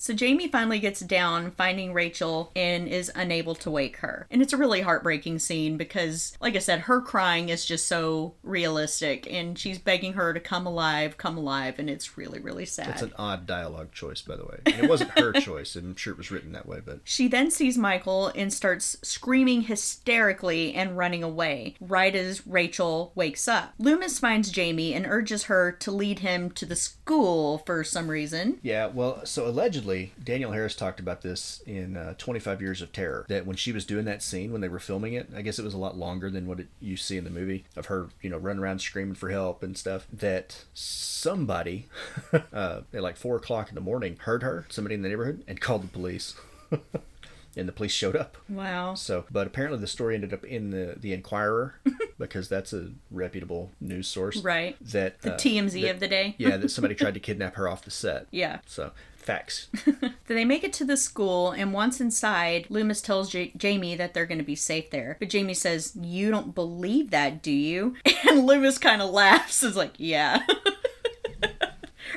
[0.00, 4.26] So Jamie finally gets down, finding Rachel, and is unable to wake her.
[4.30, 8.32] And it's a really heartbreaking scene because, like I said, her crying is just so
[8.42, 12.88] realistic, and she's begging her to come alive, come alive, and it's really, really sad.
[12.88, 14.60] It's an odd dialogue choice, by the way.
[14.64, 15.76] And it wasn't her choice.
[15.76, 18.96] And I'm sure it was written that way, but She then sees Michael and starts
[19.02, 23.74] screaming hysterically and running away, right as Rachel wakes up.
[23.78, 28.60] Loomis finds Jamie and urges her to lead him to the school for some reason.
[28.62, 29.89] Yeah, well, so allegedly,
[30.22, 33.24] Danielle Harris talked about this in uh, 25 Years of Terror.
[33.28, 35.64] That when she was doing that scene, when they were filming it, I guess it
[35.64, 38.30] was a lot longer than what it, you see in the movie of her, you
[38.30, 40.06] know, running around screaming for help and stuff.
[40.12, 41.86] That somebody
[42.52, 45.60] uh, at like 4 o'clock in the morning heard her, somebody in the neighborhood, and
[45.60, 46.34] called the police.
[47.56, 48.36] and the police showed up.
[48.48, 48.94] Wow.
[48.94, 51.74] So, but apparently the story ended up in the the Inquirer
[52.18, 54.36] because that's a reputable news source.
[54.38, 54.76] Right.
[54.92, 56.34] That The uh, TMZ that- of the day.
[56.38, 58.26] yeah, that somebody tried to kidnap her off the set.
[58.30, 58.60] Yeah.
[58.66, 58.92] So,
[59.22, 59.68] facts.
[60.26, 64.14] So they make it to the school, and once inside, Loomis tells J- Jamie that
[64.14, 65.16] they're going to be safe there.
[65.18, 67.96] But Jamie says, You don't believe that, do you?
[68.30, 69.62] And Loomis kind of laughs.
[69.64, 70.46] It's like, Yeah.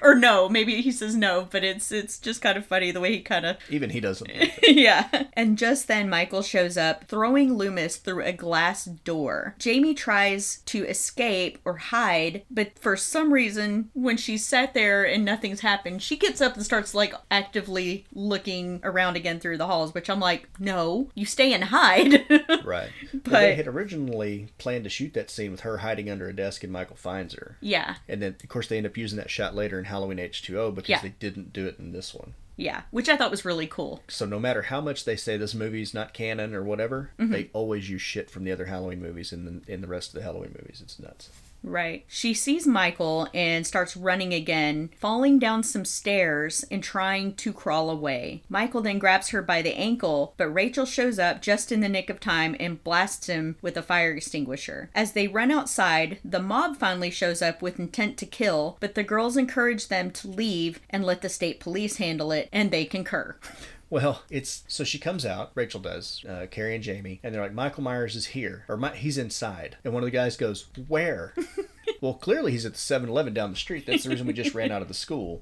[0.02, 3.12] or no, maybe he says no, but it's it's just kind of funny the way
[3.14, 4.30] he kind of Even he doesn't.
[4.68, 5.26] yeah.
[5.34, 9.56] And just then, Michael shows up, throwing Loomis through a glass door.
[9.60, 15.24] Jamie tries to escape or hide, but for some reason, when she's sat there and
[15.26, 19.94] nothing's happened, she gets up and starts like actively looking around again through the halls,
[19.94, 22.26] which I'm like, no, you stay and hide.
[22.64, 22.90] Right.
[23.12, 26.36] But But- they had originally planned to shoot that scene with her hiding under a
[26.36, 27.58] desk and Michael finds her.
[27.62, 27.96] yeah.
[28.08, 30.90] And then, of course, they end up using that shot later in Halloween H2O because
[30.90, 31.02] Yeah.
[31.02, 32.34] they didn't do it in this one.
[32.56, 32.84] Yeah.
[32.92, 34.02] Which I thought was really cool.
[34.08, 37.32] So no matter how much they say this movie's not canon or whatever, Mm-hmm.
[37.32, 40.16] they always use shit from the other Halloween movies in the, in the rest of
[40.16, 40.80] the Halloween movies.
[40.84, 41.30] It's nuts.
[41.64, 42.04] Right.
[42.08, 47.90] She sees Michael and starts running again, falling down some stairs and trying to crawl
[47.90, 48.44] away.
[48.50, 52.10] Michael then grabs her by the ankle, but Rachel shows up just in the nick
[52.10, 54.90] of time and blasts him with a fire extinguisher.
[54.94, 59.04] As they run outside, the mob finally shows up with intent to kill, but the
[59.04, 63.38] girls encourage them to leave and let the state police handle it, and they concur.
[63.94, 65.52] Well, it's so she comes out.
[65.54, 69.20] Rachel does, uh, Carrie and Jamie, and they're like, Michael Myers is here, or he's
[69.20, 69.78] inside.
[69.84, 71.36] And one of the guys goes, "Where?"
[72.04, 73.86] well, clearly he's at the 7-Eleven down the street.
[73.86, 75.42] That's the reason we just ran out of the school.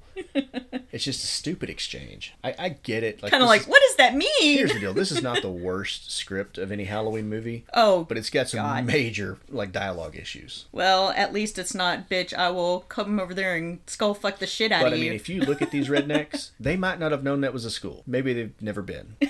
[0.92, 2.36] It's just a stupid exchange.
[2.44, 3.24] I, I get it.
[3.24, 4.30] Like, Kind of like, is- what does that mean?
[4.58, 4.94] Here's the deal.
[4.94, 8.60] This is not the worst script of any Halloween movie, oh, but it's got some
[8.60, 8.86] God.
[8.86, 10.66] major like dialogue issues.
[10.72, 14.46] well, at least it's not, bitch, I will come over there and skull fuck the
[14.46, 15.06] shit out But of you.
[15.06, 17.54] But I mean, if you look at these rednecks, they might not have known that
[17.54, 18.04] was a school.
[18.06, 19.16] Maybe they've never been.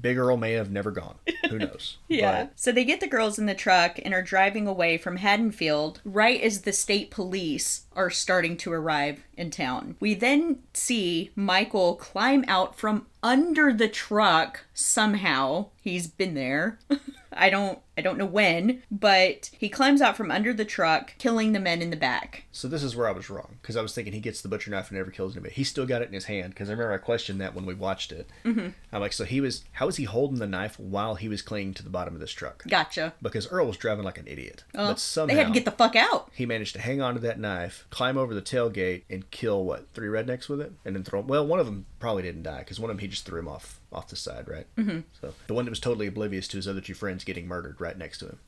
[0.00, 1.16] Big Earl may have never gone.
[1.48, 1.98] Who knows?
[2.08, 2.44] Yeah.
[2.44, 6.00] But So they get the girls in the truck and are driving away from Haddonfield
[6.04, 9.96] right as the state police are starting to arrive in town.
[10.00, 15.66] We then see Michael climb out from under the truck somehow.
[15.80, 16.78] He's been there.
[17.32, 21.52] I don't I don't know when, but he climbs out from under the truck, killing
[21.52, 22.44] the men in the back.
[22.50, 24.70] so this is where I was wrong because I was thinking he gets the butcher
[24.70, 25.54] knife and never kills anybody.
[25.54, 27.74] He still got it in his hand because I remember I questioned that when we
[27.74, 28.28] watched it.
[28.44, 28.68] Mm-hmm.
[28.92, 31.74] I'm like, so he was how was he holding the knife while he was clinging
[31.74, 32.64] to the bottom of this truck?
[32.68, 33.12] Gotcha.
[33.20, 35.70] Because Earl was driving like an idiot, Well, but somehow they had to get the
[35.72, 36.30] fuck out.
[36.34, 40.08] he managed to hang onto that knife, climb over the tailgate, and kill what three
[40.08, 41.20] rednecks with it, and then throw.
[41.20, 43.48] Well, one of them probably didn't die because one of them he just threw him
[43.48, 44.66] off off the side, right?
[44.76, 45.00] Mm-hmm.
[45.20, 47.96] So the one that was totally oblivious to his other two friends getting murdered right
[47.98, 48.38] next to him.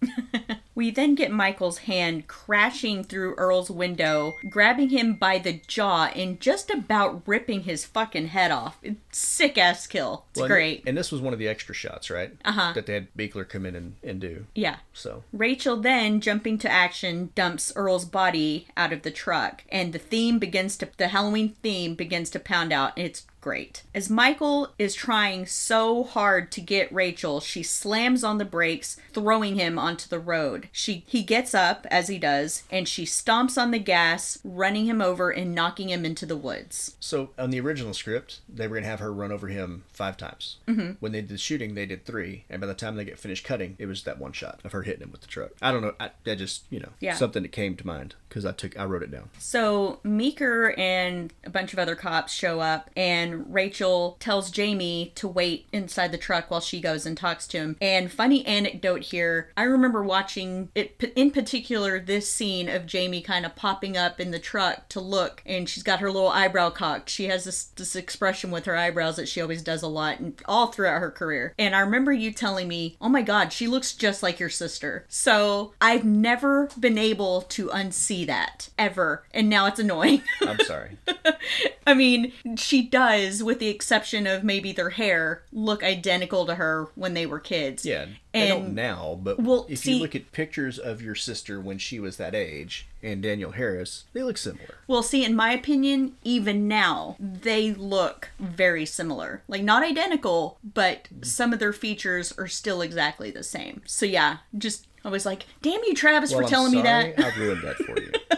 [0.75, 6.41] We then get Michael's hand crashing through Earl's window, grabbing him by the jaw and
[6.41, 8.79] just about ripping his fucking head off.
[9.11, 10.25] Sick ass kill.
[10.31, 10.83] It's Well, and- great.
[10.87, 12.33] And this was one of the extra shots, right?
[12.45, 12.73] Uh-huh.
[12.75, 14.47] That they had Buechler come in and, and do.
[14.55, 14.77] Yeah.
[14.95, 19.99] So Rachel then, jumping to action, dumps Earl's body out of the truck, and the
[19.99, 23.83] theme begins to, the Halloween theme begins to pound out, and it's great.
[23.95, 29.57] As Michael is trying so hard to get Rachel, she slams on the brakes, throwing
[29.57, 30.69] him onto the road.
[30.73, 35.03] She he gets up as he does, and she stomps on the gas, running him
[35.03, 36.97] over and knocking him into the woods.
[37.01, 40.57] So on the original script, they were gonna have her run over him five times.
[40.69, 40.93] Mm-hmm.
[41.01, 43.45] When they did the shooting, they did three, and by the time they get finished
[43.45, 45.51] cutting, it was that one shot of her hitting him with the truck.
[45.61, 45.95] I don't know.
[46.01, 47.17] I, I just you know Yeah.
[47.17, 49.31] something that came to mind because I took I wrote it down.
[49.39, 55.29] So Meeker and a bunch of other cops show up, and Rachel tells Jamie to
[55.29, 57.77] wait inside the truck while she goes and talks to him.
[57.81, 63.47] And funny anecdote here, I remember watching it in particular this scene of Jamie kind
[63.47, 67.11] of popping up in the truck to look, and she's got her little eyebrow cocked.
[67.11, 70.41] She has this this expression with her eyebrows that she always does a lot, and
[70.47, 71.55] all throughout her career.
[71.59, 75.07] And I remember you telling me, "Oh my God, she looks just like your sister."
[75.09, 80.23] So I've never been able to unsee that ever, and now it's annoying.
[80.41, 80.99] I'm sorry.
[81.87, 86.89] I mean, she does, with the exception of maybe their hair, look identical to her
[86.95, 87.85] when they were kids.
[87.87, 91.61] Yeah, they don't now, but Well, if see- you look at pictures of your sister
[91.61, 94.77] when she was that age and Danielle Harris, they look similar.
[94.87, 99.43] Well, see, in my opinion, even now, they look very similar.
[99.49, 103.83] Like, not identical, but some of their features are still exactly the same.
[103.87, 104.87] So, yeah, just.
[105.05, 107.19] I was like, damn you, Travis, Well, for I'm telling me that.
[107.19, 108.13] I ruined that for you.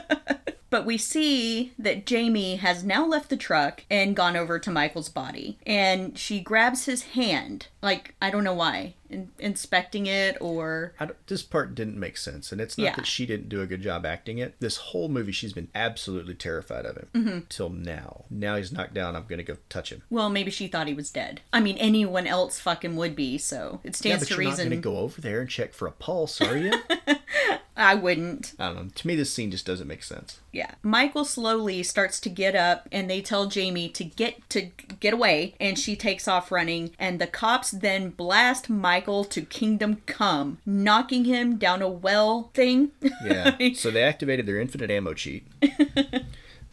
[0.74, 5.08] But we see that Jamie has now left the truck and gone over to Michael's
[5.08, 5.56] body.
[5.64, 7.68] And she grabs his hand.
[7.80, 8.94] Like, I don't know why.
[9.10, 10.94] In- inspecting it or.
[10.98, 12.96] I this part didn't make sense, and it's not Yeah.
[12.96, 14.54] that she didn't do a good job acting it.
[14.60, 17.38] This whole movie, she's been absolutely terrified of him Mm-hmm.
[17.48, 18.24] till now.
[18.30, 19.14] Now he's knocked down.
[19.14, 20.02] I'm gonna go touch him.
[20.10, 21.42] Well, maybe she thought he was dead.
[21.52, 24.68] I mean, anyone else fucking would be, so it Yeah, stands but to you're reason.
[24.70, 26.72] not gonna go over there and check for a pulse, are you?
[27.76, 28.52] I wouldn't.
[28.56, 28.88] I don't know.
[28.94, 30.38] To me, this scene just doesn't make sense.
[30.52, 30.70] Yeah.
[30.84, 34.70] Michael slowly starts to get up and they tell Jamie to get to
[35.00, 40.02] get away and she takes off running and the cops then blast Michael to kingdom
[40.06, 42.90] come, knocking him down a well thing.
[43.24, 43.56] Yeah.
[43.74, 45.46] so they activated their infinite ammo cheat.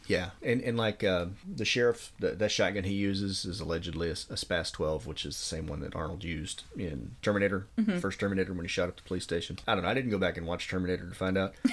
[0.07, 4.13] Yeah, and and like uh, the sheriff, the, that shotgun he uses is allegedly a,
[4.13, 7.99] a Spas 12, which is the same one that Arnold used in Terminator, Mm-hmm.
[7.99, 9.59] first Terminator when he shot up the police station.
[9.67, 9.89] I don't know.
[9.89, 11.53] I didn't go back and watch Terminator to find out.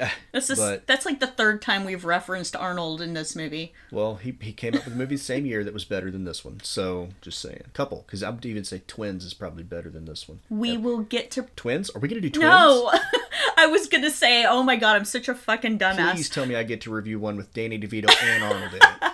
[0.32, 3.72] That's just, But- that's like the third time we've referenced Arnold in this movie.
[3.90, 6.24] Well, he, he came up with a movie the same year that was better than
[6.24, 6.60] this one.
[6.62, 10.28] So just saying, couple, because I would even say Twins is probably better than this
[10.28, 10.40] one.
[10.48, 11.90] We will get to Twins?
[11.90, 12.44] Are we gonna do Twins?
[12.50, 12.92] No.
[13.56, 16.46] I was going to say, "Oh my god, I'm such a fucking dumbass." Please tell
[16.46, 18.82] me I get to review one with Danny DeVito and Arnold in it.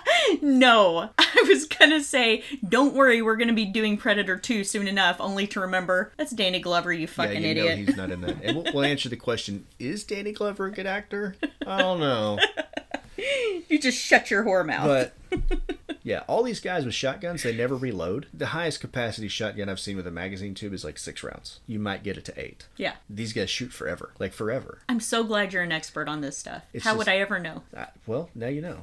[0.47, 5.17] No, I was gonna say, don't worry, we're gonna be doing Predator 2 soon enough,
[5.19, 7.77] only to remember that's Danny Glover, you fucking Yeah, you know idiot.
[7.89, 8.37] he's not in that.
[8.43, 11.35] And we'll, we'll answer the question: Is Danny Glover a good actor?
[11.65, 12.39] I don't know,
[13.69, 15.11] You just shut your whore mouth.
[15.29, 15.39] but
[16.03, 18.27] yeah, all these guys with shotguns, they never reload.
[18.33, 21.59] The highest capacity shotgun I've seen with a magazine tube is like six rounds.
[21.67, 22.67] You might get it to eight.
[22.77, 22.93] yeah.
[23.09, 24.79] These guys shoot forever, like forever.
[24.87, 26.63] I'm so glad you're an expert on this stuff.
[26.73, 27.63] It's How just- would I ever know?
[27.75, 28.77] I, well, now you know.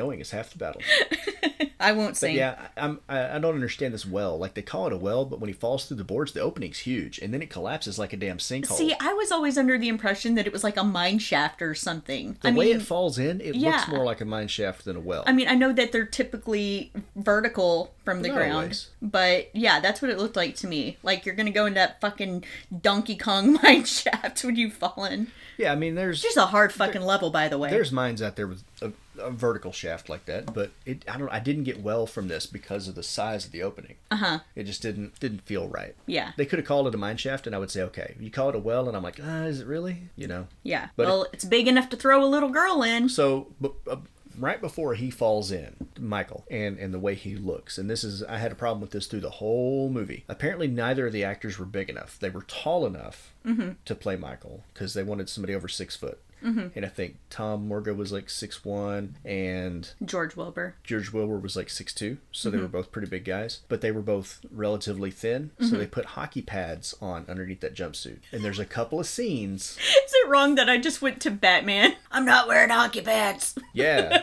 [0.00, 0.80] Knowing is half the battle.
[1.82, 2.34] I won't say.
[2.34, 4.38] yeah, I- I'm I, I don't understand this well.
[4.38, 6.78] Like they call it a well, but when he falls through the boards, the opening's
[6.80, 8.76] huge, and then it collapses like a damn sinkhole.
[8.76, 11.74] See, I was always under the impression that it was like a mine shaft or
[11.74, 12.36] something.
[12.42, 13.70] the I way mean, it falls in, it yeah.
[13.70, 15.24] looks more like a mine shaft than a well.
[15.26, 18.90] I mean, I know that they're typically vertical from the Not ground, always.
[19.00, 20.98] but yeah, that's what it looked like to me.
[21.02, 22.44] Like you're gonna go into that fucking
[22.80, 25.28] Donkey Kong mine shaft when you fall in.
[25.60, 27.68] Yeah, I mean, there's Just a hard fucking level, by the way.
[27.70, 31.28] there's mines out there with a, a vertical shaft like that, but it I don't
[31.28, 33.96] I didn't get well from this because of the size of the opening.
[34.10, 34.38] Uh huh.
[34.54, 35.94] It just didn't didn't feel right.
[36.06, 36.32] Yeah.
[36.38, 38.14] They could have called it a mine shaft, and I would say okay.
[38.18, 40.04] You call it a well, and I'm like, ah, is it really?
[40.16, 40.46] You know.
[40.62, 40.88] Yeah.
[40.96, 43.08] But well, it's big enough to throw a little girl in.
[43.10, 43.96] So, but, uh,
[44.38, 48.22] right before he falls in, Michael, and and the way he looks, and this is
[48.22, 50.24] I had a problem with this through the whole movie.
[50.28, 52.18] Apparently, neither of the actors were big enough.
[52.18, 53.72] They were tall enough mm-hmm.
[53.84, 56.20] to play Michael because they wanted somebody over six foot.
[56.44, 56.68] Mm-hmm.
[56.74, 60.74] And I think Tom Morga was like six one, and George Wilbur.
[60.84, 62.18] George Wilbur was like six two.
[62.32, 62.64] So they mm-hmm.
[62.64, 65.50] were both pretty big guys, but they were both relatively thin.
[65.58, 65.78] So mm-hmm.
[65.78, 68.18] they put hockey pads on underneath that jumpsuit.
[68.32, 71.96] And there's a couple of scenes Is it wrong that I just went to Batman?
[72.10, 73.56] I'm not wearing hockey pads.
[73.72, 74.22] Yeah.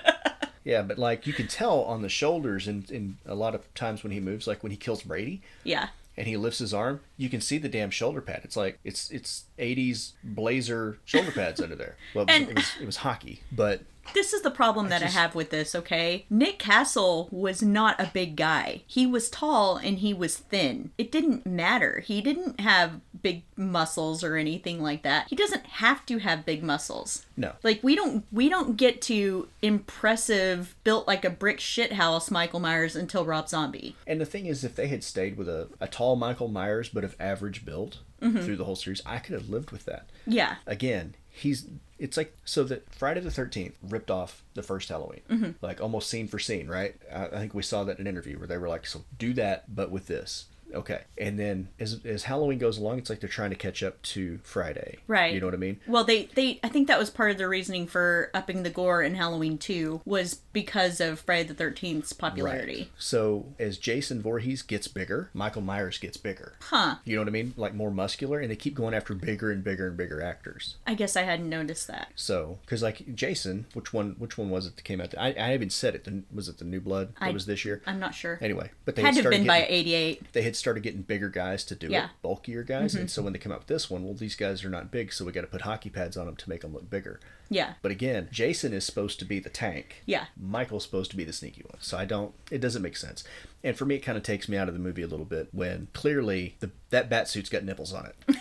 [0.65, 4.03] Yeah, but like you can tell on the shoulders and, and a lot of times
[4.03, 5.87] when he moves, like when he kills Brady Yeah.
[6.17, 8.41] And he lifts his arm, you can see the damn shoulder pad.
[8.43, 11.95] It's like it's it's eighties blazer shoulder pads under there.
[12.13, 13.81] Well, it was, And- it was it was hockey, but
[14.13, 16.25] This is the problem that just- I have with this, okay?
[16.29, 18.81] Nick Castle was not a big guy.
[18.87, 20.91] He was tall and he was thin.
[20.97, 21.99] It didn't matter.
[22.05, 25.27] He didn't have big muscles or anything like that.
[25.29, 27.25] He doesn't have to have big muscles.
[27.35, 27.53] No.
[27.63, 32.95] Like we don't we don't get to impressive built like a brick shithouse Michael Myers
[32.95, 33.95] until Rob Zombie.
[34.05, 37.03] And the thing is, if they had stayed with a, a tall Michael Myers but
[37.03, 38.39] of average build Mm-hmm.
[38.39, 40.09] through the whole series, I could have lived with that.
[40.25, 40.55] Yeah.
[40.65, 41.67] Again, he's
[41.99, 45.51] it's like so that Friday the Thirteenth ripped off the first Halloween, Mm-hmm.
[45.61, 46.95] like almost scene for scene, right?
[47.13, 49.33] I, I think we saw that in an interview where they were like, "So do
[49.33, 53.29] that, but with this." Okay, and then as as Halloween goes along, it's like they're
[53.29, 55.33] trying to catch up to Friday, Right.
[55.33, 55.79] You know what I mean?
[55.87, 59.01] Well, they they I think that was part of the reasoning for upping the gore
[59.01, 62.75] in Halloween 2 was because of Friday the 13th's popularity.
[62.77, 62.89] Right.
[62.97, 66.53] So as Jason Voorhees gets bigger, Michael Myers gets bigger.
[66.61, 66.95] Huh.
[67.05, 67.53] You know what I mean?
[67.55, 70.75] Like more muscular, and they keep going after bigger and bigger and bigger actors.
[70.85, 72.09] I guess I hadn't noticed that.
[72.15, 74.15] So, because like Jason, which one?
[74.19, 75.13] Which one was it that came out?
[75.17, 76.03] I, I even said it.
[76.03, 77.81] The, was it the New Blood that I- was this year?
[77.87, 78.37] I'm not sure.
[78.41, 80.33] Anyway, but they Had to have been by 88.
[80.33, 82.05] they had started getting bigger guys to do Yeah.
[82.05, 83.25] it, bulkier guys, and so mm-hmm.
[83.25, 85.31] when they come out with this one, well, these guys are not big, so we
[85.31, 87.19] got to put hockey pads on them to make them look bigger.
[87.49, 87.73] Yeah.
[87.81, 90.03] But again, Jason is supposed to be the tank.
[90.05, 90.25] Yeah.
[90.39, 91.79] Michael's supposed to be the sneaky one.
[91.81, 92.33] So I don't.
[92.51, 93.23] It doesn't make sense.
[93.63, 95.49] And for me, it kind of takes me out of the movie a little bit
[95.51, 98.37] when clearly the that bat suit's got nipples on it.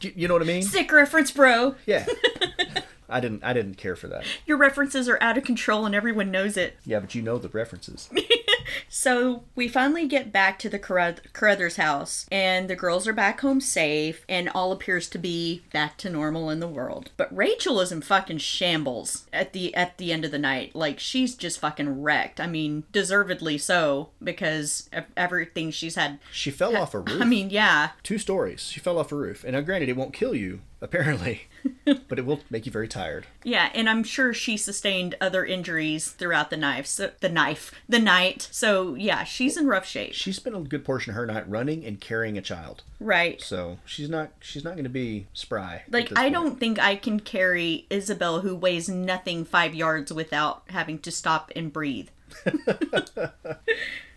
[0.00, 0.62] you, you know what I mean?
[0.62, 1.74] Sick reference, bro.
[1.86, 2.06] Yeah.
[3.10, 3.42] I didn't.
[3.42, 4.24] I didn't care for that.
[4.46, 6.78] Your references are out of control and everyone knows it.
[6.84, 8.08] Yeah, but you know the references.
[8.88, 13.40] So we finally get back to the Carruth- Carruthers house, and the girls are back
[13.40, 17.10] home safe, and all appears to be back to normal in the world.
[17.16, 20.74] But Rachel is in fucking shambles at the at the end of the night.
[20.74, 22.40] Like she's just fucking wrecked.
[22.40, 26.18] I mean, deservedly so because of everything she's had.
[26.32, 27.20] She fell off a roof.
[27.20, 28.62] I mean, yeah, two stories.
[28.62, 31.42] She fell off a roof, and now granted, it won't kill you apparently,
[31.84, 33.26] but it will make you very tired.
[33.44, 36.86] yeah, and I'm sure she sustained other injuries throughout the knife.
[36.86, 38.48] So the knife, the night.
[38.50, 40.14] So yeah, she's in rough shape.
[40.14, 43.40] She spent a good portion of her night running and carrying a child, Right.
[43.40, 45.82] so she's not she's not going to be spry.
[45.90, 46.34] Like I point.
[46.34, 51.50] don't think I can carry Isabel who weighs nothing 5 yards without having to stop
[51.56, 52.08] and breathe.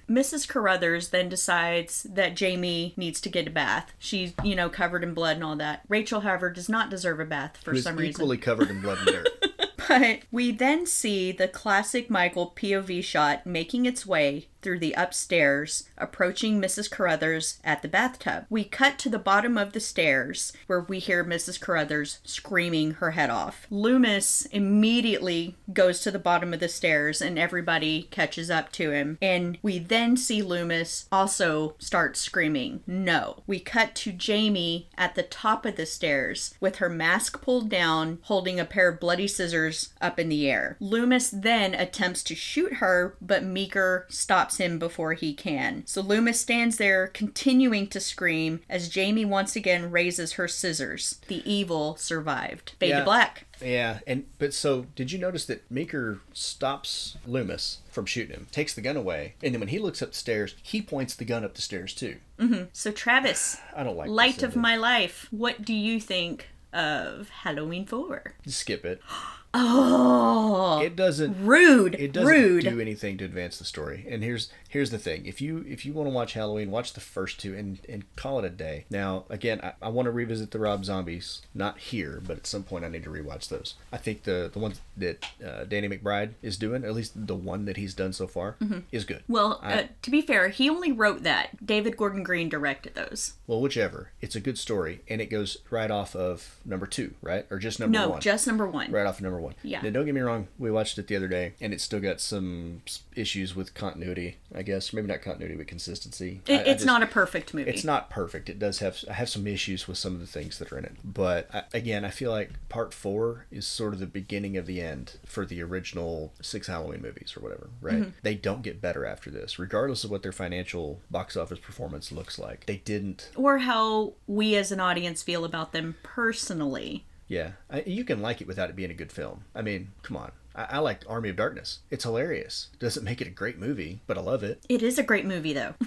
[0.09, 0.47] Mrs.
[0.47, 3.93] Carruthers then decides that Jamie needs to get a bath.
[3.99, 5.81] She's, you know, covered in blood and all that.
[5.88, 8.11] Rachel, however, does not deserve a bath for some reason.
[8.11, 9.30] equally covered in blood and dirt.
[9.85, 15.90] But we then see the classic Michael POV shot making its way through the upstairs,
[15.98, 16.90] approaching Mrs.
[16.90, 18.45] Carruthers at the bathtub.
[18.49, 21.60] We cut to the bottom of the stairs where we hear Mrs.
[21.60, 23.68] Carruthers screaming her head off.
[23.69, 29.18] Loomis immediately goes to the bottom of the stairs and everybody catches up to him.
[29.22, 33.44] And we then see Loomis also start screaming, No.
[33.45, 38.19] We cut to Jamie at the top of the stairs with her mask pulled down,
[38.23, 40.77] holding a pair of bloody scissors up in the air.
[40.80, 45.84] Loomis then attempts to shoot her, but Meeker stops him before he can.
[45.85, 51.19] So Loomis stands there, continuing to scream as Jamie once again raises her scissors.
[51.27, 52.73] The evil survived.
[52.80, 52.99] Fade Yeah.
[52.99, 53.45] to black.
[53.61, 58.73] Yeah, and but so did you notice that Meeker stops Loomis from shooting him, takes
[58.73, 61.43] the gun away, and then when he looks up the stairs, he points the gun
[61.45, 62.17] up the stairs too.
[62.39, 62.63] Mm-hmm.
[62.73, 67.85] So Travis, I don't like light of my life, what do you think of Halloween
[67.85, 68.34] 4?
[68.47, 69.01] Skip it.
[69.55, 71.45] Oh, It doesn't.
[71.45, 71.95] rude.
[71.95, 72.63] It doesn't rude.
[72.63, 74.05] do anything to advance the story.
[74.09, 76.99] And here's here's the thing: if you if you want to watch Halloween, watch the
[76.99, 78.85] first two and and call it a day.
[78.89, 82.63] Now, again, I, I want to revisit the Rob Zombies, not here, but at some
[82.63, 83.75] point I need to rewatch those.
[83.91, 87.65] I think the the ones that uh, Danny McBride is doing, at least the one
[87.65, 88.55] that he's done so far,
[88.91, 89.17] is good.
[89.23, 89.34] Mm-hmm.
[89.34, 91.65] Well, I- uh, to be fair, he only wrote that.
[91.65, 93.34] David Gordon Green directed those.
[93.47, 97.45] Well, whichever, it's a good story, and it goes right off of number two, right,
[97.49, 98.21] or just number No, one.
[98.21, 98.91] just number one.
[98.91, 99.56] right off of number one.
[99.64, 99.82] Yeah.
[99.82, 100.48] Now, don't get me wrong.
[100.57, 102.82] We watched it the other day, and it's still got some
[103.15, 104.38] issues with continuity.
[104.56, 106.41] I guess maybe not continuity, but consistency.
[106.48, 107.70] It, I- I it's just- not a perfect movie.
[107.70, 108.49] It's not perfect.
[108.49, 110.86] It does have I have some issues with some of the things that are in
[110.86, 110.95] it.
[111.03, 114.82] But I, again, I feel like part four is sort of the beginning of the
[114.82, 117.70] end for the original six Halloween movies or whatever.
[117.82, 117.95] Right?
[118.02, 118.10] Mm-hmm.
[118.24, 122.38] They don't get better after this, regardless of what their financial box office performance looks
[122.40, 122.65] like.
[122.65, 123.30] They didn't.
[123.36, 127.06] Or how we as an audience feel about them personally.
[127.34, 129.45] Yeah, I, you can like it without it being a good film.
[129.55, 130.31] I mean, come on.
[130.55, 131.80] I, I liked Army of Darkness.
[131.89, 132.68] It's hilarious.
[132.77, 134.61] Doesn't make it a great movie, but I love it.
[134.69, 135.73] It is a great movie, though.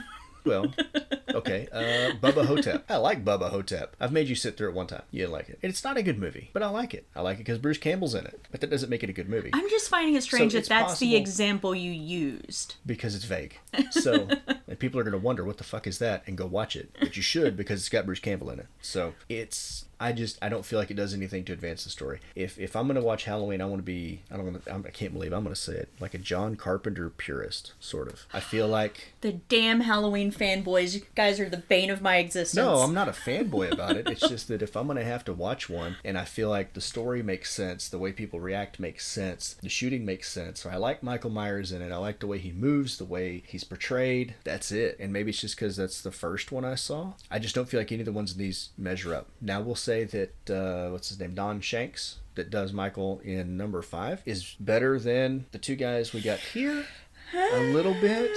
[0.46, 0.72] Well,
[1.34, 1.66] okay.
[1.72, 2.84] Uh, Bubba Ho-Tep.
[2.88, 3.96] I like Bubba Ho-Tep.
[3.98, 5.02] I've made you sit through it one time.
[5.10, 5.58] You didn't like it.
[5.60, 7.04] And it's not a good movie, but I like it.
[7.16, 8.46] I like it because Bruce Campbell's in it.
[8.52, 10.86] But that doesn't make it a good movie I'm just finding it strange it's that
[10.86, 12.76] that's the example you used.
[12.86, 13.58] because it's vague.
[13.90, 14.28] So,
[14.68, 16.94] and people are going to wonder what the fuck is that and go watch it.
[17.00, 18.66] But you should because it's got Bruce Campbell in it.
[18.80, 22.20] So it's I just I don't feel like it does anything to advance the story.
[22.34, 25.12] If if I'm gonna watch Halloween, I want to be I don't wanna, I can't
[25.12, 28.26] believe I'm gonna say it like a John Carpenter purist sort of.
[28.32, 30.94] I feel like The damn Halloween fanboys.
[30.94, 32.54] You guys are the bane of my existence.
[32.54, 34.08] no, I'm not a fanboy about it.
[34.08, 36.80] It's just that if I'm gonna have to watch one and I feel like the
[36.80, 40.60] story makes sense, the way people react makes sense, the shooting makes sense.
[40.60, 41.92] So I like Michael Myers in it.
[41.92, 44.34] I like the way he moves, the way he's portrayed.
[44.44, 44.96] That's it.
[45.00, 47.14] And maybe it's just because that's the first one I saw.
[47.30, 49.28] I just don't feel like any of the ones in these measure up.
[49.40, 52.18] Now we'll say that uh, what's his name, Don Shanks.
[52.34, 56.84] That does Michael in number five is better than the two guys we got here.
[57.34, 58.30] A little bit,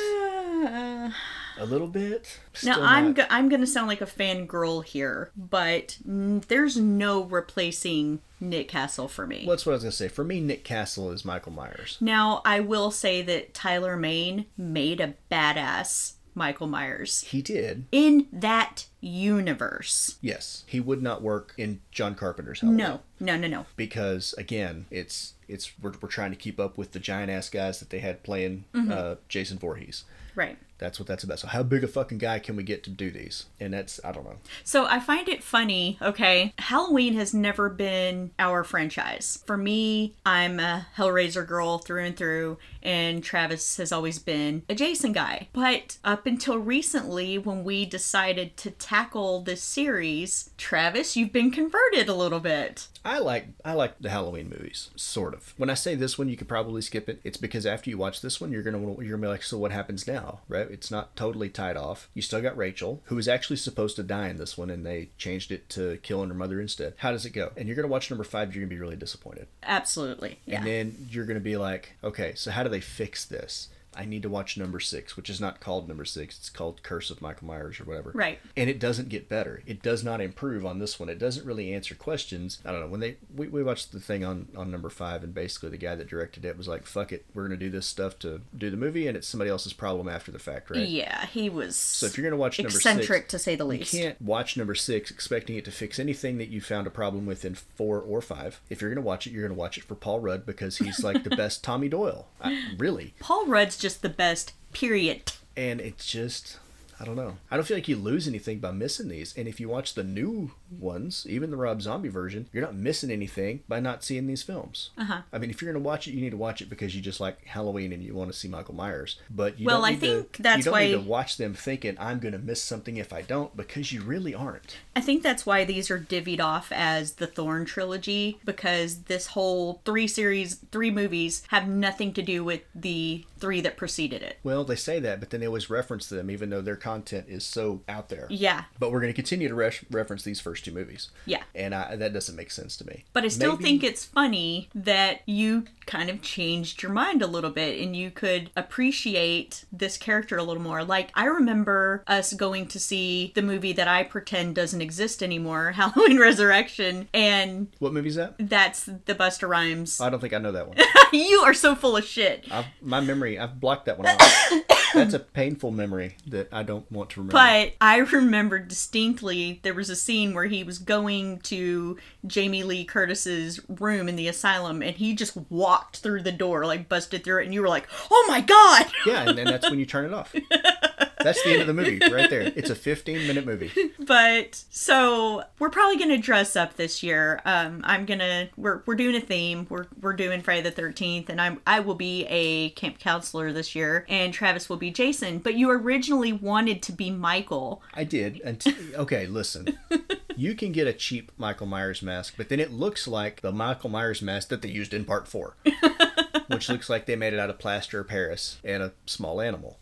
[1.58, 2.40] a little bit.
[2.64, 7.24] now I'm not- go- I'm gonna sound like a fangirl here, but mm, there's no
[7.24, 9.44] replacing Nick Castle for me.
[9.46, 10.08] Well, that's what I was gonna say.
[10.08, 11.98] For me, Nick Castle is Michael Myers.
[12.00, 17.86] Now I will say that Tyler Mane made a badass Michael Myers He did.
[17.92, 20.18] in that universe.
[20.22, 22.78] Yes, he would not work in John Carpenter's Halloween.
[22.78, 23.66] No, no, no, no.
[23.76, 27.80] because again, it's it's we're, we're trying to keep up with the giant ass guys
[27.80, 28.92] that they had playing Mm-hmm.
[28.92, 30.06] uh, Jason Voorhees.
[30.36, 30.58] Right.
[30.80, 31.40] That's what that's about.
[31.40, 33.46] So how big a fucking guy can we get to do these?
[33.60, 34.38] And that's I don't know.
[34.64, 36.54] So I find it funny, okay?
[36.58, 39.44] Halloween has never been our franchise.
[39.46, 44.76] For me, I'm a Hellraiser girl through and through, and Travis has always been a
[44.76, 45.50] Jason guy.
[45.54, 52.08] But up until recently, when we decided to tackle this series, Travis, you've been converted
[52.08, 52.88] a little bit.
[53.06, 55.54] I like I like the Halloween movies, sort of.
[55.58, 57.22] When I say this one, you could probably skip it.
[57.24, 59.72] It's because after you watch this one, you're gonna you're gonna be like, so what
[59.72, 60.70] happens now, right?
[60.70, 62.10] It's not totally tied off.
[62.14, 65.10] You still got Rachel, who was actually supposed to die in this one, and they
[65.18, 66.94] changed it to killing her mother instead.
[66.98, 67.52] How does it go?
[67.56, 69.48] And you're gonna watch number five, you're gonna be really disappointed.
[69.64, 70.40] Absolutely.
[70.46, 70.58] Yeah.
[70.58, 73.70] And then you're going to be like, okay, so how do they fix this?
[74.00, 76.38] I need to watch number six, which is not called number six.
[76.38, 78.12] It's called Curse of Michael Myers or whatever.
[78.16, 78.40] Right.
[78.56, 79.62] And it doesn't get better.
[79.66, 81.10] It does not improve on this one.
[81.10, 82.60] It doesn't really answer questions.
[82.64, 82.88] I don't know.
[82.88, 85.96] When they we, we watched the thing on on number five, and basically the guy
[85.96, 88.70] that directed it was like, "Fuck it, we're going to do this stuff to do
[88.70, 92.06] the movie, and it's somebody else's problem after the fact, right?" Yeah, he was So
[92.06, 94.56] if you're going to watch number eccentric six, to say the least, you can't watch
[94.56, 98.00] number six expecting it to fix anything that you found a problem with in four
[98.00, 98.62] or five.
[98.70, 100.78] If you're going to watch it, you're going to watch it for Paul Rudd because
[100.78, 102.28] he's like the best Tommy Doyle.
[102.42, 103.14] I, really.
[103.20, 105.32] Paul Rudd's just the best, period.
[105.58, 106.58] And it's just,
[107.00, 107.38] I don't know.
[107.50, 109.34] I don't feel like you lose anything by missing these.
[109.38, 113.10] And if you watch the new ones, even the Rob Zombie version, you're not missing
[113.10, 114.90] anything by not seeing these films.
[114.98, 115.22] Uh-huh.
[115.32, 117.02] I mean, if you're going to watch it, you need to watch it because you
[117.02, 119.20] just like Halloween and you want to see Michael Myers.
[119.30, 121.38] But you Well, don't I need think to, that's you don't why- need to watch
[121.38, 124.78] them thinking I'm going to miss something if I don't because you really aren't.
[124.96, 129.82] I think that's why these are divvied off as the Thorn trilogy because this whole
[129.86, 134.38] three series, three movies have nothing to do with the three that preceded it.
[134.44, 137.46] Well, they say that, but then they always reference them, even though their content is
[137.46, 138.26] so out there.
[138.30, 138.64] Yeah.
[138.80, 141.12] But we're going to continue to re- reference these first two movies.
[141.26, 141.44] Yeah.
[141.54, 143.06] And I, that doesn't make sense to me.
[143.14, 147.28] But I still Maybe- think it's funny that you kind of changed your mind a
[147.28, 150.84] little bit and you could appreciate this character a little more.
[150.84, 155.72] Like, I remember us going to see the movie that I pretend doesn't exist anymore,
[155.76, 158.36] Halloween Resurrection, and What movie is that?
[158.40, 160.02] that's the Busta Rhymes.
[160.02, 160.78] I don't think I know that one.
[161.14, 162.46] you are so full of shit.
[162.52, 164.52] I've, my memory, I've blocked that one off.
[164.94, 167.34] That's a painful memory that I don't want to remember.
[167.34, 172.86] But I remember distinctly there was a scene where he was going to Jamie Lee
[172.86, 177.42] Curtis's room in the asylum and he just walked through the door, like busted through
[177.42, 178.88] it, and you were like, oh my god!
[179.06, 180.34] yeah, and then that's when you turn it off.
[181.20, 182.52] That's the end of the movie right there.
[182.60, 183.72] It's a 15 minute movie.
[184.00, 187.42] But so we're probably gonna dress up this year.
[187.46, 189.68] Um, I'm gonna we're we're doing a theme.
[189.70, 193.76] We're we're doing Friday the Thirteenth, and I'm I will be a camp counselor this
[193.76, 195.40] year, and Travis will be Jason.
[195.40, 197.82] But you originally wanted to be Michael.
[197.94, 198.42] I did.
[198.44, 199.78] And t- okay, listen.
[200.40, 203.90] You can get a cheap Michael Myers mask, but then it looks like the Michael
[203.90, 205.58] Myers mask that they used in part four,
[206.48, 209.80] which looks like they made it out of plaster of Paris and a small animal.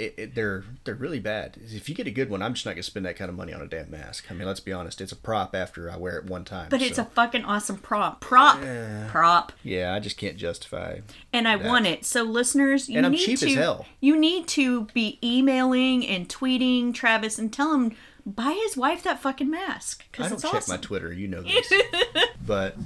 [0.00, 1.58] It, it, they're they're really bad.
[1.62, 3.52] If you get a good one, I'm just not gonna spend that kind of money
[3.52, 4.30] on a damn mask.
[4.30, 5.00] I mean, let's be honest.
[5.00, 6.68] It's a prop after I wear it one time.
[6.70, 8.20] But it's a fucking awesome prop.
[8.20, 8.60] Prop.
[9.08, 9.52] Prop.
[9.62, 9.94] yeah.
[9.94, 11.00] I just can't justify.
[11.32, 12.04] And I want it.
[12.04, 13.86] So listeners, you And I'm need cheap to as hell.
[14.00, 17.94] you need to be emailing and tweeting Travis and tell him
[18.26, 20.74] buy his wife that fucking mask I don't check awesome.
[20.74, 21.10] my Twitter.
[21.12, 21.72] You know this.
[22.46, 22.76] but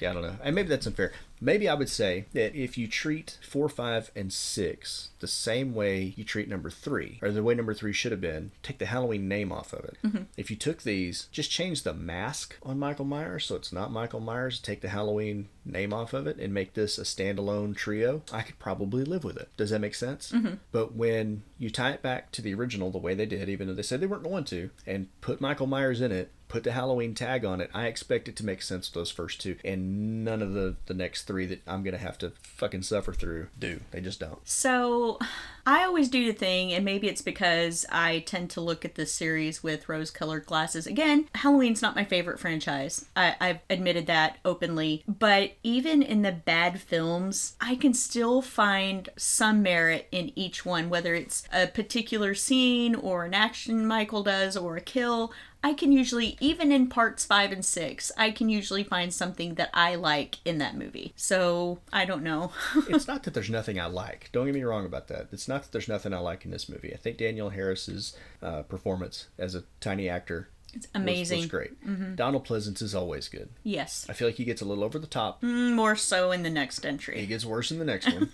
[0.00, 0.36] yeah, I don't know.
[0.42, 1.12] And maybe that's unfair.
[1.44, 6.14] Maybe I would say that if you treat four, five, and six the same way
[6.16, 9.28] you treat number three, or the way number three should have been, take the Halloween
[9.28, 9.98] name off of it.
[10.02, 10.22] Mm-hmm.
[10.38, 14.20] If you took these, just change the mask on Michael Myers so it's not Michael
[14.20, 18.42] Myers, take the Halloween name off of it, and make this a standalone trio, I
[18.42, 19.48] could probably live with it.
[19.56, 20.32] Does that make sense?
[20.32, 20.54] Mm-hmm.
[20.72, 23.74] But when you tie it back to the original the way they did, even though
[23.74, 27.14] they said they weren't going to, and put Michael Myers in it, put the Halloween
[27.14, 30.52] tag on it, I expect it to make sense those first two, and none of
[30.52, 33.80] the the next three that I'm gonna have to fucking suffer through do.
[33.90, 34.38] They just don't.
[34.44, 35.18] So
[35.66, 39.12] I always do the thing, and maybe it's because I tend to look at this
[39.12, 40.86] series with rose colored glasses.
[40.86, 43.06] Again, Halloween's not my favorite franchise.
[43.16, 45.02] I, I've admitted that openly.
[45.08, 50.88] But even in the bad films, I can still find some merit in each one,
[50.88, 55.32] whether it's a particular scene or an action Michael does or a kill.
[55.64, 59.70] I can usually, even in parts five and six, I can usually find something that
[59.72, 61.14] I like in that movie.
[61.16, 62.52] So I don't know.
[62.88, 64.28] it's not that there's nothing I like.
[64.30, 65.28] Don't get me wrong about that.
[65.32, 66.92] It's not that there's nothing I like in this movie.
[66.92, 71.40] I think Danielle Harris's uh, performance as a tiny actor it's amazing.
[71.40, 72.16] was, great.
[72.16, 73.48] Donald Pleasence is always good.
[73.62, 74.06] Yes.
[74.08, 75.42] I feel like he gets a little over the top.
[75.42, 77.20] More so in the next entry.
[77.20, 78.30] He gets worse in the next one,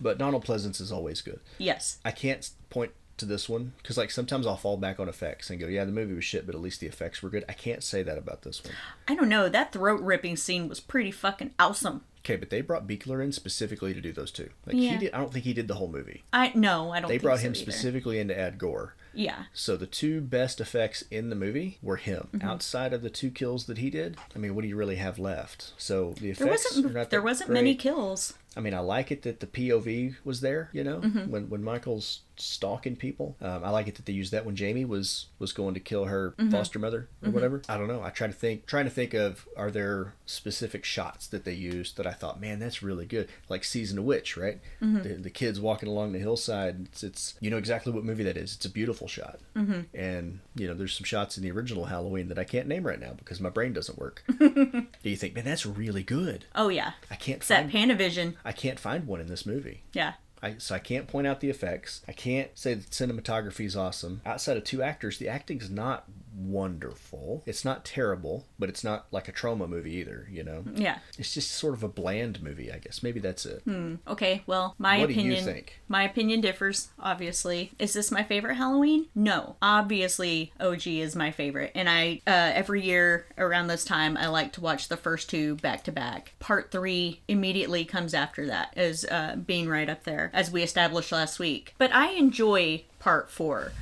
[0.00, 1.40] but Donald Pleasence is always good.
[1.58, 1.98] Yes.
[2.04, 5.60] I can't point to this one because like sometimes I'll fall back on effects and
[5.60, 7.44] go, yeah, the movie was shit, but at least the effects were good.
[7.48, 8.72] I can't say that about this one.
[9.08, 9.48] I don't know.
[9.48, 12.02] That throat ripping scene was pretty fucking awesome.
[12.24, 14.48] Okay, but they brought Buechler in specifically to do those two.
[14.64, 14.92] Like Yeah.
[14.92, 16.22] he did, I don't think he did the whole movie.
[16.32, 17.08] I no, I don't.
[17.08, 17.60] They think brought so him either.
[17.60, 18.94] specifically in to add gore.
[19.12, 19.44] Yeah.
[19.52, 22.28] So the two best effects in the movie were him.
[22.32, 22.48] Mm-hmm.
[22.48, 25.18] Outside of the two kills that he did, I mean, what do you really have
[25.18, 25.72] left?
[25.76, 27.10] So the effects There wasn't.
[27.10, 28.34] There wasn't many kills.
[28.56, 30.68] I mean, I like it that the POV was there.
[30.72, 31.30] You know, Mm-hmm.
[31.30, 34.84] when when Michael's stalking people, um, I like it that they used that when Jamie
[34.84, 36.50] was was going to kill her Mm-hmm.
[36.50, 37.62] foster mother or whatever.
[37.68, 38.02] I don't know.
[38.02, 41.96] I try to think, trying to think of are there specific shots that they used
[41.98, 43.28] that I thought, man, that's really good.
[43.48, 44.60] Like season of witch, right?
[44.82, 45.02] Mm-hmm.
[45.02, 46.86] The, the kids walking along the hillside.
[46.86, 48.54] It's, it's you know exactly what movie that is.
[48.54, 49.38] It's a beautiful shot.
[49.56, 49.80] Mm-hmm.
[49.94, 53.00] And you know, there's some shots in the original Halloween that I can't name right
[53.00, 54.24] now because my brain doesn't work.
[54.38, 56.44] Do you think, man, that's really good?
[56.54, 56.92] Oh yeah.
[57.10, 58.34] I can't It's that Panavision.
[58.44, 59.82] I can't find one in this movie.
[59.92, 60.14] Yeah.
[60.42, 62.02] I, so I can't point out the effects.
[62.08, 64.22] I can't say that cinematography is awesome.
[64.26, 67.42] Outside of two actors, the acting is not wonderful.
[67.46, 70.28] It's not terrible, but it's not like a Troma movie either.
[70.30, 70.98] You know, Yeah.
[71.18, 72.72] it's just sort of a bland movie.
[72.72, 73.62] I guess maybe that's it.
[74.08, 74.42] Okay.
[74.46, 75.44] Well, my What do you opinion.
[75.44, 75.80] think?
[75.88, 76.88] My opinion differs.
[76.98, 79.06] Obviously, is this my favorite Halloween?
[79.14, 79.56] No.
[79.62, 84.52] Obviously, OG is my favorite, and I uh, every year around this time I like
[84.54, 86.34] to watch the first two back to back.
[86.38, 91.12] Part three immediately comes after that as uh, being right up there, as we established
[91.12, 91.74] last week.
[91.78, 93.72] But I enjoy part four.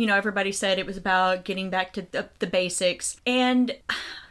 [0.00, 3.76] You know, everybody said it was about getting back to the, the basics, and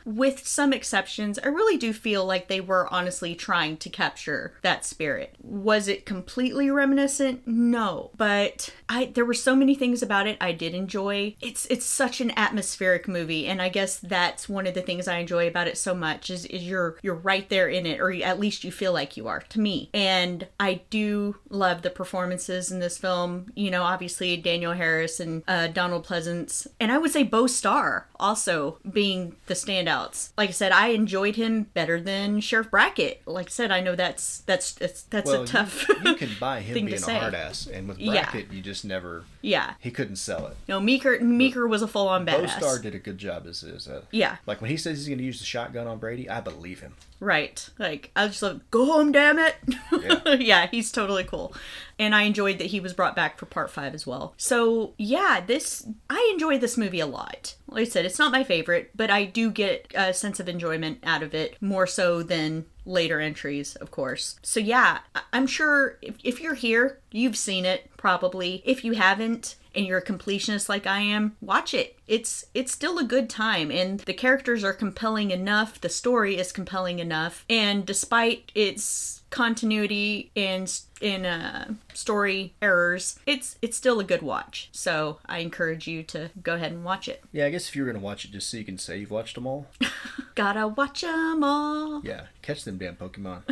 [0.06, 4.86] with some exceptions, I really do feel like they were honestly trying to capture that
[4.86, 5.36] spirit.
[5.42, 7.48] Was it completely reminiscent?
[7.48, 11.36] No, but I there were so many things about it I did enjoy.
[11.42, 15.18] It's it's such an atmospheric movie, and I guess that's one of the things I
[15.18, 18.40] enjoy about it so much is, is you're you're right there in it, or at
[18.40, 19.90] least you feel like you are to me.
[19.94, 23.52] And I do love the performances in this film.
[23.56, 28.08] You know, obviously Danielle Harris and uh, Donald Pleasence, and I would say Beau Starr
[28.20, 29.56] also being the
[29.90, 30.32] standouts.
[30.38, 33.22] Like I said, I enjoyed him better than Sheriff Brackett.
[33.26, 35.88] Like I said, I know that's that's that's, that's well, a tough.
[35.90, 38.24] you, you can buy him being a hard ass, and with Yeah.
[38.24, 39.24] Brackett, you just never.
[39.42, 39.74] Yeah.
[39.80, 40.58] He couldn't sell it.
[40.68, 42.60] No, Meeker Meeker was a full on badass.
[42.60, 42.68] Beau.
[42.68, 44.38] Starr did a good job as a Yeah.
[44.46, 46.96] Like when he says he's going to use the shotgun on Brady, I believe him.
[47.20, 47.70] Right.
[47.78, 49.56] Like I was just love go home, damn it.
[49.92, 50.34] Yeah.
[50.40, 50.68] Yeah.
[50.68, 51.54] he's totally cool.
[51.98, 54.34] And I enjoyed that he was brought back for part five as well.
[54.38, 57.56] So yeah, this I enjoy this movie a lot.
[57.68, 61.00] Like I said, it's not my favorite, but I do get a sense of enjoyment
[61.04, 64.40] out of it more so than later entries, of course.
[64.42, 65.00] So yeah,
[65.32, 68.62] I'm sure if, if you're here, you've seen it probably.
[68.66, 71.98] If you haven't, and you're a completionist like I am, watch it.
[72.08, 76.52] It's it's still a good time and the characters are compelling enough, the story is
[76.52, 84.04] compelling enough, and despite its continuity and in uh, story errors, it's it's still a
[84.04, 84.70] good watch.
[84.72, 87.24] So I encourage you to go ahead and watch it.
[87.32, 89.12] Yeah, I guess if you're going to watch it just so you can say you've
[89.12, 89.68] watched them all,
[90.36, 92.02] Gotta watch them all.
[92.04, 93.44] yeah, catch them damn Pokemon.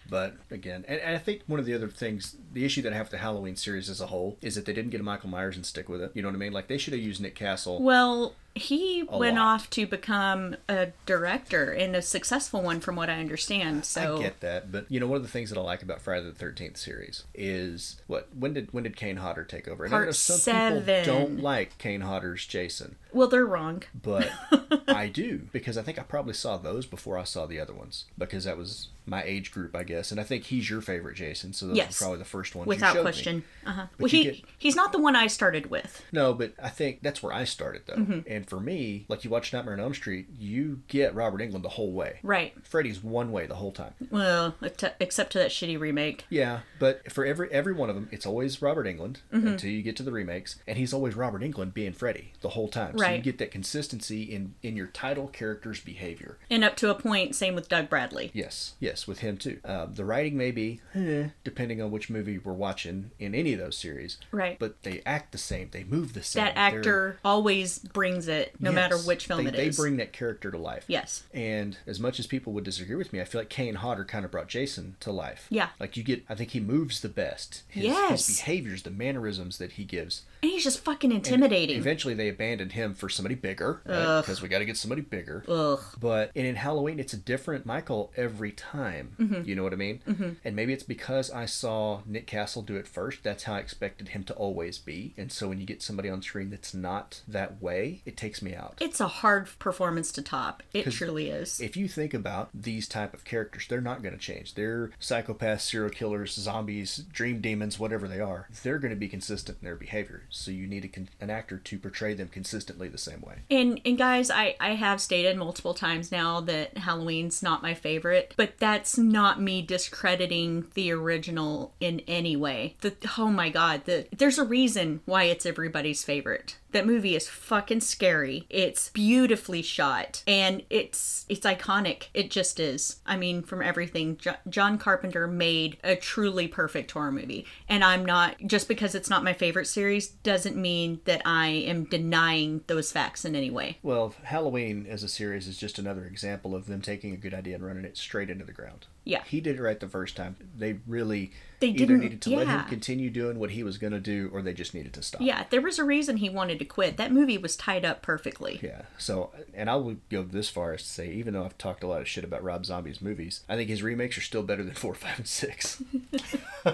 [0.08, 2.96] but again, and, and I think one of the other things, the issue that I
[2.96, 5.28] have with the Halloween series as a whole is that they didn't get a Michael
[5.28, 6.12] Myers and stick with it.
[6.14, 6.52] You know what I mean?
[6.52, 7.82] Like they should have used Nick Castle.
[7.82, 9.54] Well, he went lot.
[9.54, 13.84] off to become a director and a successful one, from what I understand.
[13.84, 16.00] So I get that, but you know one of the things that I like about
[16.00, 19.84] Friday the Thirteenth series is what when did when did Kane Hodder take over?
[19.84, 20.82] And I Part know some seven.
[20.84, 23.82] people don't like Kane Hodder's Jason, well, they're wrong.
[23.94, 24.30] but
[24.88, 28.04] I do because I think I probably saw those before I saw the other ones
[28.18, 31.52] because that was my age group, I guess, and I think he's your favorite Jason,
[31.52, 32.00] so those Yes.
[32.00, 33.44] were probably the first ones you Without question.
[33.66, 33.86] Uh-huh.
[33.98, 36.02] Well, he get- he's not the one I started with.
[36.10, 37.96] No, but I think that's where I started though.
[37.96, 38.20] Mm-hmm.
[38.26, 41.68] And for me, like you watch Nightmare on Elm Street, you get Robert Englund the
[41.70, 42.18] whole way.
[42.22, 42.54] Right.
[42.66, 43.92] Freddy's one way the whole time.
[44.10, 44.54] Well,
[45.00, 46.24] except to that shitty remake.
[46.30, 49.46] Yeah, but for every every one of them, it's always Robert Englund Mm-hmm.
[49.48, 52.68] until you get to the remakes, and he's always Robert Englund being Freddy the whole
[52.68, 52.96] time.
[53.08, 56.38] So you get that consistency in in your title character's behavior.
[56.50, 58.30] And up to a point, same with Doug Bradley.
[58.34, 59.58] Yes, yes, with him too.
[59.64, 63.58] Uh, the writing may be, eh, depending on which movie we're watching in any of
[63.58, 64.18] those series.
[64.30, 64.58] Right.
[64.58, 65.70] But they act the same.
[65.70, 66.44] They move the same.
[66.44, 69.76] that They're- actor always brings it, no matter which film they, it they is.
[69.76, 70.84] bring that character to life.
[70.88, 71.24] Yes.
[71.32, 74.24] And as much as people would disagree with me, I feel like Kane Hodder kind
[74.24, 75.46] of brought Jason to life.
[75.50, 75.68] Yeah.
[75.80, 77.62] Like you get, I think he moves the best.
[77.68, 78.26] His, Yes.
[78.26, 80.22] His behaviors, the mannerisms that he gives.
[80.44, 81.78] And he's just fucking intimidating.
[81.78, 84.22] Eventually, they abandoned him for somebody bigger Ugh.
[84.22, 85.42] because we got to get somebody bigger.
[85.48, 85.80] Ugh.
[85.98, 89.16] But and in Halloween, it's a different Michael every time.
[89.18, 89.48] Mm-hmm.
[89.48, 90.02] You know what I mean?
[90.06, 90.30] Mm-hmm.
[90.44, 93.22] And maybe it's because I saw Nick Castle do it first.
[93.22, 95.14] That's how I expected him to always be.
[95.16, 98.54] And so when you get somebody on screen that's not that way, it takes me
[98.54, 98.76] out.
[98.82, 100.62] It's a hard performance to top.
[100.74, 101.58] It truly is.
[101.58, 104.56] If you think about these type of characters, they're not going to change.
[104.56, 108.50] They're psychopaths, serial killers, zombies, dream demons, whatever they are.
[108.62, 110.24] They're going to be consistent in their behavior.
[110.34, 113.42] So you need a an actor to portray them consistently the same way.
[113.50, 118.34] And and guys, I I have stated multiple times now that Halloween's not my favorite,
[118.36, 122.74] but that's not me discrediting the original in any way.
[122.80, 126.56] The oh my god, the there's a reason why it's everybody's favorite.
[126.74, 128.46] That movie is fucking scary.
[128.50, 132.08] It's beautifully shot and it's it's iconic.
[132.14, 132.96] It just is.
[133.06, 137.46] I mean, from everything jo- John Carpenter made a truly perfect horror movie.
[137.68, 141.84] And I'm not just because it's not my favorite series doesn't mean that I am
[141.84, 143.78] denying those facts in any way.
[143.84, 147.54] Well, Halloween as a series is just another example of them taking a good idea
[147.54, 148.88] and running it straight into the ground.
[149.04, 149.22] Yeah.
[149.24, 150.34] He did it right the first time.
[150.58, 151.30] They really
[151.66, 154.30] They either didn't- needed to let him continue doing what he was going to do
[154.32, 155.20] or they just needed to stop.
[155.20, 156.96] Yeah, there was a reason he wanted to quit.
[156.96, 158.60] That movie was tied up perfectly.
[158.62, 158.82] Yeah.
[158.98, 161.86] So, and I would go this far as to say, even though I've talked a
[161.86, 164.74] lot of shit about Rob Zombie's movies, I think his remakes are still better than
[164.74, 165.82] four, five, and six.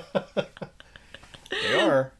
[1.50, 2.12] they are.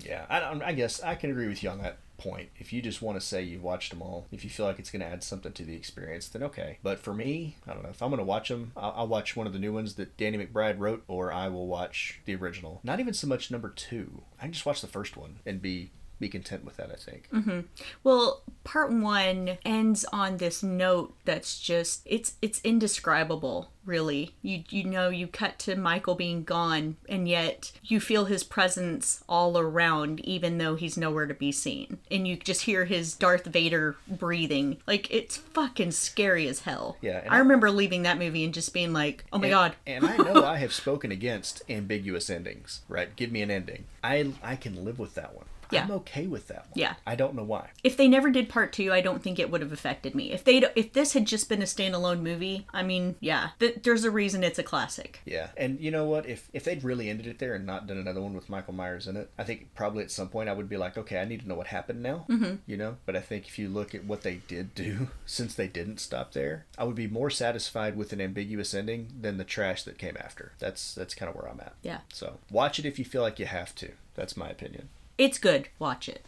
[0.00, 0.26] Yeah.
[0.28, 2.50] I, I guess I can agree with you on that point.
[2.56, 4.90] If you just want to say you've watched them all, if you feel like it's
[4.90, 6.78] going to add something to the experience, then okay.
[6.82, 7.90] But for me, I don't know.
[7.90, 10.16] If I'm going to watch them, I'll, I'll watch one of the new ones that
[10.16, 12.80] Danny McBride wrote, or I will watch the original.
[12.82, 14.22] Not even so much number two.
[14.38, 16.90] I can just watch the first one and be be content with that.
[16.90, 17.28] I think.
[17.32, 17.60] Mm-hmm.
[18.02, 24.32] Well, part 1 ends on this note that's just it's it's indescribable, really.
[24.42, 29.22] You you know you cut to Michael being gone and yet you feel his presence
[29.28, 31.98] all around even though he's nowhere to be seen.
[32.10, 34.78] And you just hear his Darth Vader breathing.
[34.86, 36.96] Like it's fucking scary as hell.
[37.00, 39.76] Yeah, I I- remember leaving that movie and just being like, "Oh my and, god."
[39.86, 43.14] and I know I have spoken against ambiguous endings, right?
[43.16, 43.84] Give me an ending.
[44.02, 45.46] I I can live with that one.
[45.70, 45.84] Yeah.
[45.84, 46.72] I'm okay with that one.
[46.74, 46.94] Yeah.
[47.06, 47.70] I don't know why.
[47.82, 50.32] if they never did part two, I don't think it would have affected me.
[50.32, 54.04] If they if this had just been a standalone movie, I mean, yeah, th- there's
[54.04, 55.20] a reason it's a classic.
[55.24, 55.48] Yeah.
[55.56, 56.26] And you know what?
[56.26, 59.06] If if they'd really ended it there and not done another one with Michael Myers
[59.06, 61.40] in it, I think probably at some point I would be like, okay, I need
[61.42, 62.26] to know what happened now.
[62.28, 62.56] Mm-hmm.
[62.66, 62.96] You know.
[63.06, 66.32] But I think if you look at what they did do since they didn't stop
[66.32, 70.16] there, I would be more satisfied with an ambiguous ending than the trash that came
[70.18, 70.52] after.
[70.58, 71.74] That's that's kind of where I'm at.
[71.82, 73.92] Yeah, So watch it if you feel like you have to.
[74.14, 74.88] That's my opinion.
[75.18, 75.68] It's good.
[75.78, 76.24] Watch it.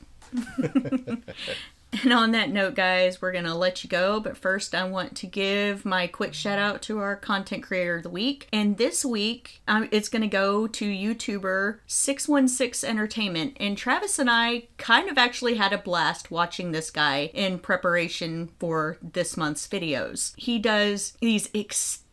[2.03, 4.21] And on that note, guys, we're going to let you go.
[4.21, 8.03] But first, I want to give my quick shout out to our content creator of
[8.03, 8.49] the week.
[8.53, 13.57] And this week, um, it's going to go to YouTuber 616 Entertainment.
[13.59, 18.51] And Travis and I kind of actually had a blast watching this guy in preparation
[18.59, 20.35] for this month's videos.
[20.37, 22.06] He does these extensive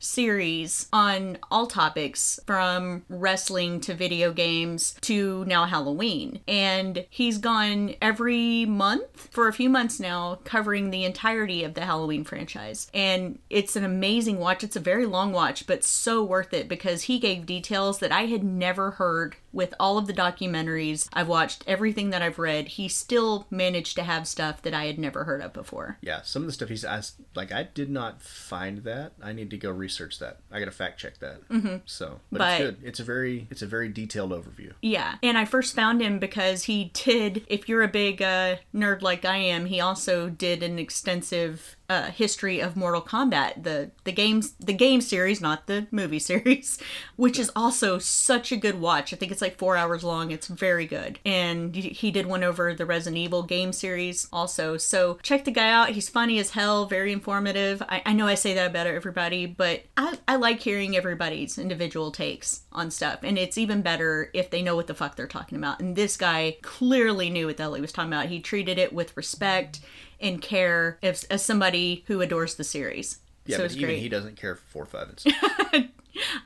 [0.00, 6.40] series on all topics from wrestling to video games to now Halloween.
[6.48, 11.84] And he's gone every month for a few months now covering the entirety of the
[11.84, 12.90] Halloween franchise.
[12.92, 14.64] And it's an amazing watch.
[14.64, 18.26] It's a very long watch, but so worth it because he gave details that I
[18.26, 22.68] had never heard with all of the documentaries I've watched, everything that I've read.
[22.68, 25.98] He still managed to have stuff that I had never heard of before.
[26.00, 29.11] Yeah, some of the stuff he's asked, like I did not find that.
[29.22, 30.38] I need to go research that.
[30.50, 31.48] I got to fact check that.
[31.48, 31.76] Mm-hmm.
[31.86, 32.76] So, but, But- it's good.
[32.84, 34.72] It's a very, it's a very detailed overview.
[34.82, 37.44] Yeah, and I first found him because he did.
[37.48, 42.10] If you're a big uh, nerd like I am, he also did an extensive uh,
[42.10, 46.78] history of Mortal Kombat, the the games, the game series, not the movie series,
[47.16, 49.12] which is also such a good watch.
[49.12, 50.30] I think it's like four hours long.
[50.30, 54.78] It's very good, and he did one over the Resident Evil game series also.
[54.78, 55.90] So check the guy out.
[55.90, 57.82] He's funny as hell, very informative.
[57.82, 62.10] I, I know I say that about everybody, but I, I like hearing everybody's individual
[62.10, 65.58] takes on stuff, and it's even better if they know what the fuck they're talking
[65.58, 65.80] about.
[65.80, 68.26] And this guy clearly knew what the hell he was talking about.
[68.26, 69.80] He treated it with respect
[70.22, 73.18] and care as, as somebody who adores the series.
[73.44, 73.98] Yeah, so but even great.
[74.00, 75.36] he doesn't care for four, five, and six.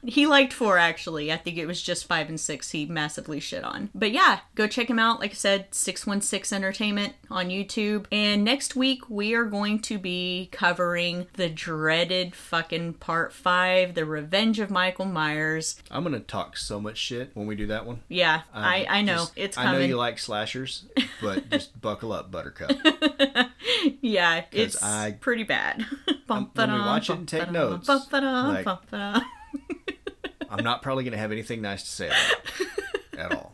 [0.05, 1.32] He liked four actually.
[1.32, 3.90] I think it was just five and six he massively shit on.
[3.94, 5.20] But yeah, go check him out.
[5.20, 8.06] Like I said, 616 Entertainment on YouTube.
[8.12, 14.05] And next week we are going to be covering the dreaded fucking part five, The
[14.05, 15.80] Revenge of Michael Myers.
[15.90, 18.01] I'm gonna talk so much shit when we do that one.
[18.09, 19.14] Yeah, Um, I, I know.
[19.16, 20.84] just- it's I know you like slashers,
[21.20, 22.70] but just buckle up, Buttercup.
[24.01, 25.84] yeah, it's I- pretty bad.
[26.26, 28.64] when we watch it and take notes, like-
[30.51, 33.52] I'm not probably gonna have anything nice to say about it at all.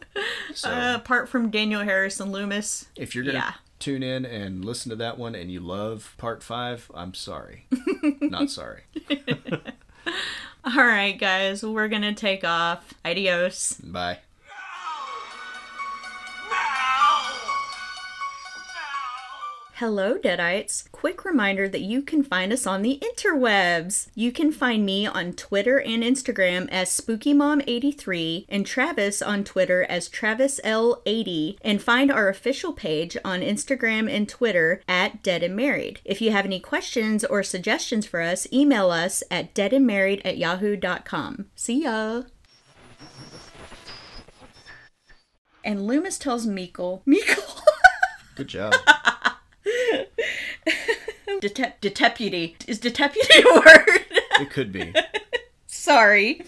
[0.54, 3.52] So Uh, apart from Danielle Harris and Loomis, if you're gonna yeah.
[3.78, 7.66] tune in and listen to that one and you love part five, I'm sorry.
[8.20, 8.82] not sorry.
[10.64, 12.94] All right, guys, we're gonna take off.
[13.04, 13.74] Adios.
[13.82, 14.18] Bye.
[19.82, 20.88] Hello, Deadites.
[20.92, 24.06] Quick reminder that you can find us on the interwebs.
[24.14, 30.08] You can find me on Twitter and Instagram as SpookyMom83 and Travis on Twitter as
[30.08, 35.98] TravisL80 and find our official page on Instagram and Twitter at Dead and Married.
[36.04, 41.46] If you have any questions or suggestions for us, email us at deadandmarried at yahoo.com.
[41.56, 42.22] See ya!
[45.64, 47.62] And Loomis tells Meekle, Meekle!
[48.36, 48.74] Good job.
[51.40, 52.56] Detep- deputy.
[52.66, 54.00] Is deputy a word?
[54.40, 54.92] It could be.
[55.66, 56.42] Sorry.